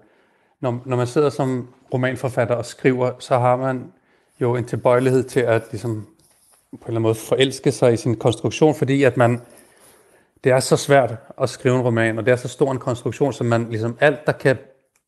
når, 0.60 0.82
når 0.84 0.96
man 0.96 1.06
sidder 1.06 1.30
som 1.30 1.74
romanforfatter 1.94 2.54
og 2.54 2.66
skriver, 2.66 3.12
så 3.18 3.38
har 3.38 3.56
man 3.56 3.92
jo 4.40 4.56
en 4.56 4.64
tilbøjelighed 4.64 5.22
til 5.22 5.40
at 5.40 5.62
ligesom, 5.70 6.06
på 6.70 6.76
en 6.76 6.78
eller 6.78 6.88
anden 6.88 7.02
måde 7.02 7.14
forelske 7.14 7.72
sig 7.72 7.92
i 7.92 7.96
sin 7.96 8.16
konstruktion, 8.16 8.74
fordi 8.74 9.02
at 9.02 9.16
man 9.16 9.40
det 10.44 10.52
er 10.52 10.60
så 10.60 10.76
svært 10.76 11.16
at 11.42 11.50
skrive 11.50 11.74
en 11.74 11.82
roman, 11.82 12.18
og 12.18 12.26
det 12.26 12.32
er 12.32 12.36
så 12.36 12.48
stor 12.48 12.72
en 12.72 12.78
konstruktion, 12.78 13.32
som 13.32 13.46
man 13.46 13.66
ligesom 13.70 13.96
alt, 14.00 14.26
der 14.26 14.32
kan 14.32 14.56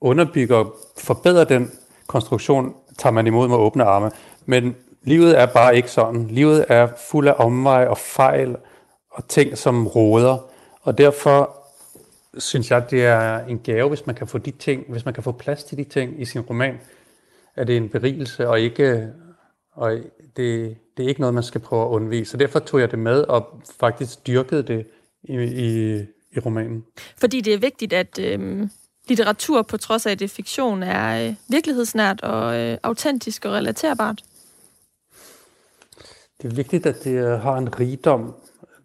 underbygge 0.01 0.57
og 0.57 0.77
forbedre 0.99 1.45
den 1.45 1.71
konstruktion, 2.07 2.75
tager 2.99 3.13
man 3.13 3.27
imod 3.27 3.49
med 3.49 3.57
åbne 3.57 3.85
arme. 3.85 4.11
Men 4.47 4.77
livet 5.03 5.39
er 5.39 5.47
bare 5.47 5.77
ikke 5.77 5.91
sådan. 5.91 6.27
Livet 6.27 6.65
er 6.69 6.89
fuld 7.11 7.29
af 7.29 7.35
omvej 7.39 7.87
og 7.87 7.99
fejl 7.99 8.57
og 9.11 9.29
ting, 9.29 9.59
som 9.59 9.87
råder. 9.87 10.39
Og 10.83 10.99
derfor 10.99 11.57
synes 12.39 12.71
jeg, 12.71 12.91
det 12.91 13.07
er 13.07 13.39
en 13.39 13.59
gave, 13.59 13.89
hvis 13.89 14.07
man 14.07 14.15
kan 14.15 14.27
få 14.27 14.39
de 14.39 14.51
ting, 14.51 14.85
hvis 14.89 15.05
man 15.05 15.15
kan 15.15 15.23
få 15.23 15.33
plads 15.33 15.65
til 15.65 15.79
de 15.79 15.85
ting 15.85 16.21
i 16.21 16.25
sin 16.25 16.41
roman, 16.41 16.81
er 17.57 17.65
det 17.65 17.77
en 17.77 17.89
berigelse, 17.89 18.49
og 18.49 18.61
ikke 18.61 19.13
og 19.73 19.93
det, 20.37 20.77
det 20.97 21.05
er 21.05 21.09
ikke 21.09 21.21
noget, 21.21 21.35
man 21.35 21.43
skal 21.43 21.61
prøve 21.61 21.83
at 21.83 21.89
undvige. 21.89 22.25
Så 22.25 22.37
derfor 22.37 22.59
tog 22.59 22.81
jeg 22.81 22.91
det 22.91 22.99
med 22.99 23.23
og 23.23 23.61
faktisk 23.81 24.27
dyrkede 24.27 24.63
det 24.63 24.87
i, 25.29 25.35
i, 25.45 25.99
i 26.33 26.39
romanen. 26.39 26.85
Fordi 27.17 27.41
det 27.41 27.55
er 27.55 27.59
vigtigt, 27.59 27.93
at 27.93 28.19
øh, 28.19 28.69
litteratur, 29.09 29.63
på 29.63 29.77
trods 29.77 30.07
af 30.07 30.19
det 30.19 30.31
fiktion, 30.31 30.83
er 30.83 31.29
øh, 31.29 31.35
virkelighedsnært 31.49 32.21
og 32.21 32.57
øh, 32.57 32.79
autentisk 32.83 33.45
og 33.45 33.53
relaterbart. 33.53 34.25
Det 36.43 36.53
er 36.53 36.55
vigtigt, 36.55 36.87
at 36.87 37.05
det 37.05 37.11
øh, 37.11 37.41
har 37.41 37.57
en 37.57 37.81
rigdom. 37.81 38.35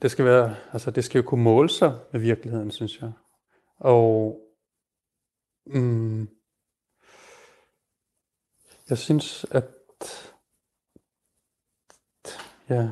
Det 0.01 0.11
skal, 0.11 0.25
være, 0.25 0.55
altså, 0.73 0.91
det 0.91 1.03
skal 1.03 1.19
jo 1.19 1.27
kunne 1.27 1.43
måle 1.43 1.69
sig 1.69 1.93
med 2.11 2.21
virkeligheden, 2.21 2.71
synes 2.71 3.01
jeg. 3.01 3.11
Og 3.79 4.39
mm, 5.65 6.27
jeg 8.89 8.97
synes, 8.97 9.45
at 9.51 9.67
ja, 12.69 12.89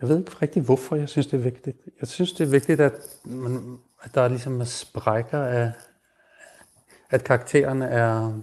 jeg 0.00 0.08
ved 0.08 0.18
ikke 0.18 0.32
rigtig, 0.42 0.62
hvorfor 0.62 0.96
jeg 0.96 1.08
synes, 1.08 1.26
det 1.26 1.36
er 1.38 1.42
vigtigt. 1.42 1.76
Jeg 2.00 2.08
synes, 2.08 2.32
det 2.32 2.46
er 2.46 2.50
vigtigt, 2.50 2.80
at, 2.80 2.92
man, 3.24 3.78
at 4.02 4.14
der 4.14 4.20
er 4.20 4.28
ligesom 4.28 4.64
sprækker 4.64 5.42
af, 5.42 5.72
at 7.10 7.24
karaktererne 7.24 7.86
er 7.86 8.40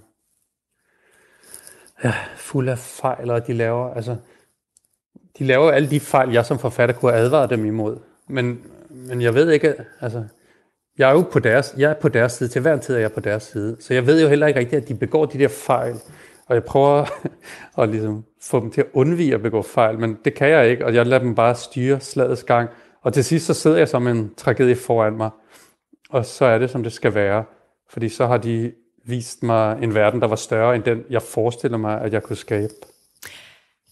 ja, 2.03 2.13
fuld 2.35 2.69
af 2.69 2.79
fejl, 2.79 3.29
og 3.29 3.47
de 3.47 3.53
laver, 3.53 3.93
altså, 3.93 4.15
de 5.39 5.43
laver 5.43 5.71
alle 5.71 5.89
de 5.89 5.99
fejl, 5.99 6.31
jeg 6.31 6.45
som 6.45 6.59
forfatter 6.59 6.95
kunne 6.95 7.13
advare 7.13 7.47
dem 7.47 7.65
imod. 7.65 7.97
Men, 8.27 8.61
men 8.89 9.21
jeg 9.21 9.33
ved 9.33 9.51
ikke, 9.51 9.75
altså, 10.01 10.23
jeg 10.97 11.09
er 11.09 11.13
jo 11.13 11.21
på 11.31 11.39
deres, 11.39 11.75
jeg 11.77 11.89
er 11.89 11.95
på 11.95 12.09
deres 12.09 12.33
side, 12.33 12.49
til 12.49 12.61
hver 12.61 12.77
tid 12.77 12.95
er 12.95 12.99
jeg 12.99 13.11
på 13.11 13.19
deres 13.19 13.43
side. 13.43 13.77
Så 13.79 13.93
jeg 13.93 14.07
ved 14.07 14.21
jo 14.21 14.27
heller 14.27 14.47
ikke 14.47 14.59
rigtigt, 14.59 14.81
at 14.81 14.87
de 14.87 14.95
begår 14.95 15.25
de 15.25 15.39
der 15.39 15.47
fejl. 15.47 15.95
Og 16.45 16.55
jeg 16.55 16.63
prøver 16.63 17.05
at 17.81 17.89
ligesom 17.89 18.23
få 18.41 18.59
dem 18.59 18.71
til 18.71 18.81
at 18.81 18.87
undvige 18.93 19.33
at 19.33 19.41
begå 19.41 19.61
fejl, 19.61 19.99
men 19.99 20.17
det 20.25 20.33
kan 20.33 20.49
jeg 20.49 20.69
ikke, 20.69 20.85
og 20.85 20.93
jeg 20.95 21.05
lader 21.05 21.23
dem 21.23 21.35
bare 21.35 21.55
styre 21.55 21.99
slagets 21.99 22.43
gang. 22.43 22.69
Og 23.01 23.13
til 23.13 23.23
sidst 23.23 23.45
så 23.45 23.53
sidder 23.53 23.77
jeg 23.77 23.87
som 23.87 24.07
en 24.07 24.33
tragedie 24.37 24.75
foran 24.75 25.17
mig, 25.17 25.29
og 26.09 26.25
så 26.25 26.45
er 26.45 26.57
det, 26.57 26.69
som 26.69 26.83
det 26.83 26.93
skal 26.93 27.13
være. 27.13 27.43
Fordi 27.89 28.09
så 28.09 28.27
har 28.27 28.37
de 28.37 28.71
vist 29.05 29.43
mig 29.43 29.83
en 29.83 29.95
verden, 29.95 30.21
der 30.21 30.27
var 30.27 30.35
større 30.35 30.75
end 30.75 30.83
den, 30.83 31.03
jeg 31.09 31.21
forestiller 31.21 31.77
mig, 31.77 32.01
at 32.01 32.13
jeg 32.13 32.23
kunne 32.23 32.35
skabe. 32.35 32.73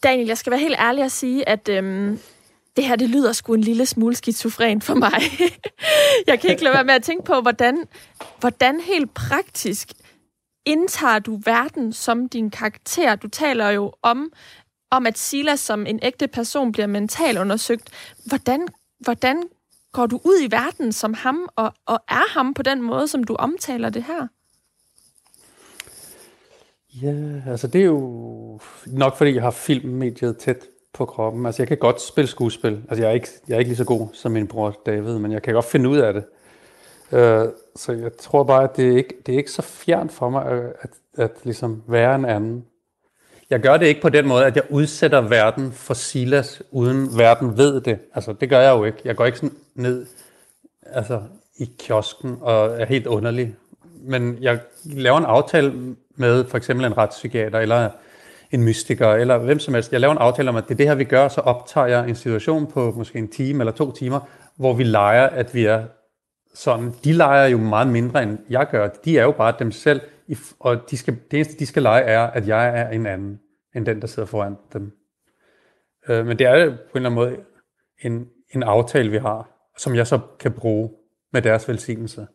Daniel, 0.04 0.28
jeg 0.28 0.38
skal 0.38 0.52
være 0.52 0.60
helt 0.60 0.76
ærlig 0.80 1.04
at 1.04 1.12
sige, 1.12 1.50
at 1.50 1.70
øhm, 1.70 2.20
det 2.76 2.86
her, 2.86 2.96
det 2.96 3.10
lyder 3.10 3.32
sgu 3.32 3.54
en 3.54 3.62
lille 3.62 3.86
smule 3.86 4.16
skizofren 4.16 4.82
for 4.82 4.94
mig. 4.94 5.12
jeg 6.28 6.40
kan 6.40 6.50
ikke 6.50 6.64
lade 6.64 6.74
være 6.74 6.84
med 6.84 6.94
at 6.94 7.04
tænke 7.04 7.26
på, 7.26 7.42
hvordan, 7.42 7.88
hvordan 8.40 8.80
helt 8.80 9.14
praktisk 9.14 9.92
indtager 10.66 11.20
du 11.20 11.40
verden 11.46 11.94
som 11.94 12.30
din 12.30 12.50
karakter? 12.50 13.16
Du 13.16 13.28
taler 13.28 13.70
jo 13.70 13.94
om, 14.02 14.32
om 14.92 15.06
at 15.06 15.18
Silas 15.18 15.60
som 15.60 15.86
en 15.86 16.00
ægte 16.04 16.28
person 16.28 16.72
bliver 16.72 16.88
mentalt 16.88 17.40
undersøgt. 17.40 17.90
Hvordan, 18.26 18.68
hvordan 19.00 19.44
går 19.92 20.06
du 20.06 20.20
ud 20.24 20.42
i 20.44 20.52
verden 20.52 20.92
som 20.92 21.14
ham, 21.14 21.50
og, 21.56 21.74
og 21.86 22.00
er 22.10 22.34
ham 22.34 22.54
på 22.54 22.64
den 22.64 22.82
måde, 22.82 23.08
som 23.08 23.24
du 23.24 23.36
omtaler 23.36 23.90
det 23.90 24.04
her? 24.04 24.28
Ja, 27.02 27.52
altså 27.52 27.68
det 27.68 27.82
er 27.82 27.86
jo 27.86 28.60
nok 28.86 29.18
fordi, 29.18 29.34
jeg 29.34 29.44
har 29.44 29.52
filmmediet 29.52 30.38
tæt 30.38 30.68
på 30.94 31.06
kroppen. 31.06 31.46
Altså 31.46 31.62
jeg 31.62 31.68
kan 31.68 31.78
godt 31.78 32.02
spille 32.02 32.28
skuespil. 32.28 32.84
Altså 32.90 33.04
jeg 33.04 33.10
er 33.10 33.14
ikke, 33.14 33.28
jeg 33.48 33.56
er 33.56 33.60
ikke 33.60 33.70
lige 33.70 33.78
så 33.78 33.84
god 33.84 34.08
som 34.14 34.32
min 34.32 34.48
bror 34.48 34.82
David, 34.86 35.20
men 35.20 35.32
jeg 35.32 35.42
kan 35.42 35.54
godt 35.54 35.66
finde 35.66 35.90
ud 35.90 35.98
af 35.98 36.14
det. 36.14 36.24
Øh, 37.14 37.48
så 37.76 37.92
jeg 37.92 38.18
tror 38.18 38.44
bare, 38.44 38.64
at 38.64 38.78
det 38.78 38.94
er 38.94 38.98
ikke, 38.98 39.14
det 39.26 39.34
er 39.34 39.38
ikke 39.38 39.52
så 39.52 39.62
fjernt 39.62 40.12
for 40.12 40.30
mig 40.30 40.46
at, 40.46 40.64
at, 40.82 40.90
at 41.18 41.32
ligesom 41.44 41.84
være 41.88 42.16
en 42.16 42.26
anden. 42.26 42.66
Jeg 43.50 43.60
gør 43.60 43.78
det 43.78 43.86
ikke 43.86 44.02
på 44.02 44.10
den 44.10 44.28
måde, 44.28 44.46
at 44.46 44.56
jeg 44.56 44.64
udsætter 44.70 45.22
verden 45.22 45.72
for 45.72 45.94
Silas, 45.94 46.62
uden 46.72 47.18
verden 47.18 47.58
ved 47.58 47.82
det. 47.82 48.00
Altså 48.16 48.34
det 48.34 48.50
gør 48.50 48.60
jeg 48.60 48.72
jo 48.72 48.84
ikke. 48.84 48.98
Jeg 49.06 49.16
går 49.16 49.26
ikke 49.26 49.38
sådan 49.38 49.56
ned 49.76 50.06
altså, 50.86 51.22
i 51.58 51.70
kiosken 51.80 52.38
og 52.42 52.82
er 52.82 52.86
helt 52.86 53.08
underlig. 53.08 53.56
Men 54.02 54.38
jeg 54.42 54.60
laver 54.84 55.18
en 55.18 55.26
aftale 55.26 55.96
med 56.16 56.46
for 56.46 56.58
eksempel 56.58 56.86
en 56.86 56.98
retspsykiater 56.98 57.60
eller 57.60 57.90
en 58.52 58.64
mystiker 58.64 59.14
eller 59.14 59.38
hvem 59.38 59.60
som 59.60 59.74
helst. 59.74 59.92
Jeg 59.92 60.00
laver 60.00 60.12
en 60.12 60.18
aftale 60.18 60.50
om, 60.50 60.56
at 60.56 60.64
det 60.64 60.72
er 60.72 60.78
det 60.78 60.88
her, 60.88 60.96
vi 60.96 61.04
gør, 61.04 61.28
så 61.28 61.42
optager 61.42 61.88
jeg 61.88 62.10
en 62.10 62.16
situation 62.16 62.68
på 62.68 62.94
måske 62.98 63.20
en 63.20 63.28
time 63.28 63.60
eller 63.60 63.72
to 63.72 63.92
timer, 63.92 64.20
hvor 64.56 64.74
vi 64.74 64.84
leger, 64.84 65.30
at 65.30 65.54
vi 65.56 65.66
er 65.66 65.84
sådan. 66.54 66.94
De 67.04 67.14
leger 67.14 67.48
jo 67.48 67.58
meget 67.58 67.88
mindre, 67.88 68.24
end 68.24 68.38
jeg 68.50 68.68
gør. 68.72 68.88
De 68.88 69.18
er 69.18 69.24
jo 69.24 69.32
bare 69.32 69.56
dem 69.60 69.72
selv, 69.72 70.02
og 70.60 70.92
de 70.92 70.98
skal, 70.98 71.18
det 71.32 71.38
eneste, 71.38 71.60
de 71.60 71.66
skal 71.66 71.84
lege, 71.84 72.04
er, 72.04 72.22
at 72.22 72.48
jeg 72.48 72.80
er 72.80 72.90
en 72.90 73.06
anden, 73.06 73.40
end 73.76 73.86
den, 73.86 74.02
der 74.02 74.08
sidder 74.08 74.28
foran 74.28 74.56
dem. 74.74 74.92
Øh, 76.10 76.26
men 76.26 76.40
det 76.40 76.48
er 76.48 76.66
på 76.66 76.72
en 76.72 76.78
eller 76.96 77.10
anden 77.10 77.14
måde 77.14 77.38
en, 78.04 78.28
en 78.56 78.64
aftale, 78.64 79.12
vi 79.12 79.18
har, 79.18 79.50
som 79.78 79.96
jeg 79.96 80.08
så 80.08 80.20
kan 80.40 80.52
bruge 80.52 80.90
med 81.34 81.42
deres 81.42 81.68
velsignelse. 81.68 82.28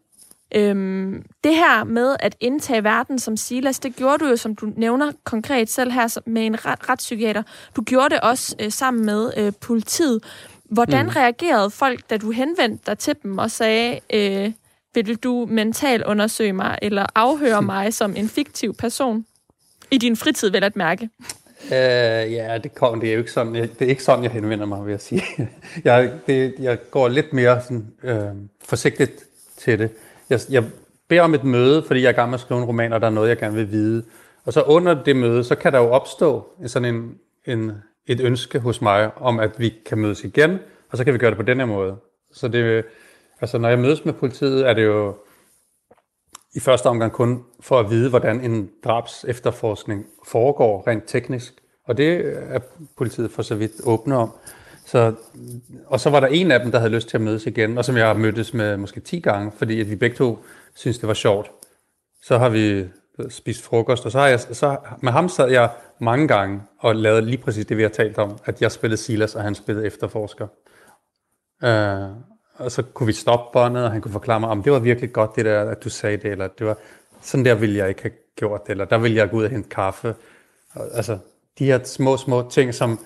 Øhm, 0.54 1.22
det 1.44 1.54
her 1.54 1.84
med 1.84 2.16
at 2.20 2.36
indtage 2.40 2.84
verden 2.84 3.18
som 3.18 3.36
Silas, 3.36 3.78
det 3.78 3.96
gjorde 3.96 4.18
du 4.18 4.28
jo, 4.28 4.36
som 4.36 4.56
du 4.56 4.72
nævner 4.76 5.12
konkret 5.24 5.68
selv 5.68 5.92
her 5.92 6.20
med 6.26 6.46
en 6.46 6.66
ret, 6.66 6.88
retspsykiater. 6.88 7.42
Du 7.76 7.82
gjorde 7.82 8.10
det 8.10 8.20
også 8.20 8.56
øh, 8.60 8.72
sammen 8.72 9.06
med 9.06 9.32
øh, 9.36 9.52
politiet. 9.60 10.24
Hvordan 10.68 11.04
mm. 11.04 11.12
reagerede 11.16 11.70
folk, 11.70 12.10
da 12.10 12.16
du 12.16 12.30
henvendte 12.30 12.84
dig 12.86 12.98
til 12.98 13.14
dem 13.22 13.38
og 13.38 13.50
sagde, 13.50 14.00
øh, 14.12 14.52
vil 14.94 15.16
du 15.16 15.46
mentalt 15.50 16.04
undersøge 16.04 16.52
mig 16.52 16.78
eller 16.82 17.06
afhøre 17.14 17.62
mig 17.72 17.94
som 17.94 18.16
en 18.16 18.28
fiktiv 18.28 18.74
person? 18.74 19.26
I 19.90 19.98
din 19.98 20.16
fritid, 20.16 20.50
vel 20.50 20.64
at 20.64 20.76
mærke. 20.76 21.10
Uh, 21.64 21.72
ja, 22.32 22.58
det, 22.58 22.74
kom, 22.74 23.00
det 23.00 23.08
er 23.08 23.12
jo 23.12 23.18
ikke 23.18 23.32
sådan, 23.32 23.54
det 23.54 23.82
er 23.82 23.86
ikke 23.86 24.02
sådan, 24.02 24.24
jeg 24.24 24.32
henvender 24.32 24.66
mig, 24.66 24.84
vil 24.84 24.90
jeg 24.90 25.00
sige. 25.00 25.22
jeg, 25.84 26.12
det, 26.26 26.54
jeg 26.58 26.78
går 26.90 27.08
lidt 27.08 27.32
mere 27.32 27.62
sådan, 27.62 27.86
øh, 28.02 28.24
forsigtigt 28.64 29.24
til 29.56 29.78
det. 29.78 29.90
Jeg, 30.30 30.40
jeg 30.50 30.64
beder 31.08 31.22
om 31.22 31.34
et 31.34 31.44
møde, 31.44 31.84
fordi 31.86 32.02
jeg 32.02 32.08
er 32.08 32.12
gang 32.12 32.30
med 32.30 32.34
at 32.34 32.40
skrive 32.40 32.60
en 32.60 32.66
roman, 32.66 32.92
og 32.92 33.00
der 33.00 33.06
er 33.06 33.10
noget, 33.10 33.28
jeg 33.28 33.38
gerne 33.38 33.54
vil 33.54 33.70
vide. 33.70 34.04
Og 34.44 34.52
så 34.52 34.62
under 34.62 35.02
det 35.02 35.16
møde, 35.16 35.44
så 35.44 35.54
kan 35.54 35.72
der 35.72 35.78
jo 35.78 35.90
opstå 35.90 36.46
sådan 36.66 36.94
en, 36.94 37.14
en, 37.46 37.72
et 38.08 38.20
ønske 38.20 38.58
hos 38.58 38.82
mig 38.82 39.10
om, 39.16 39.40
at 39.40 39.50
vi 39.58 39.74
kan 39.86 39.98
mødes 39.98 40.24
igen, 40.24 40.58
og 40.90 40.98
så 40.98 41.04
kan 41.04 41.12
vi 41.14 41.18
gøre 41.18 41.30
det 41.30 41.38
på 41.38 41.42
den 41.42 41.58
her 41.58 41.66
måde. 41.66 41.96
Så 42.32 42.48
det, 42.48 42.84
altså 43.40 43.58
når 43.58 43.68
jeg 43.68 43.78
mødes 43.78 44.04
med 44.04 44.12
politiet, 44.12 44.68
er 44.68 44.74
det 44.74 44.84
jo 44.84 45.16
i 46.54 46.60
første 46.60 46.86
omgang 46.86 47.12
kun 47.12 47.44
for 47.60 47.80
at 47.80 47.90
vide, 47.90 48.10
hvordan 48.10 48.40
en 48.40 48.70
drabs 48.84 49.24
efterforskning 49.28 50.06
foregår 50.26 50.86
rent 50.86 51.04
teknisk. 51.06 51.54
Og 51.84 51.96
det 51.96 52.38
er 52.48 52.58
politiet 52.96 53.30
for 53.30 53.42
så 53.42 53.54
vidt 53.54 53.72
åbne 53.84 54.16
om. 54.16 54.30
Så, 54.86 55.14
og 55.86 56.00
så 56.00 56.10
var 56.10 56.20
der 56.20 56.26
en 56.26 56.50
af 56.50 56.60
dem, 56.60 56.70
der 56.70 56.78
havde 56.78 56.92
lyst 56.92 57.08
til 57.08 57.16
at 57.16 57.20
mødes 57.20 57.46
igen, 57.46 57.78
og 57.78 57.84
som 57.84 57.96
jeg 57.96 58.06
har 58.06 58.14
mødtes 58.14 58.54
med 58.54 58.76
måske 58.76 59.00
10 59.00 59.20
gange, 59.20 59.52
fordi 59.56 59.80
at 59.80 59.90
vi 59.90 59.96
begge 59.96 60.16
to 60.16 60.38
synes 60.74 60.98
det 60.98 61.08
var 61.08 61.14
sjovt. 61.14 61.50
Så 62.22 62.38
har 62.38 62.48
vi 62.48 62.88
Øh, 63.18 63.30
spist 63.30 63.64
frokost, 63.64 64.06
og 64.06 64.12
så 64.12 64.18
har 64.18 64.26
jeg, 64.26 64.40
så, 64.40 64.76
med 65.00 65.12
ham 65.12 65.28
sad 65.28 65.50
jeg 65.50 65.70
mange 66.00 66.28
gange 66.28 66.62
og 66.78 66.96
lavede 66.96 67.22
lige 67.22 67.38
præcis 67.38 67.66
det, 67.66 67.76
vi 67.76 67.82
har 67.82 67.88
talt 67.88 68.18
om, 68.18 68.38
at 68.44 68.62
jeg 68.62 68.72
spillede 68.72 69.00
Silas, 69.00 69.34
og 69.34 69.42
han 69.42 69.54
spillede 69.54 69.86
efterforsker. 69.86 70.46
Øh, 71.64 72.10
og 72.58 72.72
så 72.72 72.82
kunne 72.82 73.06
vi 73.06 73.12
stoppe 73.12 73.52
båndet, 73.52 73.84
og 73.84 73.92
han 73.92 74.00
kunne 74.00 74.12
forklare 74.12 74.40
mig, 74.40 74.48
om 74.48 74.62
det 74.62 74.72
var 74.72 74.78
virkelig 74.78 75.12
godt 75.12 75.36
det 75.36 75.44
der, 75.44 75.70
at 75.70 75.84
du 75.84 75.90
sagde 75.90 76.16
det, 76.16 76.30
eller 76.30 76.48
det 76.48 76.66
var, 76.66 76.76
sådan 77.20 77.44
der 77.44 77.54
ville 77.54 77.76
jeg 77.76 77.88
ikke 77.88 78.02
have 78.02 78.12
gjort 78.36 78.66
det, 78.66 78.70
eller 78.70 78.84
der 78.84 78.98
ville 78.98 79.16
jeg 79.16 79.30
gå 79.30 79.36
ud 79.36 79.44
og 79.44 79.50
hente 79.50 79.68
kaffe. 79.68 80.14
Og, 80.74 80.86
altså, 80.92 81.18
de 81.58 81.64
her 81.64 81.84
små, 81.84 82.16
små 82.16 82.50
ting, 82.50 82.74
som 82.74 82.98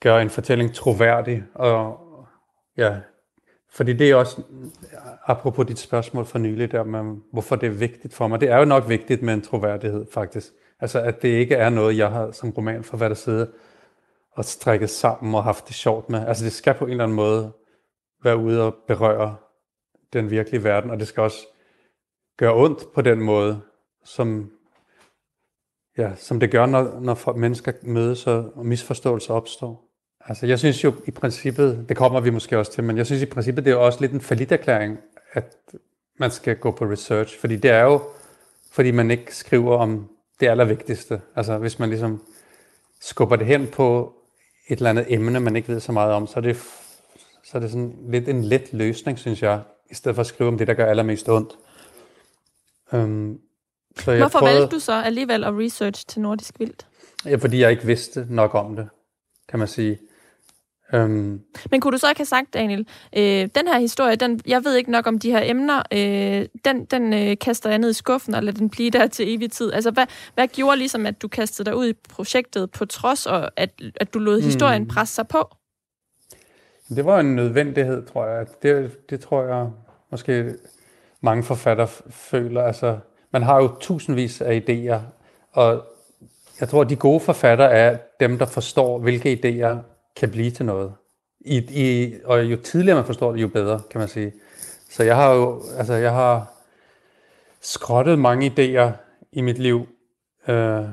gør 0.00 0.18
en 0.18 0.30
fortælling 0.30 0.74
troværdig, 0.74 1.44
og 1.54 1.98
ja, 2.76 2.96
fordi 3.74 3.92
det 3.92 4.10
er 4.10 4.14
også, 4.14 4.42
apropos 5.26 5.66
dit 5.66 5.78
spørgsmål 5.78 6.26
for 6.26 6.38
nylig 6.38 6.72
der, 6.72 6.84
med, 6.84 7.16
hvorfor 7.32 7.56
det 7.56 7.66
er 7.66 7.70
vigtigt 7.70 8.14
for 8.14 8.28
mig. 8.28 8.40
Det 8.40 8.48
er 8.48 8.58
jo 8.58 8.64
nok 8.64 8.88
vigtigt 8.88 9.22
med 9.22 9.34
en 9.34 9.42
troværdighed, 9.42 10.06
faktisk. 10.12 10.52
Altså, 10.80 11.00
at 11.00 11.22
det 11.22 11.28
ikke 11.28 11.54
er 11.54 11.68
noget, 11.68 11.98
jeg 11.98 12.10
har 12.10 12.30
som 12.30 12.50
romanforfatter 12.50 13.14
siddet 13.14 13.50
og 14.32 14.44
strikket 14.44 14.90
sammen 14.90 15.34
og 15.34 15.44
haft 15.44 15.68
det 15.68 15.74
sjovt 15.74 16.08
med. 16.08 16.26
Altså, 16.26 16.44
det 16.44 16.52
skal 16.52 16.74
på 16.74 16.84
en 16.84 16.90
eller 16.90 17.04
anden 17.04 17.16
måde 17.16 17.52
være 18.24 18.36
ude 18.36 18.62
og 18.62 18.74
berøre 18.86 19.36
den 20.12 20.30
virkelige 20.30 20.64
verden, 20.64 20.90
og 20.90 21.00
det 21.00 21.08
skal 21.08 21.22
også 21.22 21.46
gøre 22.36 22.54
ondt 22.54 22.92
på 22.94 23.00
den 23.02 23.20
måde, 23.20 23.60
som, 24.04 24.50
ja, 25.98 26.14
som 26.16 26.40
det 26.40 26.50
gør, 26.50 26.66
når, 26.66 27.00
når 27.00 27.32
mennesker 27.36 27.72
mødes 27.82 28.26
og 28.26 28.66
misforståelser 28.66 29.34
opstår. 29.34 29.91
Altså, 30.26 30.46
jeg 30.46 30.58
synes 30.58 30.84
jo 30.84 30.94
i 31.06 31.10
princippet, 31.10 31.84
det 31.88 31.96
kommer 31.96 32.20
vi 32.20 32.30
måske 32.30 32.58
også 32.58 32.72
til, 32.72 32.84
men 32.84 32.96
jeg 32.96 33.06
synes 33.06 33.22
i 33.22 33.26
princippet, 33.26 33.64
det 33.64 33.70
er 33.70 33.74
jo 33.74 33.86
også 33.86 34.00
lidt 34.00 34.12
en 34.12 34.46
erklæring, 34.50 34.98
at 35.32 35.56
man 36.18 36.30
skal 36.30 36.56
gå 36.56 36.70
på 36.70 36.84
research, 36.84 37.40
fordi 37.40 37.56
det 37.56 37.70
er 37.70 37.82
jo, 37.82 38.02
fordi 38.70 38.90
man 38.90 39.10
ikke 39.10 39.36
skriver 39.36 39.76
om 39.76 40.08
det 40.40 40.48
allervigtigste. 40.48 41.20
Altså, 41.36 41.58
hvis 41.58 41.78
man 41.78 41.88
ligesom 41.88 42.22
skubber 43.00 43.36
det 43.36 43.46
hen 43.46 43.66
på 43.66 44.14
et 44.68 44.76
eller 44.76 44.90
andet 44.90 45.06
emne, 45.08 45.40
man 45.40 45.56
ikke 45.56 45.68
ved 45.68 45.80
så 45.80 45.92
meget 45.92 46.12
om, 46.12 46.26
så 46.26 46.34
er 46.36 46.40
det, 46.40 46.56
så 47.44 47.58
er 47.58 47.60
det 47.60 47.70
sådan 47.70 47.94
lidt 48.08 48.28
en 48.28 48.44
let 48.44 48.72
løsning, 48.72 49.18
synes 49.18 49.42
jeg, 49.42 49.60
i 49.90 49.94
stedet 49.94 50.14
for 50.14 50.20
at 50.20 50.26
skrive 50.26 50.48
om 50.48 50.58
det, 50.58 50.66
der 50.66 50.74
gør 50.74 50.86
allermest 50.86 51.28
ondt. 51.28 51.52
Um, 52.92 53.38
så 53.98 54.10
jeg 54.10 54.20
Hvorfor 54.20 54.38
prøvede, 54.38 54.60
valgte 54.60 54.76
du 54.76 54.80
så 54.80 54.92
alligevel 54.92 55.44
at 55.44 55.52
research 55.54 56.06
til 56.06 56.20
Nordisk 56.20 56.60
Vildt? 56.60 56.86
Ja, 57.24 57.36
fordi 57.36 57.60
jeg 57.60 57.70
ikke 57.70 57.86
vidste 57.86 58.26
nok 58.30 58.54
om 58.54 58.76
det, 58.76 58.88
kan 59.48 59.58
man 59.58 59.68
sige. 59.68 59.98
Øhm. 60.94 61.40
Men 61.70 61.80
kunne 61.80 61.92
du 61.92 61.98
så 61.98 62.08
ikke 62.08 62.18
have 62.18 62.26
sagt, 62.26 62.54
Daniel, 62.54 62.86
øh, 63.16 63.48
den 63.54 63.68
her 63.68 63.78
historie, 63.78 64.16
den, 64.16 64.40
jeg 64.46 64.64
ved 64.64 64.76
ikke 64.76 64.90
nok 64.90 65.06
om 65.06 65.18
de 65.18 65.30
her 65.30 65.40
emner, 65.44 65.82
øh, 65.92 66.46
den, 66.64 66.84
den 66.84 67.12
øh, 67.12 67.36
kaster 67.40 67.70
jeg 67.70 67.78
ned 67.78 67.90
i 67.90 67.92
skuffen 67.92 68.34
og 68.34 68.42
lader 68.42 68.58
den 68.58 68.70
blive 68.70 68.90
der 68.90 69.06
til 69.06 69.34
evig 69.34 69.52
tid. 69.52 69.72
Altså, 69.72 69.90
hvad, 69.90 70.06
hvad 70.34 70.48
gjorde 70.48 70.78
ligesom, 70.78 71.06
at 71.06 71.22
du 71.22 71.28
kastede 71.28 71.70
dig 71.70 71.76
ud 71.76 71.88
i 71.88 71.92
projektet 72.08 72.70
på 72.70 72.84
trods, 72.84 73.26
og 73.26 73.50
at, 73.56 73.70
at 73.96 74.14
du 74.14 74.18
lod 74.18 74.38
mm. 74.38 74.44
historien 74.44 74.88
presse 74.88 75.14
sig 75.14 75.28
på? 75.28 75.48
Det 76.88 77.04
var 77.04 77.20
en 77.20 77.36
nødvendighed, 77.36 78.06
tror 78.06 78.26
jeg. 78.26 78.46
Det, 78.62 79.10
det 79.10 79.20
tror 79.20 79.42
jeg 79.42 79.70
måske 80.10 80.54
mange 81.20 81.42
forfattere 81.42 81.88
føler. 82.10 82.62
Altså, 82.62 82.98
man 83.30 83.42
har 83.42 83.62
jo 83.62 83.70
tusindvis 83.80 84.40
af 84.40 84.62
idéer, 84.68 85.00
og 85.52 85.84
jeg 86.60 86.68
tror, 86.68 86.80
at 86.80 86.90
de 86.90 86.96
gode 86.96 87.20
forfattere 87.20 87.70
er 87.70 87.96
dem, 88.20 88.38
der 88.38 88.46
forstår, 88.46 88.98
hvilke 88.98 89.40
idéer 89.44 89.91
kan 90.16 90.30
blive 90.30 90.50
til 90.50 90.66
noget. 90.66 90.92
I, 91.40 91.56
i, 91.56 92.14
og 92.24 92.44
jo 92.44 92.56
tidligere 92.56 92.96
man 92.96 93.04
forstår 93.04 93.32
det, 93.32 93.42
jo 93.42 93.48
bedre, 93.48 93.80
kan 93.90 93.98
man 93.98 94.08
sige. 94.08 94.32
Så 94.90 95.02
jeg 95.02 95.16
har 95.16 95.32
jo, 95.32 95.62
altså 95.78 95.94
jeg 95.94 96.12
har 96.12 96.52
skrottet 97.60 98.18
mange 98.18 98.46
idéer 98.46 98.90
i 99.32 99.40
mit 99.40 99.58
liv, 99.58 99.88
øh, 100.48 100.84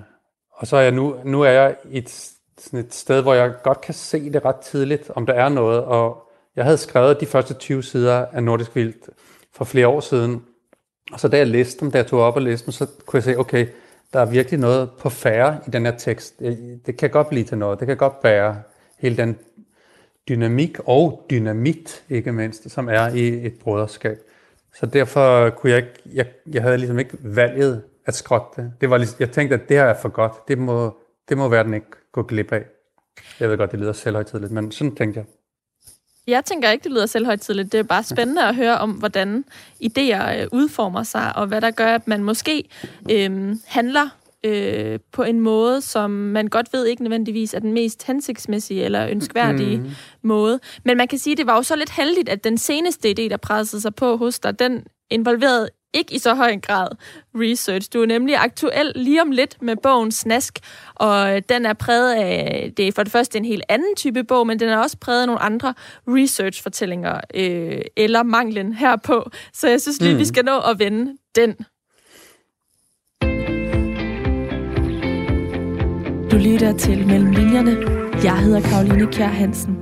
og 0.51 0.67
så 0.67 0.77
er 0.77 0.81
jeg 0.81 0.91
nu, 0.91 1.15
nu 1.23 1.41
er 1.41 1.49
jeg 1.49 1.75
et, 1.91 2.33
sådan 2.57 2.79
et 2.79 2.93
sted, 2.93 3.21
hvor 3.21 3.33
jeg 3.33 3.53
godt 3.63 3.81
kan 3.81 3.93
se 3.93 4.33
det 4.33 4.45
ret 4.45 4.55
tidligt, 4.55 5.11
om 5.15 5.25
der 5.25 5.33
er 5.33 5.49
noget, 5.49 5.83
og 5.83 6.29
jeg 6.55 6.63
havde 6.65 6.77
skrevet 6.77 7.21
de 7.21 7.25
første 7.25 7.53
20 7.53 7.83
sider 7.83 8.25
af 8.25 8.43
Nordisk 8.43 8.75
Vildt 8.75 9.09
for 9.53 9.65
flere 9.65 9.87
år 9.87 9.99
siden, 9.99 10.43
og 11.11 11.19
så 11.19 11.27
da 11.27 11.37
jeg 11.37 11.47
læste 11.47 11.79
dem, 11.79 11.91
da 11.91 11.97
jeg 11.97 12.07
tog 12.07 12.19
op 12.19 12.35
og 12.35 12.41
læste 12.41 12.65
dem, 12.65 12.71
så 12.71 12.87
kunne 13.05 13.17
jeg 13.17 13.23
se, 13.23 13.37
okay, 13.37 13.67
der 14.13 14.19
er 14.19 14.25
virkelig 14.25 14.59
noget 14.59 14.89
på 14.99 15.09
færre 15.09 15.59
i 15.67 15.69
den 15.69 15.85
her 15.85 15.97
tekst. 15.97 16.35
Øh, 16.41 16.57
det 16.85 16.97
kan 16.97 17.09
godt 17.09 17.29
blive 17.29 17.43
til 17.43 17.57
noget. 17.57 17.79
Det 17.79 17.87
kan 17.87 17.97
godt 17.97 18.13
være 18.23 18.61
hele 18.99 19.17
den 19.17 19.37
dynamik 20.29 20.79
og 20.85 21.25
dynamit, 21.29 22.03
ikke 22.09 22.31
mindst, 22.31 22.71
som 22.71 22.89
er 22.89 23.07
i 23.07 23.45
et 23.45 23.53
broderskab. 23.53 24.19
Så 24.79 24.85
derfor 24.85 25.49
kunne 25.49 25.71
jeg 25.71 25.77
ikke, 25.77 25.93
jeg, 26.13 26.25
jeg 26.53 26.61
havde 26.61 26.77
ligesom 26.77 26.99
ikke 26.99 27.17
valget 27.19 27.83
at 28.05 28.15
skrotte 28.15 28.61
det. 28.61 28.73
det 28.81 28.89
var 28.89 28.97
ligesom, 28.97 29.15
jeg 29.19 29.31
tænkte, 29.31 29.55
at 29.55 29.69
det 29.69 29.77
her 29.77 29.83
er 29.83 30.01
for 30.01 30.09
godt. 30.09 30.47
Det 30.47 30.57
må, 30.57 30.97
det 31.29 31.37
må 31.37 31.47
verden 31.47 31.73
ikke 31.73 31.87
gå 32.11 32.23
glip 32.23 32.51
af. 32.51 32.63
Jeg 33.39 33.49
ved 33.49 33.57
godt, 33.57 33.71
det 33.71 33.79
lyder 33.79 33.93
selvhøjtidligt, 33.93 34.51
men 34.51 34.71
sådan 34.71 34.95
tænkte 34.95 35.17
jeg. 35.19 35.25
Jeg 36.27 36.45
tænker 36.45 36.71
ikke, 36.71 36.83
det 36.83 36.91
lyder 36.91 37.05
selvhøjtidligt. 37.05 37.71
Det 37.71 37.79
er 37.79 37.83
bare 37.83 38.03
spændende 38.03 38.47
at 38.47 38.55
høre 38.55 38.77
om, 38.77 38.91
hvordan 38.91 39.45
idéer 39.83 40.41
øh, 40.41 40.47
udformer 40.51 41.03
sig, 41.03 41.35
og 41.35 41.47
hvad 41.47 41.61
der 41.61 41.71
gør, 41.71 41.95
at 41.95 42.07
man 42.07 42.23
måske 42.23 42.69
øhm, 43.11 43.61
handler 43.65 44.09
øh, 44.45 44.99
på 45.11 45.23
en 45.23 45.39
måde, 45.39 45.81
som 45.81 46.11
man 46.11 46.47
godt 46.47 46.73
ved 46.73 46.85
ikke 46.85 47.03
nødvendigvis 47.03 47.53
er 47.53 47.59
den 47.59 47.73
mest 47.73 48.03
hensigtsmæssige 48.03 48.83
eller 48.83 49.07
ønskværdige 49.07 49.77
mm. 49.77 49.89
måde. 50.23 50.59
Men 50.85 50.97
man 50.97 51.07
kan 51.07 51.19
sige, 51.19 51.31
at 51.31 51.37
det 51.37 51.47
var 51.47 51.55
jo 51.55 51.63
så 51.63 51.75
lidt 51.75 51.89
heldigt, 51.89 52.29
at 52.29 52.43
den 52.43 52.57
seneste 52.57 53.09
idé, 53.09 53.29
der 53.29 53.37
pressede 53.37 53.81
sig 53.81 53.95
på 53.95 54.17
hos 54.17 54.39
dig, 54.39 54.59
den 54.59 54.83
involverede 55.09 55.69
ikke 55.93 56.15
i 56.15 56.19
så 56.19 56.33
høj 56.33 56.57
grad 56.57 56.87
research. 57.35 57.89
Du 57.93 58.01
er 58.01 58.05
nemlig 58.05 58.35
aktuel 58.37 58.91
lige 58.95 59.21
om 59.21 59.31
lidt 59.31 59.61
med 59.61 59.75
bogen 59.83 60.11
Snask, 60.11 60.59
og 60.95 61.49
den 61.49 61.65
er 61.65 61.73
præget 61.73 62.13
af, 62.13 62.73
det 62.77 62.87
er 62.87 62.91
for 62.91 63.03
det 63.03 63.11
første 63.11 63.37
en 63.37 63.45
helt 63.45 63.63
anden 63.69 63.95
type 63.95 64.23
bog, 64.23 64.47
men 64.47 64.59
den 64.59 64.69
er 64.69 64.77
også 64.77 64.97
præget 64.97 65.21
af 65.21 65.27
nogle 65.27 65.41
andre 65.41 65.73
research-fortællinger, 66.07 67.21
øh, 67.33 67.81
eller 67.97 68.23
manglen 68.23 68.73
herpå. 68.73 69.29
Så 69.53 69.67
jeg 69.69 69.81
synes 69.81 70.01
lige, 70.01 70.13
mm. 70.13 70.19
vi 70.19 70.25
skal 70.25 70.45
nå 70.45 70.59
at 70.59 70.79
vende 70.79 71.17
den. 71.35 71.55
Lytter 76.39 76.77
til 76.77 77.07
Mellem 77.07 77.31
Linjerne. 77.31 77.71
Jeg 78.23 78.39
hedder 78.39 78.61
Karoline 78.61 79.11
Kjær 79.11 79.27
Hansen. 79.27 79.75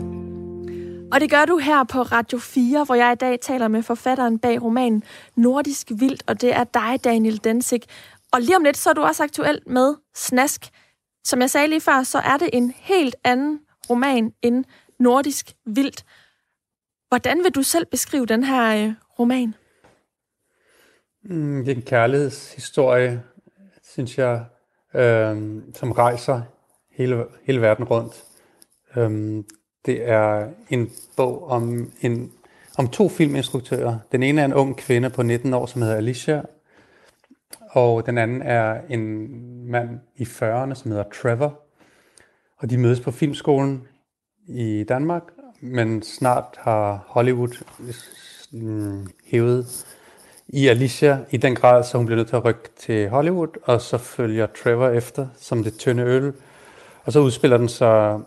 Og 1.12 1.20
det 1.20 1.30
gør 1.30 1.46
du 1.46 1.58
her 1.58 1.84
på 1.84 2.02
Radio 2.02 2.38
4, 2.38 2.84
hvor 2.84 2.96
jeg 2.96 3.12
i 3.14 3.16
dag 3.16 3.40
taler 3.40 3.68
med 3.68 3.84
forfatteren 3.84 4.40
bag 4.40 4.64
romanen 4.64 5.04
Nordisk 5.36 5.92
Vildt, 6.00 6.24
og 6.28 6.42
det 6.42 6.56
er 6.56 6.64
dig, 6.64 7.04
Daniel 7.04 7.44
Densig. 7.44 7.82
Og 8.34 8.42
lige 8.42 8.56
om 8.56 8.64
lidt, 8.64 8.78
så 8.78 8.90
er 8.90 8.94
du 8.94 9.02
også 9.02 9.24
aktuel 9.24 9.62
med 9.68 9.96
Snask. 10.16 10.66
Som 11.26 11.42
jeg 11.42 11.50
sagde 11.50 11.68
lige 11.68 11.82
før, 11.82 12.04
så 12.04 12.18
er 12.18 12.38
det 12.38 12.50
en 12.54 12.74
helt 12.76 13.16
anden 13.24 13.60
roman 13.90 14.32
end 14.42 14.66
Nordisk 15.00 15.52
Vildt. 15.66 16.06
Hvordan 17.08 17.44
vil 17.44 17.52
du 17.52 17.64
selv 17.64 17.86
beskrive 17.86 18.26
den 18.26 18.44
her 18.44 18.88
øh, 18.88 18.94
roman? 19.20 19.56
Mm, 21.24 21.66
det 21.66 21.72
er 21.72 21.76
en 21.76 21.82
kærlighedshistorie, 21.82 23.24
synes 23.84 24.18
jeg, 24.18 24.46
øh, 24.94 25.62
som 25.74 25.92
rejser 25.92 26.42
hele, 26.92 27.26
hele 27.44 27.62
verden 27.62 27.86
rundt. 27.86 28.24
Øh, 28.96 29.44
det 29.86 30.10
er 30.10 30.48
en 30.70 30.92
bog 31.18 31.48
om, 31.48 31.92
en, 32.02 32.32
om 32.78 32.88
to 32.88 33.10
filminstruktører. 33.10 34.00
Den 34.12 34.24
ene 34.24 34.42
er 34.42 34.46
en 34.46 34.54
ung 34.54 34.78
kvinde 34.78 35.10
på 35.10 35.24
19 35.24 35.54
år, 35.54 35.66
som 35.66 35.82
hedder 35.82 35.96
Alicia, 35.96 36.42
og 37.70 38.06
den 38.06 38.18
anden 38.18 38.42
er 38.42 38.82
en 38.90 39.28
mand 39.72 40.00
i 40.16 40.24
40'erne, 40.24 40.74
som 40.74 40.92
hedder 40.92 41.04
Trevor. 41.22 41.60
Og 42.58 42.70
de 42.70 42.78
mødes 42.78 43.00
på 43.00 43.12
filmskolen 43.12 43.88
i 44.48 44.86
Danmark, 44.90 45.24
men 45.62 46.04
snart 46.04 46.46
har 46.58 47.06
Hollywood 47.08 47.64
mm, 48.52 49.08
hævet 49.26 49.97
i 50.50 50.68
Alicia 50.68 51.20
i 51.32 51.38
den 51.38 51.56
grad, 51.56 51.84
så 51.84 51.98
hun 51.98 52.06
bliver 52.06 52.18
nødt 52.18 52.28
til 52.28 52.36
at 52.36 52.46
rykke 52.46 52.70
til 52.78 53.10
Hollywood, 53.10 53.48
og 53.64 53.82
så 53.82 53.98
følger 53.98 54.48
Trevor 54.64 54.90
efter 54.90 55.28
som 55.38 55.64
det 55.64 55.78
tynde 55.78 56.04
øl. 56.04 56.34
Og 57.06 57.14
så 57.14 57.20
udspiller 57.20 57.58
den 57.58 57.70
sig 57.70 58.20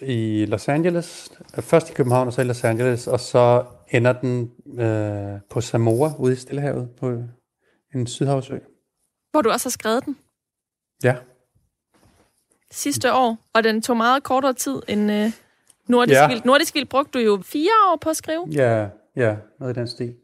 i 0.00 0.46
Los 0.48 0.68
Angeles, 0.68 1.32
først 1.60 1.90
i 1.90 1.92
København 1.92 2.26
og 2.26 2.32
så 2.32 2.40
i 2.40 2.44
Los 2.44 2.64
Angeles, 2.64 3.06
og 3.06 3.20
så 3.20 3.64
ender 3.90 4.12
den 4.12 4.50
øh, 4.78 5.40
på 5.50 5.60
Samoa 5.60 6.12
ude 6.18 6.32
i 6.32 6.36
Stillehavet 6.36 6.90
på 7.00 7.22
en 7.94 8.06
sydhavsø. 8.06 8.58
Hvor 9.30 9.42
du 9.42 9.50
også 9.50 9.66
har 9.66 9.70
skrevet 9.70 10.04
den? 10.04 10.16
Ja. 11.04 11.16
Sidste 12.70 13.12
år, 13.12 13.36
og 13.54 13.64
den 13.64 13.82
tog 13.82 13.96
meget 13.96 14.22
kortere 14.22 14.52
tid 14.52 14.82
end 14.88 15.12
øh, 15.12 15.32
Nordisk 15.88 16.20
ja. 16.20 16.28
Vildt. 16.28 16.44
Nordisk 16.44 16.74
Vildt 16.74 16.88
brugte 16.88 17.18
du 17.18 17.24
jo 17.24 17.42
fire 17.44 17.70
år 17.92 17.98
på 18.00 18.10
at 18.10 18.16
skrive. 18.16 18.46
Ja, 18.52 18.88
ja, 19.16 19.36
noget 19.60 19.76
i 19.76 19.80
den 19.80 19.88
stil. 19.88 20.14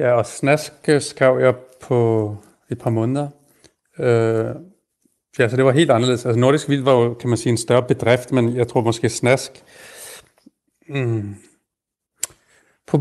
Ja, 0.00 0.12
og 0.12 0.26
Snask 0.26 0.72
skrev 0.98 1.38
jeg 1.38 1.54
på 1.80 2.36
et 2.70 2.78
par 2.78 2.90
måneder. 2.90 3.28
Øh, 3.98 4.54
Ja, 5.38 5.48
så 5.48 5.56
det 5.56 5.64
var 5.64 5.72
helt 5.72 5.90
anderledes. 5.90 6.26
Altså 6.26 6.40
Nordisk 6.40 6.68
Vild 6.68 6.82
var 6.82 6.92
jo, 6.92 7.14
kan 7.14 7.28
man 7.28 7.38
sige, 7.38 7.50
en 7.50 7.56
større 7.56 7.82
bedrift, 7.82 8.32
men 8.32 8.56
jeg 8.56 8.68
tror 8.68 8.80
måske 8.80 9.08
Snask... 9.08 9.64
Mm, 10.88 11.34
på, 12.86 12.98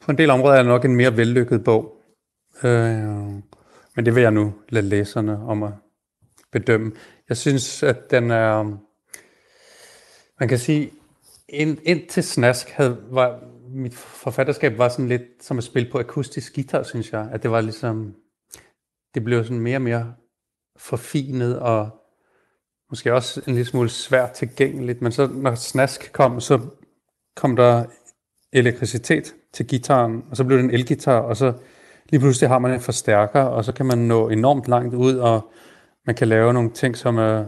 på 0.00 0.10
en 0.10 0.18
del 0.18 0.30
områder 0.30 0.54
er 0.54 0.58
det 0.62 0.66
nok 0.66 0.84
en 0.84 0.96
mere 0.96 1.16
vellykket 1.16 1.64
bog. 1.64 1.96
Øh, 2.62 3.04
men 3.96 4.06
det 4.06 4.14
vil 4.14 4.22
jeg 4.22 4.30
nu 4.30 4.54
lade 4.68 4.86
læserne 4.86 5.38
om 5.38 5.62
at 5.62 5.72
bedømme. 6.52 6.92
Jeg 7.28 7.36
synes, 7.36 7.82
at 7.82 8.10
den 8.10 8.30
er... 8.30 8.62
Man 10.40 10.48
kan 10.48 10.58
sige, 10.58 10.90
ind, 11.48 11.78
indtil 11.82 12.22
Snask 12.22 12.68
havde, 12.70 12.98
var, 13.10 13.40
mit 13.74 13.94
forfatterskab 13.94 14.78
var 14.78 14.88
sådan 14.88 15.08
lidt 15.08 15.22
som 15.40 15.58
at 15.58 15.64
spille 15.64 15.90
på 15.90 15.98
akustisk 15.98 16.54
guitar, 16.54 16.82
synes 16.82 17.12
jeg. 17.12 17.28
At 17.32 17.42
det 17.42 17.50
var 17.50 17.60
ligesom... 17.60 18.14
Det 19.14 19.24
blev 19.24 19.44
sådan 19.44 19.60
mere 19.60 19.76
og 19.76 19.82
mere 19.82 20.14
forfinet 20.76 21.58
og 21.58 21.90
måske 22.90 23.14
også 23.14 23.42
en 23.46 23.54
lille 23.54 23.68
smule 23.68 23.88
svært 23.88 24.30
tilgængeligt. 24.30 25.02
Men 25.02 25.12
så 25.12 25.26
når 25.26 25.54
snask 25.54 26.12
kom, 26.12 26.40
så 26.40 26.60
kom 27.36 27.56
der 27.56 27.84
elektricitet 28.52 29.34
til 29.52 29.66
gitaren, 29.66 30.24
og 30.30 30.36
så 30.36 30.44
blev 30.44 30.58
det 30.58 30.64
en 30.64 30.70
elgitar, 30.70 31.18
og 31.18 31.36
så 31.36 31.52
lige 32.08 32.20
pludselig 32.20 32.48
har 32.48 32.58
man 32.58 32.72
en 32.72 32.80
forstærker, 32.80 33.40
og 33.42 33.64
så 33.64 33.72
kan 33.72 33.86
man 33.86 33.98
nå 33.98 34.28
enormt 34.28 34.68
langt 34.68 34.94
ud, 34.94 35.16
og 35.16 35.52
man 36.06 36.16
kan 36.16 36.28
lave 36.28 36.52
nogle 36.52 36.70
ting, 36.70 36.96
som 36.96 37.18
er 37.18 37.44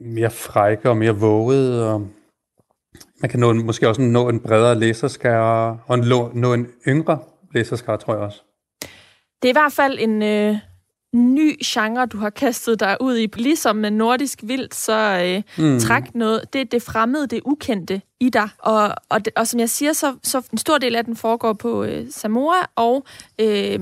mere 0.00 0.30
frække 0.30 0.90
og 0.90 0.96
mere 0.96 1.16
våget, 1.16 1.84
og 1.84 2.08
man 3.20 3.30
kan 3.30 3.40
nå, 3.40 3.52
måske 3.52 3.88
også 3.88 4.02
nå 4.02 4.28
en 4.28 4.40
bredere 4.40 4.78
læserskare, 4.78 5.78
og 5.86 5.98
nå, 5.98 6.30
nå 6.34 6.54
en 6.54 6.66
yngre 6.88 7.18
læserskare, 7.54 7.96
tror 7.96 8.14
jeg 8.14 8.22
også. 8.22 8.42
Det 9.42 9.48
er 9.48 9.52
i 9.52 9.52
hvert 9.52 9.72
fald 9.72 9.98
en, 10.00 10.22
øh, 10.22 10.56
ny 11.14 11.56
genre, 11.64 12.06
du 12.06 12.18
har 12.18 12.30
kastet 12.30 12.80
dig 12.80 12.96
ud 13.00 13.16
i. 13.16 13.28
Ligesom 13.36 13.76
med 13.76 13.90
nordisk 13.90 14.40
vildt, 14.42 14.74
så 14.74 15.22
øh, 15.24 15.64
mm. 15.64 15.80
træk 15.80 16.14
noget, 16.14 16.52
det 16.52 16.72
det 16.72 16.82
fremmede, 16.82 17.26
det 17.26 17.40
ukendte 17.44 18.00
i 18.20 18.28
dig. 18.28 18.48
Og, 18.58 18.94
og, 19.08 19.24
det, 19.24 19.32
og 19.36 19.46
som 19.46 19.60
jeg 19.60 19.70
siger, 19.70 19.92
så, 19.92 20.16
så 20.22 20.42
en 20.52 20.58
stor 20.58 20.78
del 20.78 20.96
af 20.96 21.04
den 21.04 21.16
foregår 21.16 21.52
på 21.52 21.84
øh, 21.84 22.06
Samoa, 22.10 22.66
og 22.76 23.06
øh, 23.38 23.78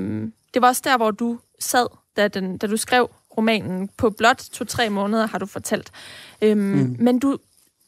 det 0.55 0.62
var 0.62 0.68
også 0.68 0.82
der, 0.84 0.97
hvor 0.97 1.11
du 1.11 1.39
sad, 1.61 1.87
da, 2.16 2.28
den, 2.28 2.59
da 2.59 2.66
du 2.66 2.76
skrev 2.76 3.11
romanen. 3.37 3.89
På 3.97 4.11
blot 4.11 4.43
to-tre 4.53 4.91
måneder 4.91 5.26
har 5.26 5.39
du 5.39 5.47
fortalt. 5.47 5.91
Øhm, 6.43 6.59
mm. 6.59 6.97
Men 6.99 7.18
du, 7.18 7.39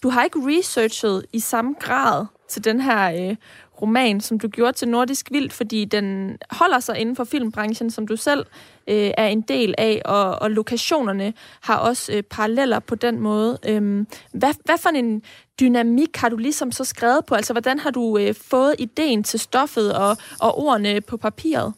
du 0.03 0.09
har 0.09 0.25
ikke 0.25 0.39
researchet 0.39 1.27
i 1.33 1.41
samme 1.41 1.75
grad 1.81 2.27
til 2.49 2.65
den 2.65 2.81
her 2.81 3.31
øh, 3.31 3.37
roman, 3.83 4.21
som 4.21 4.39
du 4.39 4.49
gjorde 4.49 4.73
til 4.73 4.89
Nordisk 4.89 5.31
Vildt, 5.31 5.53
fordi 5.53 5.85
den 5.85 6.39
holder 6.51 6.81
sig 6.81 6.99
inden 6.99 7.17
for 7.17 7.25
filmbranchen, 7.25 7.91
som 7.91 8.07
du 8.07 8.17
selv 8.17 8.47
øh, 8.87 9.11
er 9.17 9.27
en 9.27 9.41
del 9.41 9.75
af, 9.79 10.03
og, 10.05 10.43
og 10.43 10.51
lokationerne 10.51 11.33
har 11.61 11.77
også 11.77 12.13
øh, 12.13 12.23
paralleller 12.23 12.79
på 12.79 12.95
den 12.95 13.21
måde. 13.21 13.59
Øhm, 13.69 14.07
hvad, 14.33 14.55
hvad 14.65 14.79
for 14.79 14.89
en 14.89 15.23
dynamik 15.61 16.17
har 16.17 16.29
du 16.29 16.37
ligesom 16.37 16.73
så 16.73 16.85
skrevet 16.85 17.25
på? 17.27 17.35
Altså, 17.35 17.53
hvordan 17.53 17.79
har 17.79 17.91
du 17.91 18.19
øh, 18.19 18.35
fået 18.35 18.75
ideen 18.79 19.25
til 19.25 19.41
stoffet 19.41 19.95
og, 19.95 20.17
og 20.41 20.59
ordene 20.59 21.01
på 21.01 21.17
papiret? 21.17 21.73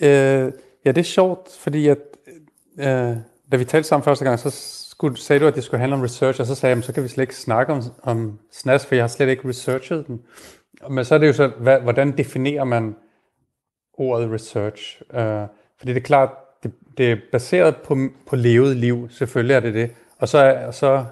Øh, 0.00 0.52
ja, 0.84 0.92
det 0.92 0.98
er 0.98 1.02
sjovt, 1.02 1.48
fordi 1.58 1.88
at, 1.88 1.98
øh, 2.78 3.16
da 3.52 3.56
vi 3.56 3.64
talte 3.64 3.88
sammen 3.88 4.04
første 4.04 4.24
gang, 4.24 4.38
så 4.38 4.50
skulle, 5.00 5.16
sagde 5.16 5.40
du, 5.40 5.46
at 5.46 5.54
det 5.54 5.64
skulle 5.64 5.80
handle 5.80 5.96
om 5.96 6.02
research, 6.02 6.40
og 6.40 6.46
så 6.46 6.54
sagde 6.54 6.76
jeg, 6.76 6.84
så 6.84 6.92
kan 6.92 7.02
vi 7.02 7.08
slet 7.08 7.22
ikke 7.22 7.36
snakke 7.36 7.72
om, 7.72 7.82
om 8.02 8.38
SNAS, 8.52 8.86
for 8.86 8.94
jeg 8.94 9.02
har 9.02 9.08
slet 9.08 9.28
ikke 9.28 9.48
researchet 9.48 10.06
den. 10.06 10.20
Men 10.90 11.04
så 11.04 11.14
er 11.14 11.18
det 11.18 11.26
jo 11.26 11.32
så, 11.32 11.46
hvad, 11.46 11.80
hvordan 11.80 12.16
definerer 12.18 12.64
man 12.64 12.96
ordet 13.94 14.32
research? 14.32 15.02
Uh, 15.10 15.48
fordi 15.78 15.92
det 15.92 15.96
er 15.96 16.00
klart, 16.00 16.30
det, 16.62 16.72
det 16.98 17.12
er 17.12 17.16
baseret 17.32 17.76
på, 17.76 17.98
på 18.26 18.36
levet 18.36 18.76
liv, 18.76 19.08
selvfølgelig 19.10 19.54
er 19.54 19.60
det 19.60 19.74
det. 19.74 19.90
Og 20.18 20.28
så 20.28 20.38
er, 20.38 20.70
så 20.70 21.04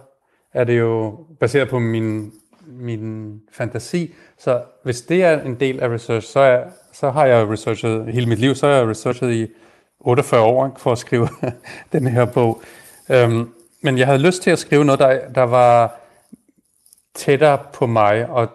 er 0.53 0.65
det 0.65 0.79
jo 0.79 1.19
baseret 1.41 1.69
på 1.69 1.79
min, 1.79 2.33
min 2.67 3.41
fantasi. 3.53 4.15
Så 4.39 4.63
hvis 4.83 5.03
det 5.03 5.25
er 5.25 5.41
en 5.41 5.55
del 5.61 5.81
af 5.81 5.89
research, 5.89 6.33
så, 6.33 6.41
er, 6.41 6.65
så 6.93 7.11
har 7.11 7.27
jeg 7.27 7.49
researchet 7.49 8.13
hele 8.13 8.27
mit 8.27 8.39
liv, 8.39 8.55
så 8.55 8.67
har 8.67 8.75
jeg 8.75 8.89
researchet 8.89 9.33
i 9.33 9.47
48 10.01 10.43
år 10.43 10.77
for 10.79 10.93
at 10.93 10.99
skrive 10.99 11.29
den 11.93 12.07
her 12.07 12.25
bog. 12.25 12.63
Um, 13.25 13.55
men 13.83 13.99
jeg 13.99 14.07
havde 14.07 14.19
lyst 14.19 14.43
til 14.43 14.51
at 14.51 14.59
skrive 14.59 14.85
noget, 14.85 14.99
der, 14.99 15.29
der 15.29 15.43
var 15.43 16.01
tættere 17.15 17.59
på 17.73 17.87
mig, 17.87 18.27
og 18.27 18.49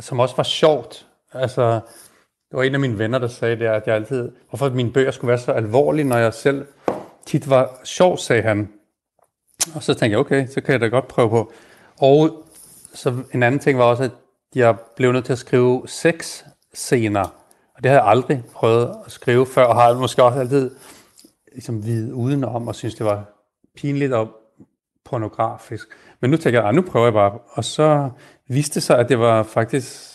som 0.00 0.20
også 0.20 0.36
var 0.36 0.42
sjovt. 0.42 1.06
Altså, 1.32 1.80
det 2.50 2.56
var 2.56 2.62
en 2.62 2.74
af 2.74 2.80
mine 2.80 2.98
venner, 2.98 3.18
der 3.18 3.28
sagde 3.28 3.56
det, 3.56 3.66
at 3.66 3.86
jeg 3.86 3.94
altid, 3.94 4.32
hvorfor 4.48 4.68
mine 4.70 4.92
bøger 4.92 5.10
skulle 5.10 5.28
være 5.28 5.38
så 5.38 5.52
alvorlige, 5.52 6.04
når 6.04 6.16
jeg 6.16 6.34
selv 6.34 6.66
tit 7.26 7.50
var 7.50 7.80
sjov, 7.84 8.18
sagde 8.18 8.42
han. 8.42 8.72
Og 9.74 9.82
så 9.82 9.94
tænkte 9.94 10.10
jeg, 10.10 10.18
okay, 10.18 10.46
så 10.46 10.60
kan 10.60 10.72
jeg 10.72 10.80
da 10.80 10.86
godt 10.86 11.08
prøve 11.08 11.30
på. 11.30 11.52
Og 11.98 12.46
så 12.94 13.14
en 13.34 13.42
anden 13.42 13.60
ting 13.60 13.78
var 13.78 13.84
også, 13.84 14.02
at 14.02 14.10
jeg 14.54 14.76
blev 14.96 15.12
nødt 15.12 15.24
til 15.24 15.32
at 15.32 15.38
skrive 15.38 15.82
seks 15.86 16.44
scener. 16.74 17.24
Og 17.76 17.82
det 17.82 17.90
havde 17.90 18.02
jeg 18.02 18.10
aldrig 18.10 18.42
prøvet 18.54 18.96
at 19.06 19.12
skrive 19.12 19.46
før, 19.46 19.64
og 19.64 19.74
har 19.74 19.94
måske 19.94 20.22
også 20.22 20.40
altid 20.40 20.70
ligesom 21.52 21.84
videt 21.86 22.12
udenom, 22.12 22.68
og 22.68 22.74
synes, 22.74 22.94
det 22.94 23.06
var 23.06 23.24
pinligt 23.76 24.12
og 24.12 24.39
pornografisk. 25.04 25.88
Men 26.20 26.30
nu 26.30 26.36
tænker 26.36 26.62
jeg, 26.62 26.72
nu 26.72 26.82
prøver 26.82 27.06
jeg 27.06 27.12
bare. 27.12 27.38
Og 27.48 27.64
så 27.64 28.10
viste 28.48 28.74
det 28.74 28.82
sig, 28.82 28.98
at 28.98 29.08
det 29.08 29.18
var 29.18 29.42
faktisk 29.42 30.10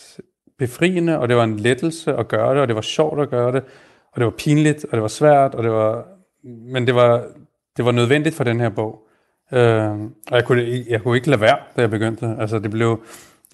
befriende, 0.58 1.18
og 1.18 1.28
det 1.28 1.36
var 1.36 1.44
en 1.44 1.56
lettelse 1.56 2.14
at 2.14 2.28
gøre 2.28 2.54
det, 2.54 2.60
og 2.62 2.68
det 2.68 2.76
var 2.76 2.82
sjovt 2.82 3.20
at 3.20 3.30
gøre 3.30 3.52
det, 3.52 3.64
og 4.12 4.16
det 4.16 4.24
var 4.24 4.30
pinligt, 4.30 4.84
og 4.84 4.92
det 4.92 5.02
var 5.02 5.08
svært, 5.08 5.54
og 5.54 5.62
det 5.62 5.70
var, 5.70 6.04
men 6.44 6.86
det 6.86 6.94
var, 6.94 7.24
det 7.76 7.84
var 7.84 7.92
nødvendigt 7.92 8.34
for 8.34 8.44
den 8.44 8.60
her 8.60 8.68
bog. 8.68 9.08
Øh, 9.52 9.90
og 10.30 10.36
jeg 10.36 10.44
kunne, 10.44 10.84
jeg 10.88 11.02
kunne 11.02 11.16
ikke 11.16 11.30
lade 11.30 11.40
være, 11.40 11.58
da 11.76 11.80
jeg 11.80 11.90
begyndte. 11.90 12.36
Altså 12.38 12.58
det 12.58 12.70
blev, 12.70 13.02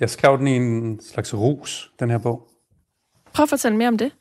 jeg 0.00 0.10
skrev 0.10 0.38
den 0.38 0.46
i 0.46 0.56
en 0.56 1.00
slags 1.00 1.34
rus, 1.34 1.92
den 2.00 2.10
her 2.10 2.18
bog. 2.18 2.48
Prøv 3.32 3.42
at 3.42 3.48
fortælle 3.48 3.76
mere 3.76 3.88
om 3.88 3.98
det. 3.98 4.12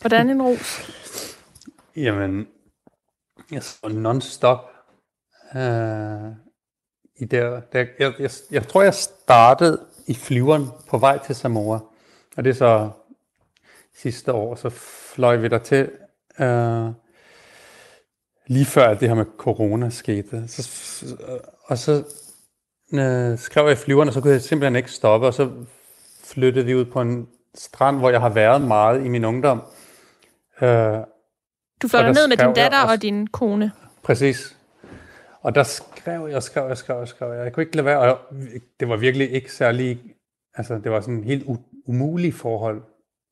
Hvordan 0.00 0.30
en 0.30 0.42
rus? 0.42 0.90
Jamen, 1.96 2.46
jeg 3.52 3.62
så 3.62 3.86
non-stop 3.86 4.73
øh, 5.56 6.32
i 7.16 7.24
der, 7.24 7.60
der 7.60 7.86
jeg, 7.98 8.12
jeg, 8.18 8.30
jeg 8.50 8.68
tror, 8.68 8.82
jeg 8.82 8.94
startede 8.94 9.80
i 10.06 10.14
flyveren 10.14 10.68
på 10.88 10.98
vej 10.98 11.18
til 11.26 11.34
Samoa. 11.34 11.78
Og 12.36 12.44
det 12.44 12.50
er 12.50 12.54
så 12.54 12.90
sidste 13.96 14.32
år, 14.32 14.54
så 14.54 14.70
fløj 15.14 15.36
vi 15.36 15.48
der 15.48 15.58
til, 15.58 15.90
øh, 16.38 16.88
lige 18.46 18.64
før 18.64 18.94
det 18.94 19.08
her 19.08 19.14
med 19.14 19.24
corona 19.38 19.90
skete. 19.90 20.48
Så, 20.48 21.16
og 21.64 21.78
så 21.78 22.04
øh, 22.92 23.38
skrev 23.38 23.64
jeg 23.64 23.72
i 23.72 23.76
flyveren, 23.76 24.08
og 24.08 24.14
så 24.14 24.20
kunne 24.20 24.32
jeg 24.32 24.42
simpelthen 24.42 24.76
ikke 24.76 24.90
stoppe, 24.90 25.26
og 25.26 25.34
så 25.34 25.50
flyttede 26.24 26.66
vi 26.66 26.74
ud 26.74 26.84
på 26.84 27.00
en 27.00 27.28
strand, 27.54 27.98
hvor 27.98 28.10
jeg 28.10 28.20
har 28.20 28.28
været 28.28 28.62
meget 28.62 29.04
i 29.04 29.08
min 29.08 29.24
ungdom. 29.24 29.62
Øh, 30.62 30.96
du 31.82 31.88
fløj 31.88 32.12
ned 32.12 32.28
med 32.28 32.36
din 32.36 32.54
datter 32.54 32.82
og 32.82 33.02
din 33.02 33.26
kone. 33.26 33.72
Præcis. 34.02 34.53
Og 35.44 35.54
der 35.54 35.62
skrev 35.62 36.28
jeg, 36.30 36.42
skrev 36.42 36.68
jeg, 36.68 36.76
skrev 36.76 36.98
jeg, 36.98 37.08
skrev 37.08 37.32
jeg. 37.32 37.44
Jeg 37.44 37.52
kunne 37.52 37.62
ikke 37.62 37.76
lade 37.76 37.86
være, 37.86 37.98
og 37.98 38.18
det 38.80 38.88
var 38.88 38.96
virkelig 38.96 39.30
ikke 39.30 39.52
særlig, 39.52 40.02
altså 40.54 40.78
det 40.78 40.92
var 40.92 41.00
sådan 41.00 41.24
helt 41.24 41.46
umuligt 41.86 42.34
forhold 42.34 42.82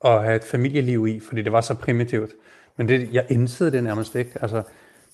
at 0.05 0.25
have 0.25 0.37
et 0.37 0.45
familieliv 0.45 1.07
i, 1.07 1.21
fordi 1.21 1.43
det 1.43 1.53
var 1.53 1.61
så 1.61 1.75
primitivt. 1.75 2.31
Men 2.77 2.89
det, 2.89 3.13
jeg 3.13 3.27
indsede 3.29 3.71
det 3.73 3.85
nærmest 3.85 4.15
ikke. 4.15 4.31
Altså, 4.43 4.63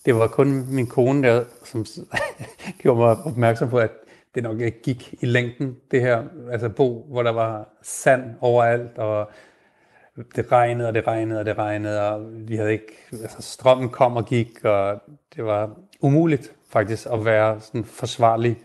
det 0.06 0.14
var 0.14 0.28
kun 0.28 0.66
min 0.74 0.86
kone 0.86 1.28
der, 1.28 1.44
som 1.64 1.86
gjorde 2.82 3.00
mig 3.00 3.16
opmærksom 3.24 3.70
på, 3.70 3.78
at 3.78 3.90
det 4.34 4.42
nok 4.42 4.60
ikke 4.60 4.82
gik 4.82 5.14
i 5.20 5.26
længden, 5.26 5.76
det 5.90 6.00
her 6.00 6.24
altså 6.50 6.68
bo, 6.68 7.06
hvor 7.08 7.22
der 7.22 7.32
var 7.32 7.68
sand 7.82 8.22
overalt, 8.40 8.98
og 8.98 9.30
det 10.36 10.52
regnede, 10.52 10.88
og 10.88 10.94
det 10.94 11.06
regnede, 11.06 11.40
og 11.40 11.46
det 11.46 11.58
regnede, 11.58 12.10
og 12.10 12.48
vi 12.48 12.56
havde 12.56 12.72
ikke, 12.72 13.06
altså 13.12 13.42
strømmen 13.42 13.88
kom 13.88 14.16
og 14.16 14.26
gik, 14.26 14.64
og 14.64 15.02
det 15.36 15.44
var 15.44 15.70
umuligt 16.00 16.52
faktisk 16.68 17.06
at 17.12 17.24
være 17.24 17.60
sådan 17.60 17.84
forsvarlig 17.84 18.58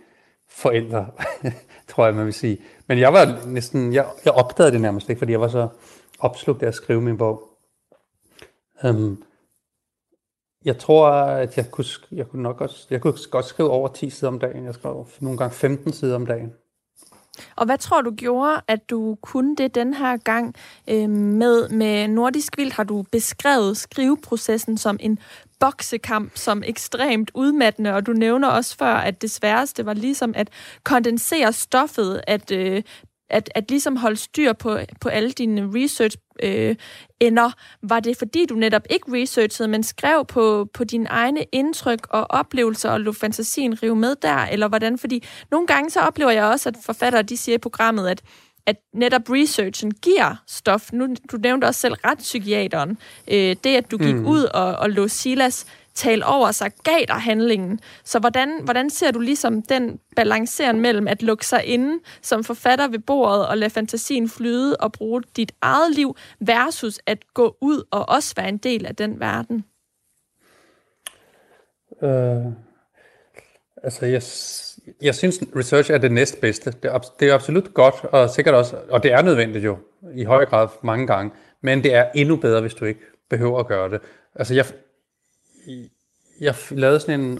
forældre, 0.49 1.07
tror 1.89 2.05
jeg, 2.05 2.15
man 2.15 2.25
vil 2.25 2.33
sige. 2.33 2.57
Men 2.87 2.99
jeg 2.99 3.13
var 3.13 3.45
næsten, 3.45 3.93
jeg, 3.93 4.05
jeg 4.25 4.33
opdagede 4.33 4.71
det 4.71 4.81
nærmest 4.81 5.09
ikke, 5.09 5.19
fordi 5.19 5.31
jeg 5.31 5.41
var 5.41 5.47
så 5.47 5.67
opslugt 6.19 6.63
af 6.63 6.67
at 6.67 6.75
skrive 6.75 7.01
min 7.01 7.17
bog. 7.17 7.49
Um, 8.83 9.23
jeg 10.65 10.77
tror, 10.77 11.09
at 11.11 11.57
jeg 11.57 11.71
kunne, 11.71 11.85
jeg 12.11 12.27
kunne 12.27 12.43
nok 12.43 12.61
også, 12.61 12.87
jeg 12.89 13.01
kunne 13.01 13.13
godt 13.31 13.45
skrive 13.45 13.69
over 13.69 13.87
10 13.87 14.09
sider 14.09 14.31
om 14.31 14.39
dagen. 14.39 14.65
Jeg 14.65 14.73
skrev 14.73 15.07
nogle 15.19 15.37
gange 15.37 15.55
15 15.55 15.93
sider 15.93 16.15
om 16.15 16.25
dagen. 16.25 16.53
Og 17.55 17.65
hvad 17.65 17.77
tror 17.77 18.01
du 18.01 18.11
gjorde, 18.11 18.61
at 18.67 18.89
du 18.89 19.17
kunne 19.21 19.55
det 19.55 19.75
den 19.75 19.93
her 19.93 20.17
gang 20.17 20.55
øh, 20.87 21.09
med, 21.09 21.69
med 21.69 22.07
Nordisk 22.07 22.57
Vildt? 22.57 22.73
Har 22.73 22.83
du 22.83 23.03
beskrevet 23.11 23.77
skriveprocessen 23.77 24.77
som 24.77 24.97
en 24.99 25.19
boksekamp 25.63 26.31
som 26.35 26.63
ekstremt 26.65 27.31
udmattende, 27.33 27.93
og 27.93 28.05
du 28.05 28.13
nævner 28.13 28.47
også 28.47 28.77
før, 28.77 28.95
at 28.95 29.21
det 29.21 29.31
sværeste 29.31 29.85
var 29.85 29.93
ligesom 29.93 30.33
at 30.35 30.49
kondensere 30.83 31.53
stoffet, 31.53 32.21
at, 32.27 32.51
øh, 32.51 32.83
at, 33.29 33.49
at 33.55 33.69
ligesom 33.69 33.95
holde 33.95 34.15
styr 34.15 34.53
på, 34.53 34.77
på 35.01 35.09
alle 35.09 35.31
dine 35.31 35.71
research 35.75 36.17
øh, 36.43 36.75
ender. 37.19 37.51
Var 37.83 37.99
det 37.99 38.17
fordi, 38.17 38.45
du 38.45 38.55
netop 38.55 38.81
ikke 38.89 39.05
researchede, 39.13 39.67
men 39.67 39.83
skrev 39.83 40.25
på, 40.25 40.67
på 40.73 40.83
dine 40.83 41.09
egne 41.09 41.45
indtryk 41.51 42.07
og 42.09 42.27
oplevelser, 42.29 42.89
og 42.89 43.01
lå 43.01 43.11
fantasien 43.11 43.83
rive 43.83 43.95
med 43.95 44.15
der, 44.15 44.37
eller 44.37 44.67
hvordan? 44.67 44.97
Fordi 44.97 45.23
nogle 45.51 45.67
gange 45.67 45.89
så 45.89 45.99
oplever 45.99 46.31
jeg 46.31 46.43
også, 46.45 46.69
at 46.69 46.75
forfattere 46.85 47.21
de 47.21 47.37
siger 47.37 47.55
i 47.55 47.59
programmet, 47.59 48.07
at 48.07 48.21
at 48.65 48.75
netop 48.93 49.29
researchen 49.29 49.91
giver 49.91 50.43
stof. 50.47 50.93
Nu, 50.93 51.07
du 51.31 51.37
nævnte 51.37 51.65
også 51.65 51.79
selv 51.81 51.93
retspsykiateren. 51.93 52.97
Øh, 53.27 53.55
det, 53.63 53.75
at 53.75 53.91
du 53.91 53.97
gik 53.97 54.15
mm. 54.15 54.27
ud 54.27 54.43
og, 54.43 54.75
og 54.75 54.89
lå 54.89 55.07
Silas 55.07 55.65
tale 55.93 56.25
over 56.25 56.51
sig, 56.51 56.71
gav 56.83 57.05
dig 57.07 57.15
handlingen. 57.15 57.79
Så 58.03 58.19
hvordan, 58.19 58.63
hvordan 58.63 58.89
ser 58.89 59.11
du 59.11 59.19
ligesom 59.19 59.61
den 59.61 59.99
balanceren 60.15 60.81
mellem 60.81 61.07
at 61.07 61.23
lukke 61.23 61.47
sig 61.47 61.65
inde 61.65 61.99
som 62.21 62.43
forfatter 62.43 62.87
ved 62.87 62.99
bordet 62.99 63.47
og 63.47 63.57
lade 63.57 63.69
fantasien 63.69 64.29
flyde 64.29 64.77
og 64.77 64.91
bruge 64.91 65.21
dit 65.37 65.51
eget 65.61 65.95
liv, 65.95 66.15
versus 66.39 66.99
at 67.05 67.33
gå 67.33 67.57
ud 67.61 67.83
og 67.91 68.09
også 68.09 68.33
være 68.37 68.49
en 68.49 68.57
del 68.57 68.85
af 68.85 68.95
den 68.95 69.19
verden? 69.19 69.65
Øh, 72.01 72.45
altså, 73.83 74.05
jeg, 74.05 74.21
jeg 75.01 75.15
synes, 75.15 75.39
research 75.55 75.91
er 75.91 75.97
det 75.97 76.11
næstbedste. 76.11 76.71
Det 76.83 76.91
er, 76.91 76.97
det 77.19 77.29
er 77.29 77.33
absolut 77.33 77.73
godt, 77.73 78.03
og 78.03 78.29
sikkert 78.29 78.55
også, 78.55 78.75
og 78.89 79.03
det 79.03 79.13
er 79.13 79.21
nødvendigt 79.21 79.65
jo, 79.65 79.77
i 80.15 80.23
høj 80.23 80.45
grad 80.45 80.67
mange 80.81 81.07
gange, 81.07 81.31
men 81.61 81.83
det 81.83 81.95
er 81.95 82.05
endnu 82.15 82.35
bedre, 82.35 82.61
hvis 82.61 82.73
du 82.73 82.85
ikke 82.85 82.99
behøver 83.29 83.59
at 83.59 83.67
gøre 83.67 83.89
det. 83.89 84.01
Altså, 84.35 84.53
jeg, 84.53 84.65
jeg 86.39 86.55
lavede 86.71 86.99
sådan 86.99 87.19
en 87.19 87.39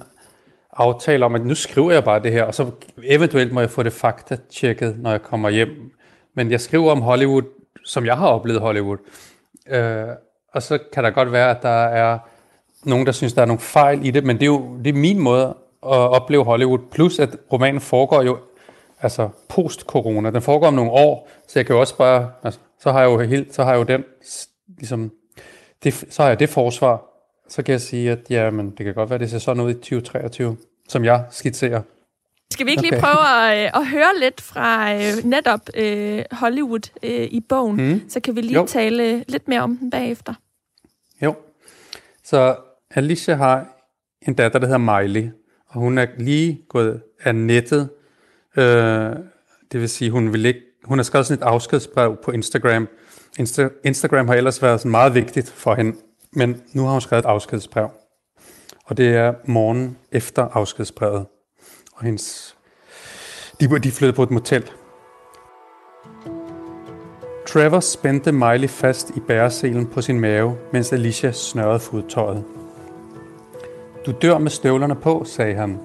aftale 0.73 1.25
om, 1.25 1.35
at 1.35 1.45
nu 1.45 1.55
skriver 1.55 1.91
jeg 1.91 2.03
bare 2.03 2.23
det 2.23 2.31
her, 2.31 2.43
og 2.43 2.55
så 2.55 2.71
eventuelt 3.03 3.51
må 3.51 3.59
jeg 3.59 3.69
få 3.69 3.83
det 3.83 3.93
fakta-tjekket, 3.93 4.99
når 4.99 5.11
jeg 5.11 5.21
kommer 5.21 5.49
hjem. 5.49 5.91
Men 6.35 6.51
jeg 6.51 6.61
skriver 6.61 6.91
om 6.91 7.01
Hollywood, 7.01 7.43
som 7.85 8.05
jeg 8.05 8.17
har 8.17 8.27
oplevet 8.27 8.61
Hollywood. 8.61 8.97
Øh, 9.67 10.07
og 10.53 10.63
så 10.63 10.79
kan 10.93 11.03
der 11.03 11.09
godt 11.09 11.31
være, 11.31 11.49
at 11.49 11.61
der 11.61 11.83
er 11.83 12.19
nogen, 12.83 13.05
der 13.05 13.11
synes, 13.11 13.33
der 13.33 13.41
er 13.41 13.45
nogle 13.45 13.59
fejl 13.59 14.05
i 14.05 14.11
det, 14.11 14.23
men 14.23 14.35
det 14.35 14.43
er 14.43 14.47
jo 14.47 14.77
det 14.83 14.89
er 14.89 14.99
min 14.99 15.19
måde 15.19 15.55
at 15.85 16.09
opleve 16.09 16.43
Hollywood. 16.43 16.79
Plus, 16.91 17.19
at 17.19 17.29
romanen 17.53 17.81
foregår 17.81 18.21
jo 18.21 18.37
altså 19.01 19.29
post-corona. 19.49 20.31
Den 20.31 20.41
foregår 20.41 20.67
om 20.67 20.73
nogle 20.73 20.91
år, 20.91 21.29
så 21.47 21.59
jeg 21.59 21.65
kan 21.65 21.73
jo 21.75 21.79
også 21.79 21.97
bare, 21.97 22.31
altså, 22.43 22.59
så 22.79 22.91
har 22.91 22.99
jeg 22.99 23.07
jo 23.07 23.19
helt, 23.19 23.55
så 23.55 23.63
har 23.63 23.71
jeg 23.71 23.79
jo 23.79 23.83
den, 23.83 24.03
ligesom, 24.77 25.11
det, 25.83 26.05
så 26.09 26.21
har 26.21 26.29
jeg 26.29 26.39
det 26.39 26.49
forsvar, 26.49 27.05
så 27.49 27.63
kan 27.63 27.71
jeg 27.71 27.81
sige, 27.81 28.11
at 28.11 28.19
ja, 28.29 28.49
men 28.49 28.69
det 28.69 28.85
kan 28.85 28.93
godt 28.93 29.09
være, 29.09 29.19
det 29.19 29.29
ser 29.29 29.39
sådan 29.39 29.63
ud 29.63 29.69
i 29.69 29.73
2023, 29.73 30.57
som 30.89 31.05
jeg 31.05 31.23
skitserer. 31.31 31.81
Skal 32.51 32.65
vi 32.65 32.71
ikke 32.71 32.81
lige 32.81 32.97
okay. 32.97 33.01
prøve 33.01 33.51
at, 33.51 33.65
øh, 33.65 33.81
at 33.81 33.87
høre 33.87 34.19
lidt 34.19 34.41
fra 34.41 34.93
øh, 34.93 35.23
netop 35.23 35.59
øh, 35.75 36.23
Hollywood 36.31 36.89
øh, 37.03 37.11
i 37.11 37.39
bogen? 37.49 37.89
Mm. 37.89 38.01
Så 38.09 38.19
kan 38.19 38.35
vi 38.35 38.41
lige 38.41 38.53
jo. 38.53 38.65
tale 38.65 39.23
lidt 39.27 39.47
mere 39.47 39.61
om 39.61 39.77
den 39.77 39.89
bagefter. 39.89 40.33
Jo. 41.21 41.35
Så 42.23 42.55
Alicia 42.91 43.35
har 43.35 43.65
en 44.21 44.33
datter, 44.33 44.59
der 44.59 44.67
hedder 44.67 44.99
Miley, 45.01 45.29
og 45.73 45.79
hun 45.79 45.97
er 45.97 46.05
lige 46.17 46.61
gået 46.69 47.01
af 47.23 47.35
nettet. 47.35 47.89
Øh, 48.57 49.15
det 49.71 49.81
vil 49.81 49.89
sige, 49.89 50.11
hun 50.11 50.33
vil 50.33 50.45
ikke, 50.45 50.61
hun 50.83 50.97
har 50.97 51.03
skrevet 51.03 51.25
sådan 51.27 51.43
et 51.43 51.47
afskedsbrev 51.47 52.17
på 52.23 52.31
Instagram. 52.31 52.87
Insta- 53.39 53.81
Instagram 53.83 54.27
har 54.27 54.35
ellers 54.35 54.61
været 54.61 54.79
sådan 54.79 54.91
meget 54.91 55.15
vigtigt 55.15 55.49
for 55.49 55.75
hende, 55.75 55.97
men 56.31 56.61
nu 56.73 56.83
har 56.83 56.91
hun 56.91 57.01
skrevet 57.01 57.25
et 57.25 57.29
afskedsbrev. 57.29 57.89
Og 58.85 58.97
det 58.97 59.07
er 59.15 59.33
morgen 59.45 59.97
efter 60.11 60.47
afskedsbrevet. 60.53 61.25
Og 61.95 62.03
hendes, 62.03 62.55
de, 63.59 63.79
de 63.79 63.91
flyttede 63.91 64.15
på 64.15 64.23
et 64.23 64.31
motel. 64.31 64.71
Trevor 67.47 67.79
spændte 67.79 68.31
Miley 68.31 68.67
fast 68.67 69.09
i 69.09 69.19
bæreselen 69.19 69.87
på 69.87 70.01
sin 70.01 70.19
mave, 70.19 70.57
mens 70.73 70.93
Alicia 70.93 71.31
snørrede 71.31 71.79
fodtøjet. 71.79 72.62
Du 74.05 74.11
dør 74.11 74.37
med 74.37 74.51
støvlerne 74.51 74.95
på, 74.95 75.23
sagde 75.25 75.55
han. 75.55 75.79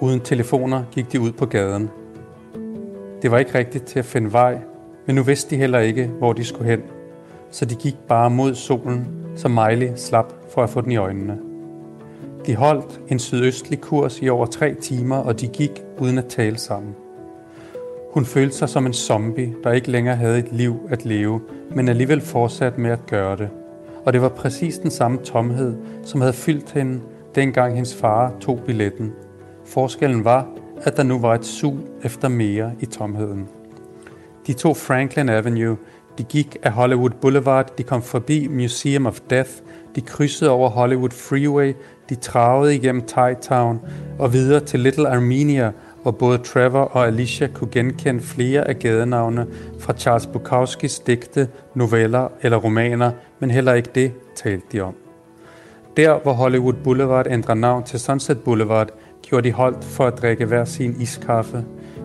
Uden 0.00 0.20
telefoner 0.20 0.84
gik 0.92 1.12
de 1.12 1.20
ud 1.20 1.32
på 1.32 1.46
gaden. 1.46 1.90
Det 3.22 3.30
var 3.30 3.38
ikke 3.38 3.58
rigtigt 3.58 3.84
til 3.84 3.98
at 3.98 4.04
finde 4.04 4.32
vej, 4.32 4.58
men 5.06 5.16
nu 5.16 5.22
vidste 5.22 5.50
de 5.50 5.60
heller 5.60 5.78
ikke, 5.78 6.06
hvor 6.06 6.32
de 6.32 6.44
skulle 6.44 6.70
hen. 6.70 6.82
Så 7.50 7.64
de 7.64 7.74
gik 7.74 7.96
bare 8.08 8.30
mod 8.30 8.54
solen, 8.54 9.06
så 9.36 9.48
Miley 9.48 9.90
slap 9.96 10.32
for 10.54 10.62
at 10.62 10.70
få 10.70 10.80
den 10.80 10.92
i 10.92 10.96
øjnene. 10.96 11.38
De 12.46 12.56
holdt 12.56 13.00
en 13.08 13.18
sydøstlig 13.18 13.80
kurs 13.80 14.22
i 14.22 14.28
over 14.28 14.46
tre 14.46 14.74
timer, 14.74 15.16
og 15.16 15.40
de 15.40 15.46
gik 15.46 15.82
uden 15.98 16.18
at 16.18 16.26
tale 16.26 16.58
sammen. 16.58 16.94
Hun 18.12 18.24
følte 18.24 18.56
sig 18.56 18.68
som 18.68 18.86
en 18.86 18.92
zombie, 18.92 19.54
der 19.64 19.72
ikke 19.72 19.90
længere 19.90 20.16
havde 20.16 20.38
et 20.38 20.52
liv 20.52 20.88
at 20.90 21.04
leve, 21.04 21.40
men 21.74 21.88
alligevel 21.88 22.20
fortsatte 22.20 22.80
med 22.80 22.90
at 22.90 23.06
gøre 23.06 23.36
det. 23.36 23.48
Og 24.04 24.12
det 24.12 24.22
var 24.22 24.28
præcis 24.28 24.78
den 24.78 24.90
samme 24.90 25.18
tomhed, 25.18 25.74
som 26.04 26.20
havde 26.20 26.32
fyldt 26.32 26.72
hende, 26.72 27.00
dengang 27.34 27.74
hendes 27.74 27.94
far 27.94 28.32
tog 28.40 28.60
billetten. 28.66 29.12
Forskellen 29.64 30.24
var, 30.24 30.48
at 30.82 30.96
der 30.96 31.02
nu 31.02 31.18
var 31.18 31.34
et 31.34 31.44
sug 31.44 31.76
efter 32.02 32.28
mere 32.28 32.72
i 32.80 32.86
tomheden. 32.86 33.48
De 34.46 34.52
tog 34.52 34.76
Franklin 34.76 35.28
Avenue, 35.28 35.76
de 36.18 36.24
gik 36.24 36.56
af 36.62 36.72
Hollywood 36.72 37.10
Boulevard, 37.10 37.78
de 37.78 37.82
kom 37.82 38.02
forbi 38.02 38.46
Museum 38.48 39.06
of 39.06 39.20
Death, 39.30 39.50
de 39.94 40.00
krydsede 40.00 40.50
over 40.50 40.70
Hollywood 40.70 41.10
Freeway, 41.10 41.74
de 42.08 42.14
travede 42.14 42.74
igennem 42.74 43.02
Thai 43.06 43.34
Town 43.34 43.80
og 44.18 44.32
videre 44.32 44.60
til 44.60 44.80
Little 44.80 45.08
Armenia, 45.08 45.72
hvor 46.02 46.10
både 46.10 46.38
Trevor 46.38 46.80
og 46.80 47.06
Alicia 47.06 47.46
kunne 47.54 47.70
genkende 47.70 48.20
flere 48.20 48.68
af 48.68 48.78
gadenavne 48.78 49.46
fra 49.78 49.92
Charles 49.92 50.26
Bukowskis 50.26 50.98
digte, 50.98 51.48
noveller 51.74 52.28
eller 52.42 52.56
romaner, 52.56 53.12
men 53.38 53.50
heller 53.50 53.74
ikke 53.74 53.90
det 53.94 54.12
talte 54.36 54.66
de 54.72 54.80
om. 54.80 54.94
Der, 55.96 56.18
hvor 56.18 56.32
Hollywood 56.32 56.74
Boulevard 56.84 57.26
ændrer 57.26 57.54
navn 57.54 57.84
til 57.84 58.00
Sunset 58.00 58.40
Boulevard, 58.40 58.88
gjorde 59.22 59.48
de 59.48 59.52
holdt 59.52 59.84
for 59.84 60.06
at 60.06 60.18
drikke 60.18 60.44
hver 60.44 60.64
sin 60.64 60.96
iskaffe. 61.00 61.64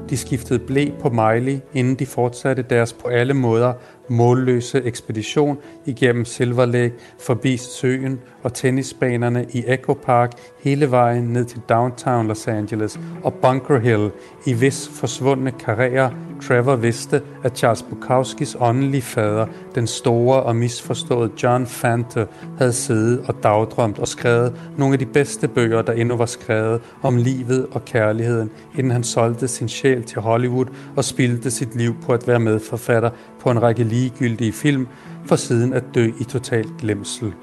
De 0.09 0.17
skiftede 0.17 0.59
blæ 0.59 0.89
på 0.99 1.09
Miley, 1.09 1.57
inden 1.73 1.95
de 1.95 2.05
fortsatte 2.05 2.61
deres 2.61 2.93
på 2.93 3.07
alle 3.07 3.33
måder 3.33 3.73
målløse 4.08 4.82
ekspedition 4.84 5.58
igennem 5.86 6.26
Silver 6.26 6.66
Lake, 6.66 6.93
forbi 7.20 7.58
søen 7.58 8.20
og 8.43 8.53
tennisbanerne 8.53 9.45
i 9.53 9.64
Echo 9.68 9.93
Park, 9.93 10.32
hele 10.60 10.91
vejen 10.91 11.24
ned 11.24 11.45
til 11.45 11.62
downtown 11.70 12.28
Los 12.28 12.47
Angeles 12.47 12.99
og 13.24 13.34
Bunker 13.34 13.80
Hill, 13.80 14.12
i 14.45 14.53
vis 14.53 14.89
forsvundne 14.93 15.51
karriere 15.51 16.12
Trevor 16.41 16.76
vidste, 16.76 17.22
at 17.43 17.58
Charles 17.58 17.84
Bukowskis 17.84 18.58
åndelige 18.60 19.01
fader, 19.01 19.45
den 19.76 19.88
store 19.88 20.43
og 20.43 20.56
misforståede 20.56 21.32
John 21.43 21.66
Fante, 21.66 22.28
havde 22.58 22.74
siddet 22.74 23.26
og 23.28 23.43
dagdrømt 23.43 23.99
og 23.99 24.08
skrevet 24.08 24.53
nogle 24.78 24.93
af 24.93 24.99
de 24.99 25.06
bedste 25.06 25.47
bøger, 25.47 25.82
der 25.82 25.93
endnu 25.93 26.18
var 26.18 26.26
skrevet 26.26 26.82
om 27.01 27.18
livet 27.18 27.68
og 27.72 27.86
kærligheden, 27.86 28.51
inden 28.78 28.91
han 28.91 29.03
solgte 29.03 29.47
sin 29.47 29.70
sjæl 29.70 30.03
til 30.03 30.22
Hollywood 30.22 30.66
og 30.95 31.06
spildte 31.06 31.51
sit 31.51 31.76
liv 31.76 31.95
på 32.06 32.14
at 32.14 32.28
være 32.28 32.39
medforfatter 32.39 33.10
på 33.45 33.51
en 33.51 33.61
række 33.61 33.83
ligegyldige 33.83 34.51
film, 34.51 34.87
for 35.25 35.35
siden 35.35 35.73
at 35.73 35.83
dø 35.95 36.11
i 36.19 36.23
total 36.23 36.65
glemsel. 36.79 37.33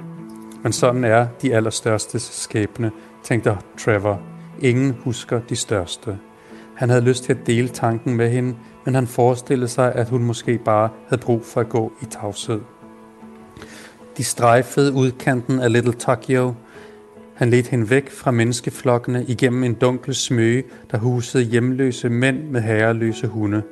Men 0.63 0.73
sådan 0.73 1.05
er 1.05 1.27
de 1.43 1.55
allerstørste 1.55 2.19
skæbne, 2.19 2.91
tænkte 3.25 3.57
Trevor. 3.79 4.21
Ingen 4.61 4.97
husker 5.05 5.41
de 5.49 5.57
største. 5.57 6.19
Han 6.75 6.91
havde 6.91 7.05
lyst 7.05 7.25
til 7.25 7.33
at 7.33 7.47
dele 7.47 7.69
tanken 7.69 8.17
med 8.17 8.31
hende, 8.31 8.57
men 8.85 8.95
han 8.95 9.07
forestillede 9.07 9.69
sig, 9.69 9.93
at 9.95 10.09
hun 10.09 10.23
måske 10.23 10.59
bare 10.59 10.89
havde 11.09 11.23
brug 11.23 11.45
for 11.45 11.61
at 11.61 11.69
gå 11.69 11.93
i 12.03 12.05
tavshed. 12.05 12.61
De 14.17 14.25
strejfede 14.25 14.93
udkanten 14.93 15.61
af 15.61 15.73
Little 15.73 15.93
Tokyo. 15.93 16.55
Han 17.35 17.51
ledte 17.51 17.71
hende 17.71 17.91
væk 17.91 18.11
fra 18.11 18.31
menneskeflokkene 18.31 19.25
igennem 19.29 19.65
en 19.65 19.75
dunkel 19.75 20.15
smøge, 20.15 20.65
der 20.91 20.99
husede 20.99 21.45
hjemløse 21.45 22.09
mænd 22.09 22.43
med 22.43 22.61
herreløse 22.61 23.27
hunde. 23.27 23.63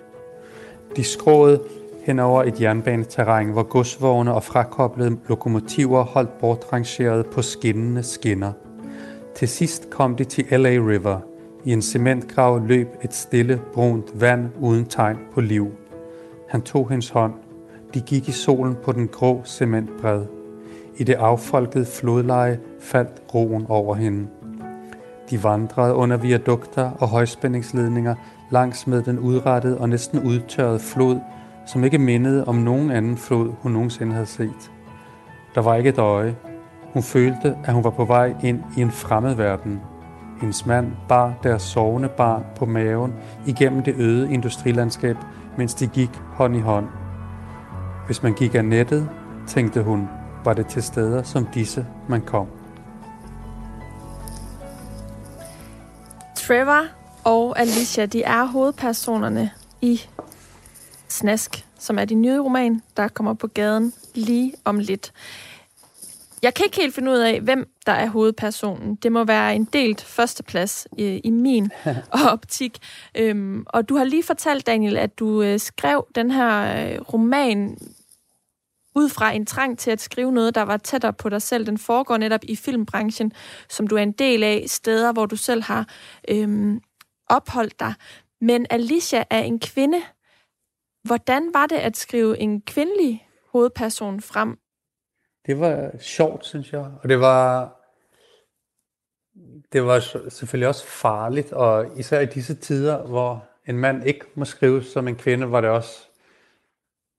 De 0.97 1.05
skråede 1.05 1.61
hen 2.03 2.19
over 2.19 2.43
et 2.43 2.61
jernbaneterræn, 2.61 3.51
hvor 3.51 3.63
godsvogne 3.63 4.35
og 4.35 4.43
frakoblede 4.43 5.17
lokomotiver 5.29 6.03
holdt 6.03 6.39
bortrangeret 6.39 7.27
på 7.27 7.43
skinnende 7.43 8.03
skinner. 8.03 8.53
Til 9.35 9.49
sidst 9.49 9.91
kom 9.91 10.17
de 10.17 10.25
til 10.25 10.45
LA 10.51 10.71
River. 10.71 11.21
I 11.65 11.73
en 11.73 11.83
cementgrav 11.83 12.67
løb 12.67 12.89
et 13.05 13.15
stille, 13.15 13.61
brunt 13.75 14.21
vand 14.21 14.49
uden 14.61 14.85
tegn 14.85 15.19
på 15.35 15.41
liv. 15.41 15.71
Han 16.49 16.63
tog 16.63 16.91
hendes 16.91 17.09
hånd. 17.09 17.35
De 17.95 18.01
gik 18.01 18.29
i 18.29 18.33
solen 18.33 18.77
på 18.85 18.93
den 18.93 19.09
grå 19.09 19.43
cementbred. 19.45 20.23
I 20.97 21.05
det 21.05 21.15
affolkede 21.15 21.87
flodleje 21.87 22.61
faldt 22.81 23.23
roen 23.35 23.67
over 23.69 23.95
hende. 23.95 24.27
De 25.31 25.45
vandrede 25.45 25.95
under 25.95 26.17
viadukter 26.17 26.91
og 26.91 27.09
højspændingsledninger 27.09 28.15
langs 28.51 28.87
med 28.87 29.03
den 29.03 29.19
udrettede 29.19 29.79
og 29.79 29.89
næsten 29.89 30.23
udtørrede 30.23 30.79
flod, 30.79 31.21
som 31.73 31.85
ikke 31.85 31.99
mindede 31.99 32.45
om 32.45 32.55
nogen 32.55 32.91
anden 32.91 33.17
flod, 33.17 33.53
hun 33.63 33.73
nogensinde 33.73 34.13
havde 34.13 34.27
set. 34.27 34.71
Der 35.55 35.61
var 35.61 35.75
ikke 35.75 35.89
et 35.91 35.99
øje. 35.99 36.37
Hun 36.93 37.03
følte, 37.03 37.57
at 37.65 37.75
hun 37.75 37.85
var 37.85 37.91
på 37.91 38.05
vej 38.05 38.35
ind 38.43 38.63
i 38.77 38.81
en 38.81 38.91
fremmed 38.91 39.35
verden. 39.35 39.81
Hendes 40.41 40.67
mand 40.67 40.93
bar 41.09 41.35
deres 41.43 41.63
sovende 41.63 42.09
barn 42.09 42.45
på 42.57 42.67
maven 42.67 43.15
igennem 43.47 43.83
det 43.83 43.95
øde 43.99 44.33
industrilandskab, 44.33 45.17
mens 45.59 45.75
de 45.75 45.87
gik 45.87 46.11
hånd 46.27 46.57
i 46.57 46.61
hånd. 46.61 46.87
Hvis 48.07 48.23
man 48.23 48.35
gik 48.35 48.55
af 48.55 48.65
nettet, 48.65 49.09
tænkte 49.47 49.83
hun, 49.83 50.09
var 50.45 50.53
det 50.53 50.67
til 50.67 50.83
steder 50.83 51.23
som 51.23 51.47
disse, 51.55 51.87
man 52.09 52.21
kom. 52.21 52.47
Trevor 56.37 56.83
og 57.25 57.59
Alicia, 57.59 58.07
de 58.07 58.23
er 58.23 58.45
hovedpersonerne 58.45 59.51
i 59.81 60.01
Snask, 61.11 61.65
som 61.79 61.99
er 61.99 62.05
din 62.05 62.23
nye 62.23 62.41
roman, 62.41 62.83
der 62.97 63.09
kommer 63.09 63.35
på 63.35 63.47
gaden 63.47 63.93
lige 64.15 64.55
om 64.65 64.79
lidt. 64.79 65.13
Jeg 66.43 66.55
kan 66.55 66.65
ikke 66.65 66.77
helt 66.77 66.95
finde 66.95 67.11
ud 67.11 67.17
af, 67.17 67.41
hvem 67.41 67.75
der 67.87 67.93
er 67.93 68.07
hovedpersonen. 68.07 68.95
Det 68.95 69.13
må 69.13 69.25
være 69.25 69.55
en 69.55 69.65
delt 69.65 70.01
førsteplads 70.01 70.87
i, 70.99 71.21
i 71.25 71.31
min 71.31 71.71
optik. 72.33 72.79
Øhm, 73.15 73.65
og 73.67 73.89
du 73.89 73.97
har 73.97 74.05
lige 74.05 74.23
fortalt, 74.23 74.67
Daniel, 74.67 74.97
at 74.97 75.19
du 75.19 75.43
øh, 75.43 75.61
skrev 75.61 76.07
den 76.15 76.31
her 76.31 76.87
øh, 76.93 77.01
roman 77.01 77.79
ud 78.95 79.09
fra 79.09 79.31
en 79.31 79.47
trang 79.47 79.79
til 79.79 79.91
at 79.91 80.01
skrive 80.01 80.33
noget, 80.33 80.55
der 80.55 80.63
var 80.63 80.77
tættere 80.77 81.13
på 81.13 81.29
dig 81.29 81.43
selv. 81.43 81.67
Den 81.67 81.79
foregår 81.79 82.17
netop 82.17 82.41
i 82.43 82.57
filmbranchen, 82.57 83.33
som 83.69 83.87
du 83.87 83.97
er 83.97 84.03
en 84.03 84.13
del 84.13 84.43
af, 84.43 84.65
steder, 84.67 85.13
hvor 85.13 85.27
du 85.27 85.37
selv 85.37 85.63
har 85.63 85.89
øhm, 86.29 86.81
opholdt 87.29 87.81
dig. 87.81 87.95
Men 88.41 88.67
Alicia 88.71 89.25
er 89.31 89.41
en 89.41 89.61
kvinde. 89.61 89.99
Hvordan 91.03 91.51
var 91.55 91.67
det 91.67 91.77
at 91.77 91.97
skrive 91.97 92.39
en 92.39 92.63
kvindelig 92.63 93.29
hovedperson 93.53 94.21
frem? 94.21 94.59
Det 95.47 95.61
var 95.61 95.91
sjovt, 96.01 96.47
synes 96.47 96.73
jeg. 96.73 96.91
Og 97.03 97.09
det 97.09 97.21
var, 97.21 97.77
det 99.73 99.85
var 99.85 100.01
selvfølgelig 100.31 100.69
også 100.69 100.87
farligt, 100.87 101.53
og 101.53 101.99
især 101.99 102.21
i 102.21 102.27
disse 102.27 102.55
tider, 102.55 103.07
hvor 103.07 103.49
en 103.67 103.79
mand 103.79 104.07
ikke 104.07 104.25
må 104.35 104.45
skrive 104.45 104.83
som 104.83 105.09
en 105.09 105.17
kvinde, 105.17 105.51
var 105.51 105.61
det 105.61 105.71
også 105.71 106.07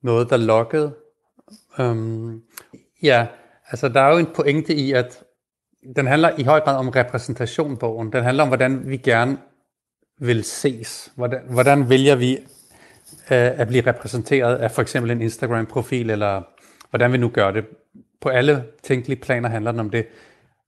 noget, 0.03 0.29
der 0.29 0.37
lokkede. 0.37 0.95
Øhm, 1.79 2.43
ja, 3.03 3.27
altså 3.67 3.89
der 3.89 4.01
er 4.01 4.11
jo 4.11 4.17
en 4.17 4.33
pointe 4.35 4.73
i, 4.73 4.91
at 4.91 5.23
den 5.95 6.07
handler 6.07 6.39
i 6.39 6.43
høj 6.43 6.59
grad 6.59 6.77
om 6.77 6.89
repræsentation, 6.89 7.77
bogen. 7.77 8.13
Den 8.13 8.23
handler 8.23 8.43
om, 8.43 8.49
hvordan 8.49 8.89
vi 8.89 8.97
gerne 8.97 9.37
vil 10.19 10.43
ses. 10.43 11.11
Hvordan, 11.15 11.41
hvordan 11.49 11.89
vælger 11.89 12.15
vi 12.15 12.39
at 13.27 13.67
blive 13.67 13.87
repræsenteret 13.87 14.55
af 14.55 14.71
for 14.71 14.81
eksempel 14.81 15.11
en 15.11 15.21
Instagram-profil, 15.21 16.09
eller 16.09 16.41
hvordan 16.89 17.13
vi 17.13 17.17
nu 17.17 17.29
gør 17.29 17.51
det. 17.51 17.65
På 18.21 18.29
alle 18.29 18.63
tænkelige 18.83 19.19
planer 19.19 19.49
handler 19.49 19.71
den 19.71 19.79
om 19.79 19.89
det. 19.89 20.05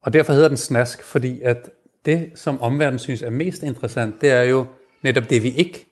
Og 0.01 0.13
derfor 0.13 0.33
hedder 0.33 0.47
den 0.47 0.57
snask, 0.57 1.03
fordi 1.03 1.41
at 1.41 1.69
det, 2.05 2.31
som 2.35 2.61
omverdenen 2.61 2.99
synes 2.99 3.21
er 3.21 3.29
mest 3.29 3.63
interessant, 3.63 4.21
det 4.21 4.31
er 4.31 4.43
jo 4.43 4.65
netop 5.03 5.29
det, 5.29 5.43
vi 5.43 5.49
ikke, 5.49 5.85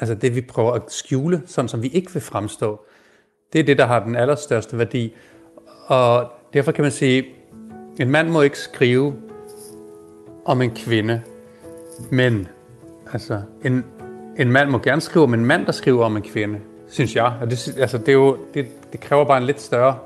altså 0.00 0.14
det, 0.14 0.36
vi 0.36 0.40
prøver 0.40 0.72
at 0.72 0.82
skjule, 0.88 1.42
sådan 1.46 1.68
som 1.68 1.82
vi 1.82 1.88
ikke 1.88 2.12
vil 2.12 2.22
fremstå. 2.22 2.80
Det 3.52 3.58
er 3.58 3.64
det, 3.64 3.78
der 3.78 3.86
har 3.86 4.04
den 4.04 4.16
allerstørste 4.16 4.78
værdi. 4.78 5.14
Og 5.86 6.32
derfor 6.52 6.72
kan 6.72 6.82
man 6.82 6.92
sige, 6.92 7.24
en 8.00 8.10
mand 8.10 8.28
må 8.28 8.42
ikke 8.42 8.58
skrive 8.58 9.22
om 10.44 10.62
en 10.62 10.70
kvinde, 10.70 11.22
men 12.10 12.48
altså, 13.12 13.42
en, 13.64 13.84
en 14.40 14.52
mand 14.52 14.70
må 14.70 14.78
gerne 14.78 15.00
skrive 15.00 15.24
om 15.24 15.34
en 15.34 15.44
mand, 15.44 15.66
der 15.66 15.72
skriver 15.72 16.04
om 16.04 16.16
en 16.16 16.22
kvinde, 16.22 16.58
synes 16.90 17.16
jeg. 17.16 17.32
Og 17.40 17.50
det, 17.50 17.74
altså, 17.78 17.98
det, 17.98 18.08
er 18.08 18.12
jo, 18.12 18.36
det, 18.54 18.92
det 18.92 19.00
kræver 19.00 19.24
bare 19.24 19.38
en 19.38 19.44
lidt 19.44 19.60
større 19.60 19.98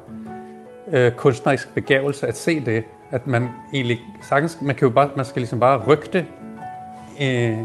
øh, 0.92 1.12
kunstnerisk 1.12 1.74
begævelse 1.74 2.26
at 2.26 2.36
se 2.36 2.60
det. 2.60 2.84
At 3.10 3.26
man 3.26 3.48
egentlig 3.74 4.00
sagtens, 4.28 4.58
man, 4.60 4.76
kan 4.76 4.88
jo 4.88 4.94
bare, 4.94 5.10
man 5.16 5.24
skal 5.24 5.40
ligesom 5.40 5.60
bare 5.60 5.82
rygte 5.86 6.26
øh, 7.20 7.58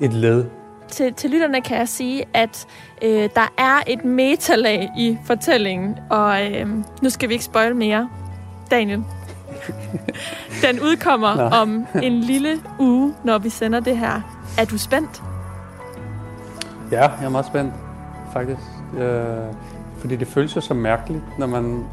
et 0.00 0.12
led. 0.12 0.44
Til, 0.88 1.14
til 1.14 1.30
lytterne 1.30 1.60
kan 1.60 1.78
jeg 1.78 1.88
sige, 1.88 2.24
at 2.34 2.66
øh, 3.02 3.28
der 3.34 3.52
er 3.58 3.82
et 3.86 4.04
metalag 4.04 4.90
i 4.98 5.18
fortællingen, 5.24 5.98
og 6.10 6.52
øh, 6.52 6.68
nu 7.02 7.10
skal 7.10 7.28
vi 7.28 7.34
ikke 7.34 7.44
spoil 7.44 7.76
mere. 7.76 8.08
Daniel? 8.70 9.04
Den 10.66 10.80
udkommer 10.80 11.34
Nå. 11.34 11.42
om 11.42 11.86
en 12.02 12.20
lille 12.20 12.60
uge, 12.78 13.14
når 13.24 13.38
vi 13.38 13.48
sender 13.48 13.80
det 13.80 13.98
her. 13.98 14.44
Er 14.58 14.64
du 14.64 14.78
spændt? 14.78 15.22
Ja, 16.92 17.02
jeg 17.02 17.24
er 17.24 17.28
meget 17.28 17.46
spændt, 17.46 17.74
faktisk. 18.32 18.60
Øh, 18.98 19.54
fordi 19.98 20.16
det 20.16 20.28
føles 20.28 20.56
jo 20.56 20.60
så 20.60 20.74
mærkeligt, 20.74 21.22
når 21.38 21.46
man 21.46 21.84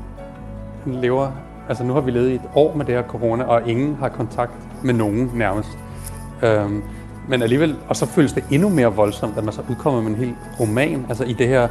lever... 0.85 1.31
Altså 1.69 1.83
nu 1.83 1.93
har 1.93 2.01
vi 2.01 2.11
levet 2.11 2.29
i 2.29 2.35
et 2.35 2.41
år 2.55 2.75
med 2.75 2.85
det 2.85 2.95
her 2.95 3.03
corona, 3.03 3.43
og 3.43 3.69
ingen 3.69 3.95
har 3.95 4.09
kontakt 4.09 4.51
med 4.83 4.93
nogen 4.93 5.31
nærmest. 5.33 5.69
Øh, 6.43 6.71
men 7.27 7.41
alligevel, 7.41 7.75
og 7.87 7.95
så 7.95 8.05
føles 8.05 8.33
det 8.33 8.43
endnu 8.51 8.69
mere 8.69 8.93
voldsomt, 8.93 9.37
at 9.37 9.43
man 9.43 9.53
så 9.53 9.61
udkommer 9.69 10.01
med 10.01 10.11
en 10.11 10.15
hel 10.15 10.35
roman, 10.59 11.05
altså 11.09 11.23
i 11.23 11.33
det 11.33 11.47
her 11.47 11.67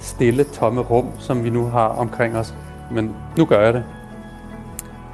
stille, 0.00 0.44
tomme 0.44 0.80
rum, 0.80 1.06
som 1.18 1.44
vi 1.44 1.50
nu 1.50 1.66
har 1.66 1.88
omkring 1.88 2.36
os. 2.36 2.54
Men 2.90 3.16
nu 3.38 3.44
gør 3.44 3.60
jeg 3.60 3.74
det. 3.74 3.84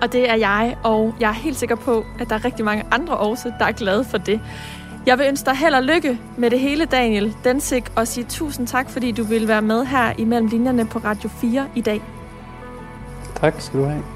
Og 0.02 0.12
det 0.12 0.30
er 0.30 0.34
jeg, 0.34 0.76
og 0.82 1.14
jeg 1.20 1.28
er 1.28 1.34
helt 1.34 1.56
sikker 1.56 1.76
på, 1.76 2.04
at 2.20 2.28
der 2.28 2.34
er 2.34 2.44
rigtig 2.44 2.64
mange 2.64 2.84
andre 2.90 3.16
også, 3.16 3.52
der 3.58 3.64
er 3.64 3.72
glade 3.72 4.04
for 4.04 4.18
det. 4.18 4.40
Jeg 5.06 5.18
vil 5.18 5.26
ønske 5.28 5.46
dig 5.46 5.56
held 5.56 5.74
og 5.74 5.82
lykke 5.82 6.18
med 6.36 6.50
det 6.50 6.60
hele, 6.60 6.84
Daniel 6.84 7.36
Densik, 7.44 7.84
og 7.96 8.08
sige 8.08 8.24
tusind 8.24 8.66
tak, 8.66 8.90
fordi 8.90 9.12
du 9.12 9.24
vil 9.24 9.48
være 9.48 9.62
med 9.62 9.84
her 9.84 10.12
imellem 10.18 10.46
linjerne 10.48 10.86
på 10.86 10.98
Radio 10.98 11.28
4 11.28 11.68
i 11.74 11.80
dag. 11.80 12.02
Tak 13.34 13.54
skal 13.60 13.80
du 13.80 13.84
have. 13.84 14.15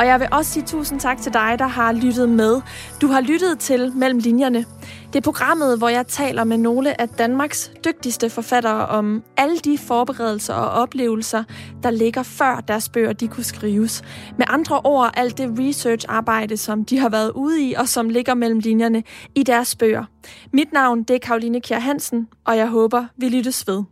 Og 0.00 0.06
jeg 0.06 0.20
vil 0.20 0.28
også 0.32 0.52
sige 0.52 0.66
tusind 0.66 1.00
tak 1.00 1.18
til 1.18 1.32
dig, 1.32 1.56
der 1.58 1.66
har 1.66 1.92
lyttet 1.92 2.28
med. 2.28 2.60
Du 3.00 3.06
har 3.06 3.20
lyttet 3.20 3.58
til 3.58 3.92
Mellem 3.96 4.18
Linjerne. 4.18 4.64
Det 5.06 5.16
er 5.16 5.20
programmet, 5.20 5.78
hvor 5.78 5.88
jeg 5.88 6.06
taler 6.06 6.44
med 6.44 6.58
nogle 6.58 7.00
af 7.00 7.08
Danmarks 7.08 7.72
dygtigste 7.84 8.30
forfattere 8.30 8.86
om 8.86 9.22
alle 9.36 9.58
de 9.58 9.78
forberedelser 9.78 10.54
og 10.54 10.70
oplevelser, 10.70 11.44
der 11.82 11.90
ligger 11.90 12.22
før 12.22 12.60
deres 12.68 12.88
bøger 12.88 13.12
de 13.12 13.28
kunne 13.28 13.44
skrives. 13.44 14.02
Med 14.38 14.46
andre 14.48 14.80
ord, 14.84 15.10
alt 15.16 15.38
det 15.38 15.54
research-arbejde, 15.58 16.56
som 16.56 16.84
de 16.84 16.98
har 16.98 17.08
været 17.08 17.30
ude 17.30 17.62
i, 17.62 17.74
og 17.74 17.88
som 17.88 18.08
ligger 18.08 18.34
mellem 18.34 18.58
linjerne 18.58 19.02
i 19.34 19.42
deres 19.42 19.76
bøger. 19.76 20.04
Mit 20.52 20.72
navn 20.72 21.02
det 21.02 21.14
er 21.14 21.18
Karoline 21.18 21.60
Kjær 21.60 21.78
Hansen, 21.78 22.28
og 22.44 22.56
jeg 22.56 22.66
håber, 22.66 23.04
vi 23.16 23.28
lyttes 23.28 23.66
ved. 23.66 23.84